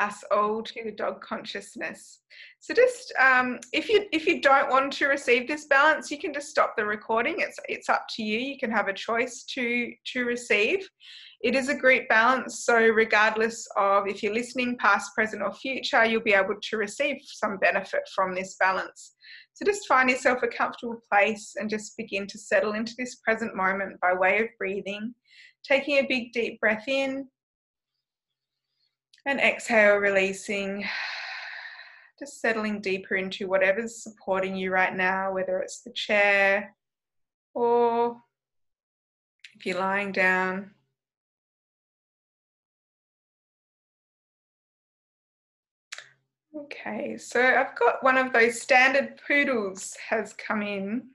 us 0.00 0.22
all 0.30 0.62
to 0.62 0.84
the 0.84 0.92
dog 0.92 1.20
consciousness. 1.20 2.20
So 2.60 2.72
just 2.74 3.12
um, 3.20 3.58
if 3.72 3.88
you 3.88 4.06
if 4.12 4.26
you 4.26 4.40
don't 4.40 4.70
want 4.70 4.92
to 4.94 5.06
receive 5.06 5.48
this 5.48 5.66
balance, 5.66 6.10
you 6.10 6.18
can 6.18 6.32
just 6.32 6.48
stop 6.48 6.74
the 6.76 6.84
recording. 6.84 7.36
It's 7.38 7.58
it's 7.68 7.88
up 7.88 8.06
to 8.16 8.22
you. 8.22 8.38
You 8.38 8.58
can 8.58 8.70
have 8.70 8.88
a 8.88 8.92
choice 8.92 9.44
to 9.54 9.92
to 10.12 10.24
receive. 10.24 10.88
It 11.40 11.54
is 11.54 11.68
a 11.68 11.74
great 11.74 12.08
balance, 12.08 12.64
so 12.64 12.76
regardless 12.76 13.64
of 13.76 14.08
if 14.08 14.24
you're 14.24 14.34
listening 14.34 14.76
past, 14.78 15.14
present, 15.14 15.40
or 15.40 15.52
future, 15.52 16.04
you'll 16.04 16.20
be 16.20 16.34
able 16.34 16.56
to 16.60 16.76
receive 16.76 17.16
some 17.22 17.58
benefit 17.58 18.00
from 18.12 18.34
this 18.34 18.56
balance. 18.58 19.14
So 19.54 19.64
just 19.64 19.86
find 19.86 20.10
yourself 20.10 20.42
a 20.42 20.48
comfortable 20.48 21.00
place 21.12 21.54
and 21.56 21.70
just 21.70 21.96
begin 21.96 22.26
to 22.28 22.38
settle 22.38 22.74
into 22.74 22.94
this 22.98 23.16
present 23.24 23.54
moment 23.54 24.00
by 24.00 24.14
way 24.14 24.40
of 24.40 24.48
breathing, 24.58 25.14
taking 25.64 25.98
a 25.98 26.06
big 26.06 26.32
deep 26.32 26.60
breath 26.60 26.84
in 26.88 27.28
and 29.26 29.40
exhale, 29.40 29.96
releasing, 29.96 30.84
just 32.18 32.40
settling 32.40 32.80
deeper 32.80 33.16
into 33.16 33.48
whatever's 33.48 34.02
supporting 34.02 34.56
you 34.56 34.70
right 34.70 34.96
now, 34.96 35.32
whether 35.32 35.58
it's 35.58 35.82
the 35.82 35.92
chair 35.92 36.74
or 37.54 38.16
if 39.54 39.66
you're 39.66 39.78
lying 39.78 40.12
down. 40.12 40.70
Okay, 46.56 47.16
so 47.18 47.40
I've 47.40 47.78
got 47.78 48.02
one 48.02 48.16
of 48.16 48.32
those 48.32 48.60
standard 48.60 49.20
poodles 49.26 49.96
has 50.08 50.32
come 50.32 50.62
in. 50.62 51.08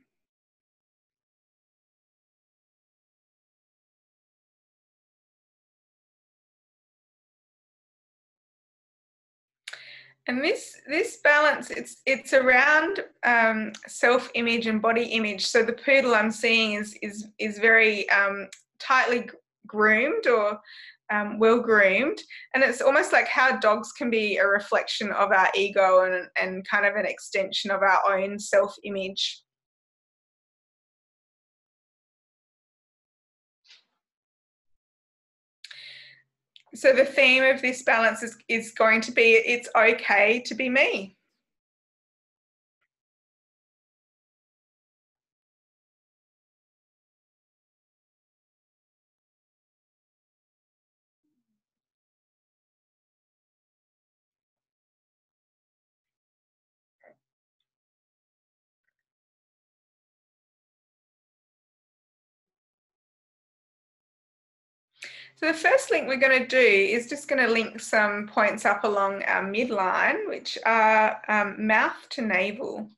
And 10.28 10.42
this 10.42 10.76
this 10.88 11.18
balance, 11.18 11.70
it's 11.70 11.98
it's 12.06 12.34
around 12.34 13.04
um, 13.26 13.74
self 13.88 14.30
image 14.36 14.68
and 14.68 14.82
body 14.82 15.04
image. 15.04 15.46
So 15.46 15.64
the 15.64 15.74
poodle 15.74 16.16
I'm 16.16 16.32
seeing 16.32 16.74
is 16.74 16.98
is 17.02 17.28
is 17.40 17.60
very 17.60 18.10
um, 18.10 18.48
tightly 18.80 19.30
groomed 19.68 20.28
or 20.28 20.60
um, 21.12 21.40
well 21.40 21.60
groomed, 21.60 22.20
and 22.54 22.64
it's 22.64 22.82
almost 22.82 23.12
like 23.12 23.28
how 23.28 23.58
dogs 23.58 23.92
can 23.92 24.10
be 24.10 24.38
a 24.38 24.48
reflection 24.48 25.12
of 25.12 25.32
our 25.32 25.50
ego 25.56 26.06
and 26.06 26.30
and 26.40 26.68
kind 26.70 26.86
of 26.86 26.96
an 26.96 27.06
extension 27.06 27.70
of 27.70 27.82
our 27.82 28.18
own 28.18 28.40
self 28.40 28.76
image. 28.86 29.43
So 36.76 36.92
the 36.92 37.06
theme 37.06 37.44
of 37.44 37.62
this 37.62 37.84
balance 37.84 38.24
is, 38.24 38.36
is 38.48 38.72
going 38.72 39.02
to 39.02 39.12
be 39.12 39.34
it's 39.34 39.70
okay 39.76 40.42
to 40.46 40.56
be 40.56 40.70
me. 40.70 41.16
So 65.44 65.52
the 65.52 65.58
first 65.58 65.92
link 65.92 66.08
we're 66.08 66.16
going 66.16 66.40
to 66.40 66.48
do 66.48 66.58
is 66.58 67.10
just 67.10 67.28
going 67.28 67.46
to 67.46 67.52
link 67.52 67.82
some 67.82 68.30
points 68.30 68.64
up 68.64 68.86
along 68.86 69.24
our 69.24 69.44
midline, 69.44 70.30
which 70.30 70.58
are 70.66 71.22
um, 71.28 71.68
mouth 71.68 71.98
to 72.12 72.22
navel. 72.22 72.90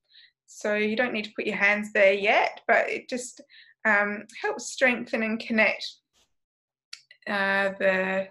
So 0.45 0.75
you 0.75 0.95
don't 0.95 1.11
need 1.11 1.25
to 1.25 1.33
put 1.35 1.47
your 1.47 1.55
hands 1.55 1.91
there 1.91 2.13
yet, 2.13 2.61
but 2.67 2.87
it 2.87 3.09
just 3.09 3.41
um, 3.83 4.25
helps 4.39 4.71
strengthen 4.71 5.23
and 5.23 5.39
connect 5.39 5.91
uh, 7.27 7.71
the, 7.79 8.27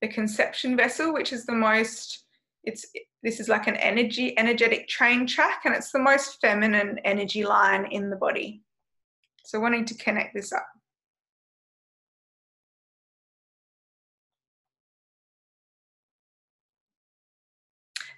the 0.00 0.08
conception 0.08 0.76
vessel, 0.76 1.12
which 1.12 1.32
is 1.32 1.46
the 1.46 1.54
most, 1.54 2.24
it's 2.64 2.84
this 3.22 3.38
is 3.38 3.48
like 3.48 3.68
an 3.68 3.76
energy, 3.76 4.36
energetic 4.36 4.88
train 4.88 5.28
track, 5.28 5.60
and 5.64 5.76
it's 5.76 5.92
the 5.92 6.00
most 6.00 6.40
feminine 6.40 6.98
energy 7.04 7.44
line 7.44 7.86
in 7.92 8.10
the 8.10 8.16
body. 8.16 8.64
So 9.44 9.60
wanting 9.60 9.84
to 9.84 9.94
connect 9.94 10.34
this 10.34 10.52
up. 10.52 10.66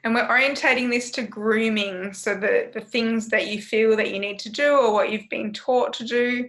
And 0.06 0.14
we're 0.14 0.28
orientating 0.28 0.88
this 0.88 1.10
to 1.10 1.22
grooming. 1.22 2.12
So 2.12 2.36
the, 2.36 2.70
the 2.72 2.80
things 2.80 3.26
that 3.30 3.48
you 3.48 3.60
feel 3.60 3.96
that 3.96 4.12
you 4.12 4.20
need 4.20 4.38
to 4.38 4.48
do 4.48 4.78
or 4.78 4.92
what 4.92 5.10
you've 5.10 5.28
been 5.28 5.52
taught 5.52 5.94
to 5.94 6.04
do 6.04 6.48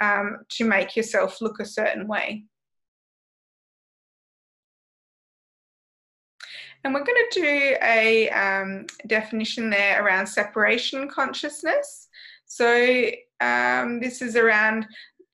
um, 0.00 0.38
to 0.48 0.64
make 0.64 0.96
yourself 0.96 1.40
look 1.40 1.60
a 1.60 1.64
certain 1.64 2.08
way. 2.08 2.46
And 6.82 6.92
we're 6.92 7.04
going 7.04 7.22
to 7.30 7.40
do 7.40 7.76
a 7.80 8.28
um, 8.30 8.86
definition 9.06 9.70
there 9.70 10.04
around 10.04 10.26
separation 10.26 11.08
consciousness. 11.08 12.08
So 12.46 13.08
um, 13.40 14.00
this 14.00 14.20
is 14.20 14.34
around 14.34 14.84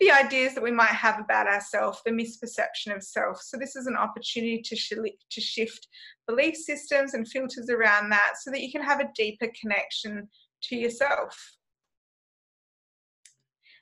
the 0.02 0.10
ideas 0.10 0.54
that 0.54 0.62
we 0.62 0.72
might 0.72 0.86
have 0.86 1.20
about 1.20 1.46
ourselves, 1.46 2.00
the 2.04 2.10
misperception 2.10 2.94
of 2.94 3.04
self. 3.04 3.40
So 3.40 3.56
this 3.56 3.76
is 3.76 3.86
an 3.86 3.96
opportunity 3.96 4.60
to, 4.60 4.74
sh 4.74 4.92
to 5.30 5.40
shift 5.40 5.86
belief 6.26 6.56
systems 6.56 7.14
and 7.14 7.26
filters 7.26 7.70
around 7.70 8.10
that 8.10 8.32
so 8.40 8.50
that 8.50 8.62
you 8.62 8.72
can 8.72 8.82
have 8.82 9.00
a 9.00 9.10
deeper 9.14 9.46
connection 9.60 10.28
to 10.64 10.76
yourself. 10.76 11.56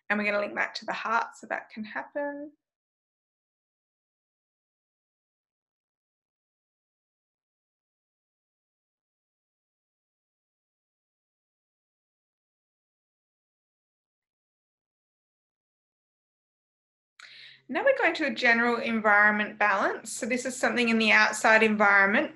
And 0.08 0.18
we're 0.18 0.24
going 0.24 0.34
to 0.34 0.40
link 0.40 0.56
that 0.56 0.74
to 0.76 0.84
the 0.84 0.92
heart 0.92 1.28
so 1.40 1.46
that 1.48 1.70
can 1.72 1.84
happen. 1.84 2.50
Now 17.72 17.84
we're 17.84 17.96
going 17.96 18.14
to 18.14 18.26
a 18.26 18.34
general 18.34 18.78
environment 18.78 19.56
balance. 19.56 20.10
So 20.10 20.26
this 20.26 20.44
is 20.44 20.56
something 20.56 20.88
in 20.88 20.98
the 20.98 21.12
outside 21.12 21.62
environment 21.62 22.32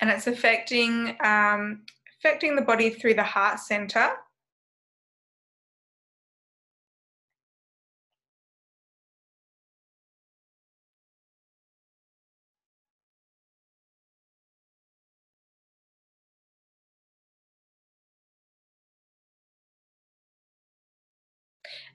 and 0.00 0.08
it's 0.08 0.28
affecting, 0.28 1.16
um, 1.24 1.82
affecting 2.20 2.54
the 2.54 2.62
body 2.62 2.90
through 2.90 3.14
the 3.14 3.24
heart 3.24 3.58
center. 3.58 4.12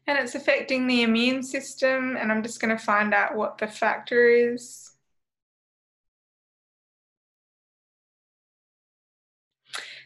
And 0.07 0.17
it's 0.17 0.35
affecting 0.35 0.87
the 0.87 1.03
immune 1.03 1.43
system 1.43 2.17
and 2.17 2.31
I'm 2.31 2.43
just 2.43 2.59
going 2.59 2.75
to 2.75 2.83
find 2.83 3.13
out 3.13 3.35
what 3.35 3.57
the 3.57 3.67
factor 3.67 4.29
is. 4.29 4.91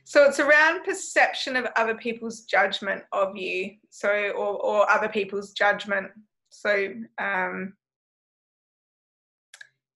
So 0.03 0.23
it's 0.23 0.39
around 0.39 0.83
perception 0.83 1.55
of 1.55 1.67
other 1.75 1.95
people's 1.95 2.41
judgment 2.41 3.03
of 3.11 3.35
you, 3.35 3.75
so 3.89 4.09
or, 4.09 4.63
or 4.63 4.89
other 4.89 5.09
people's 5.09 5.51
judgment. 5.51 6.11
So 6.49 6.93
um, 7.17 7.73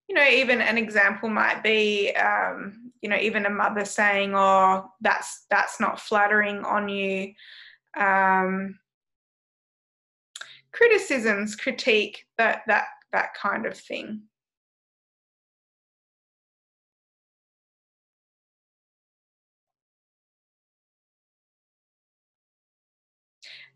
you 0.10 0.16
know, 0.16 0.28
even 0.28 0.60
an 0.60 0.78
example 0.80 1.30
might 1.30 1.62
be, 1.62 2.12
um, 2.14 2.92
you 3.02 3.10
know, 3.10 3.18
even 3.18 3.46
a 3.46 3.50
mother 3.52 3.86
saying, 3.86 4.34
"Oh, 4.36 4.92
that's 5.00 5.46
that's 5.52 5.80
not 5.80 6.02
flattering 6.02 6.66
on 6.66 6.90
you." 6.90 7.34
Um, 7.96 8.80
criticisms, 10.80 11.58
critique, 11.58 12.26
that 12.38 12.62
that 12.68 12.86
that 13.12 13.34
kind 13.34 13.66
of 13.66 13.78
thing. 13.78 14.22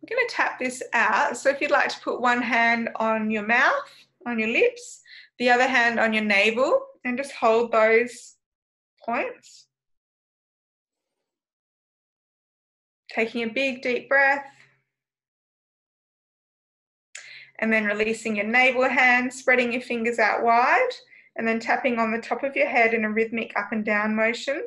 I'm 0.02 0.16
going 0.16 0.28
to 0.28 0.34
tap 0.34 0.60
this 0.60 0.84
out. 0.94 1.38
So 1.38 1.50
if 1.50 1.62
you'd 1.62 1.72
like 1.72 1.90
to 1.90 2.00
put 2.02 2.22
one 2.22 2.42
hand 2.42 2.90
on 2.98 3.32
your 3.32 3.46
mouth, 3.46 3.90
on 4.26 4.38
your 4.40 4.50
lips, 4.50 5.02
the 5.40 5.50
other 5.50 5.68
hand 5.68 6.00
on 6.00 6.14
your 6.14 6.24
navel, 6.24 6.86
and 7.06 7.18
just 7.18 7.32
hold 7.34 7.72
those 7.72 8.36
points. 9.06 9.68
Taking 13.10 13.44
a 13.44 13.54
big 13.54 13.82
deep 13.82 14.10
breath 14.10 14.46
and 17.64 17.72
then 17.72 17.86
releasing 17.86 18.36
your 18.36 18.46
navel 18.46 18.90
hand, 18.90 19.34
spreading 19.34 19.72
your 19.72 19.82
fingers 19.82 20.20
out 20.20 20.44
wide, 20.44 20.90
and 21.38 21.48
then 21.48 21.62
tapping 21.62 21.98
on 21.98 22.12
the 22.12 22.20
top 22.20 22.44
of 22.44 22.58
your 22.58 22.68
head 22.68 22.94
in 22.94 23.06
a 23.06 23.10
rhythmic 23.10 23.54
up 23.56 23.72
and 23.72 23.86
down 23.86 24.14
motion, 24.14 24.62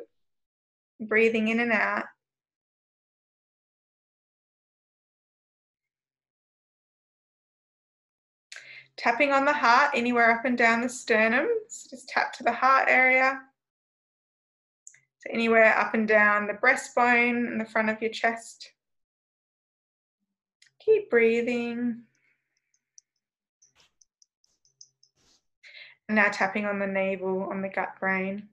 breathing 0.99 1.49
in 1.49 1.59
and 1.59 1.71
out. 1.71 2.05
Tapping 8.97 9.31
on 9.31 9.45
the 9.45 9.53
heart 9.53 9.91
anywhere 9.93 10.31
up 10.31 10.45
and 10.45 10.57
down 10.57 10.81
the 10.81 10.89
sternum, 10.89 11.47
so 11.69 11.91
just 11.91 12.09
tap 12.09 12.33
to 12.33 12.43
the 12.43 12.51
heart 12.51 12.85
area. 12.87 13.39
So 15.19 15.29
anywhere 15.31 15.77
up 15.77 15.93
and 15.93 16.07
down 16.07 16.47
the 16.47 16.53
breastbone 16.53 17.45
and 17.45 17.61
the 17.61 17.65
front 17.65 17.91
of 17.91 18.01
your 18.01 18.09
chest. 18.09 18.71
Keep 20.83 21.11
breathing. 21.11 22.06
Now 26.09 26.29
tapping 26.31 26.65
on 26.65 26.79
the 26.79 26.87
navel, 26.87 27.43
on 27.49 27.61
the 27.61 27.69
gut 27.69 27.93
brain. 27.99 28.47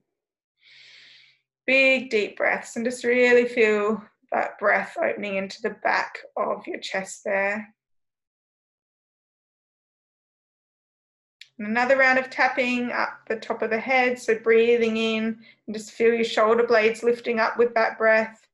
Big 1.65 2.09
deep 2.09 2.37
breaths 2.37 2.75
and 2.75 2.85
just 2.85 3.03
really 3.03 3.47
feel 3.47 4.03
that 4.31 4.59
breath 4.59 4.97
opening 5.01 5.37
into 5.37 5.61
the 5.61 5.77
back 5.81 6.17
of 6.35 6.67
your 6.67 6.79
chest 6.79 7.23
there. 7.23 7.73
And 11.57 11.67
another 11.67 11.97
round 11.97 12.19
of 12.19 12.29
tapping 12.29 12.91
up 12.91 13.19
the 13.29 13.37
top 13.37 13.61
of 13.61 13.69
the 13.69 13.79
head, 13.79 14.19
so 14.19 14.37
breathing 14.37 14.97
in 14.97 15.39
and 15.65 15.75
just 15.75 15.91
feel 15.91 16.13
your 16.13 16.25
shoulder 16.25 16.67
blades 16.67 17.01
lifting 17.01 17.39
up 17.39 17.57
with 17.57 17.73
that 17.75 17.97
breath, 17.97 18.45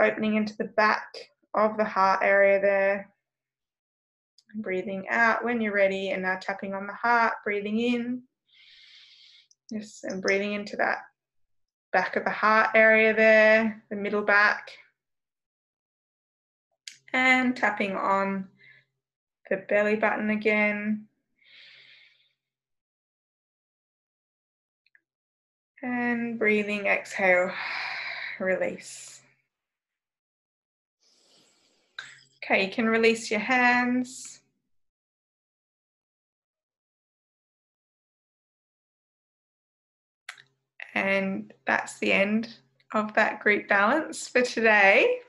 opening 0.00 0.36
into 0.36 0.56
the 0.56 0.64
back 0.64 1.30
of 1.52 1.76
the 1.76 1.84
heart 1.84 2.20
area 2.22 2.58
there. 2.60 3.10
Breathing 4.60 5.06
out 5.08 5.44
when 5.44 5.60
you're 5.60 5.72
ready, 5.72 6.10
and 6.10 6.22
now 6.22 6.36
tapping 6.40 6.74
on 6.74 6.88
the 6.88 6.92
heart, 6.92 7.34
breathing 7.44 7.78
in. 7.78 8.22
Yes, 9.70 10.00
and 10.02 10.20
breathing 10.20 10.54
into 10.54 10.76
that 10.76 10.98
back 11.92 12.16
of 12.16 12.24
the 12.24 12.30
heart 12.30 12.70
area 12.74 13.14
there, 13.14 13.84
the 13.88 13.96
middle 13.96 14.22
back. 14.22 14.72
And 17.12 17.56
tapping 17.56 17.94
on 17.94 18.48
the 19.48 19.58
belly 19.68 19.94
button 19.94 20.30
again. 20.30 21.06
And 25.82 26.38
breathing, 26.38 26.86
exhale, 26.86 27.52
release. 28.40 29.20
Okay, 32.42 32.64
you 32.64 32.70
can 32.72 32.86
release 32.86 33.30
your 33.30 33.40
hands. 33.40 34.37
And 40.98 41.52
that's 41.66 41.98
the 42.00 42.12
end 42.12 42.54
of 42.92 43.14
that 43.14 43.38
group 43.40 43.68
balance 43.68 44.28
for 44.28 44.42
today. 44.42 45.20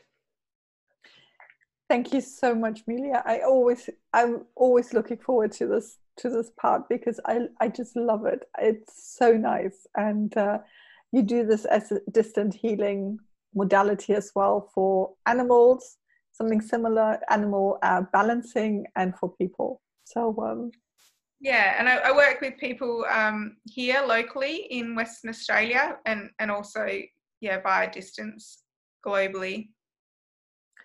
Thank 1.87 2.11
you 2.13 2.21
so 2.21 2.55
much, 2.55 2.81
Melia. 2.87 3.21
I 3.25 3.39
always, 3.39 3.89
I'm 4.13 4.45
always 4.55 4.93
looking 4.93 5.17
forward 5.17 5.51
to 5.53 5.67
this 5.67 5.97
to 6.17 6.29
this 6.29 6.51
part 6.59 6.89
because 6.89 7.19
I, 7.25 7.47
I 7.61 7.69
just 7.69 7.95
love 7.95 8.25
it. 8.25 8.41
It's 8.59 9.15
so 9.17 9.37
nice, 9.37 9.87
and 9.95 10.35
uh, 10.35 10.59
you 11.11 11.21
do 11.21 11.45
this 11.45 11.65
as 11.65 11.91
a 11.91 11.99
distant 12.11 12.53
healing 12.53 13.19
modality 13.55 14.13
as 14.13 14.31
well 14.35 14.69
for 14.73 15.13
animals, 15.25 15.97
something 16.31 16.61
similar, 16.61 17.19
animal 17.29 17.77
uh, 17.83 18.01
balancing, 18.11 18.85
and 18.95 19.15
for 19.17 19.33
people. 19.37 19.81
So 20.03 20.35
um, 20.47 20.71
yeah, 21.39 21.75
and 21.79 21.87
I, 21.87 21.95
I, 21.97 22.11
work 22.11 22.41
with 22.41 22.57
people 22.57 23.05
um, 23.09 23.57
here 23.65 24.03
locally 24.05 24.67
in 24.69 24.95
Western 24.95 25.29
Australia, 25.29 25.97
and 26.05 26.29
and 26.39 26.51
also 26.51 26.85
yeah 27.41 27.61
via 27.61 27.89
distance 27.91 28.63
globally. 29.05 29.69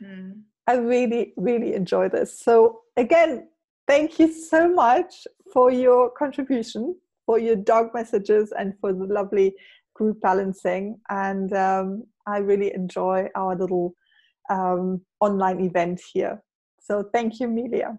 Mm. 0.02 0.42
I 0.66 0.76
really, 0.76 1.34
really 1.36 1.74
enjoy 1.74 2.08
this. 2.08 2.38
So, 2.38 2.80
again, 2.96 3.48
thank 3.86 4.18
you 4.18 4.32
so 4.32 4.68
much 4.72 5.26
for 5.52 5.70
your 5.70 6.10
contribution, 6.10 6.96
for 7.26 7.38
your 7.38 7.56
dog 7.56 7.90
messages, 7.92 8.52
and 8.56 8.74
for 8.80 8.92
the 8.92 9.04
lovely 9.04 9.54
group 9.94 10.20
balancing. 10.20 11.00
And 11.10 11.52
um, 11.52 12.04
I 12.26 12.38
really 12.38 12.72
enjoy 12.74 13.28
our 13.34 13.56
little 13.56 13.94
um, 14.48 15.02
online 15.20 15.60
event 15.60 16.00
here. 16.12 16.42
So, 16.80 17.04
thank 17.12 17.40
you, 17.40 17.48
Melia. 17.48 17.98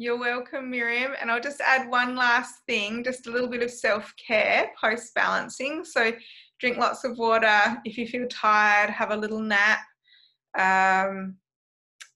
You're 0.00 0.18
welcome, 0.18 0.70
Miriam. 0.70 1.12
And 1.20 1.30
I'll 1.30 1.42
just 1.42 1.60
add 1.60 1.90
one 1.90 2.16
last 2.16 2.54
thing 2.66 3.04
just 3.04 3.26
a 3.26 3.30
little 3.30 3.50
bit 3.50 3.62
of 3.62 3.70
self 3.70 4.10
care 4.26 4.70
post 4.80 5.12
balancing. 5.14 5.84
So, 5.84 6.14
drink 6.58 6.78
lots 6.78 7.04
of 7.04 7.18
water. 7.18 7.76
If 7.84 7.98
you 7.98 8.06
feel 8.06 8.26
tired, 8.28 8.88
have 8.88 9.10
a 9.10 9.16
little 9.16 9.40
nap. 9.40 9.80
Um, 10.58 11.36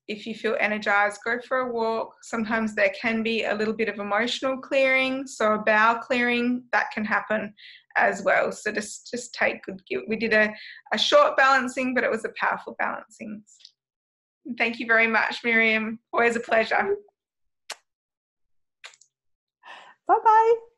if 0.08 0.26
you 0.26 0.34
feel 0.34 0.56
energized, 0.58 1.20
go 1.26 1.38
for 1.46 1.58
a 1.58 1.70
walk. 1.74 2.14
Sometimes 2.22 2.74
there 2.74 2.90
can 2.98 3.22
be 3.22 3.44
a 3.44 3.54
little 3.54 3.74
bit 3.74 3.90
of 3.90 3.98
emotional 3.98 4.56
clearing, 4.56 5.26
so 5.26 5.52
a 5.52 5.58
bowel 5.58 5.96
clearing 5.96 6.64
that 6.72 6.90
can 6.90 7.04
happen 7.04 7.52
as 7.98 8.22
well. 8.22 8.50
So 8.50 8.72
just 8.72 9.10
just 9.10 9.34
take 9.34 9.62
good. 9.62 9.82
We 10.08 10.16
did 10.16 10.32
a, 10.32 10.50
a 10.94 10.96
short 10.96 11.36
balancing, 11.36 11.92
but 11.92 12.02
it 12.02 12.10
was 12.10 12.24
a 12.24 12.32
powerful 12.40 12.76
balancing. 12.78 13.42
Thank 14.56 14.80
you 14.80 14.86
very 14.86 15.06
much, 15.06 15.44
Miriam. 15.44 15.98
Always 16.14 16.36
a 16.36 16.40
pleasure. 16.40 16.96
Bye 20.06 20.16
bye. 20.24 20.73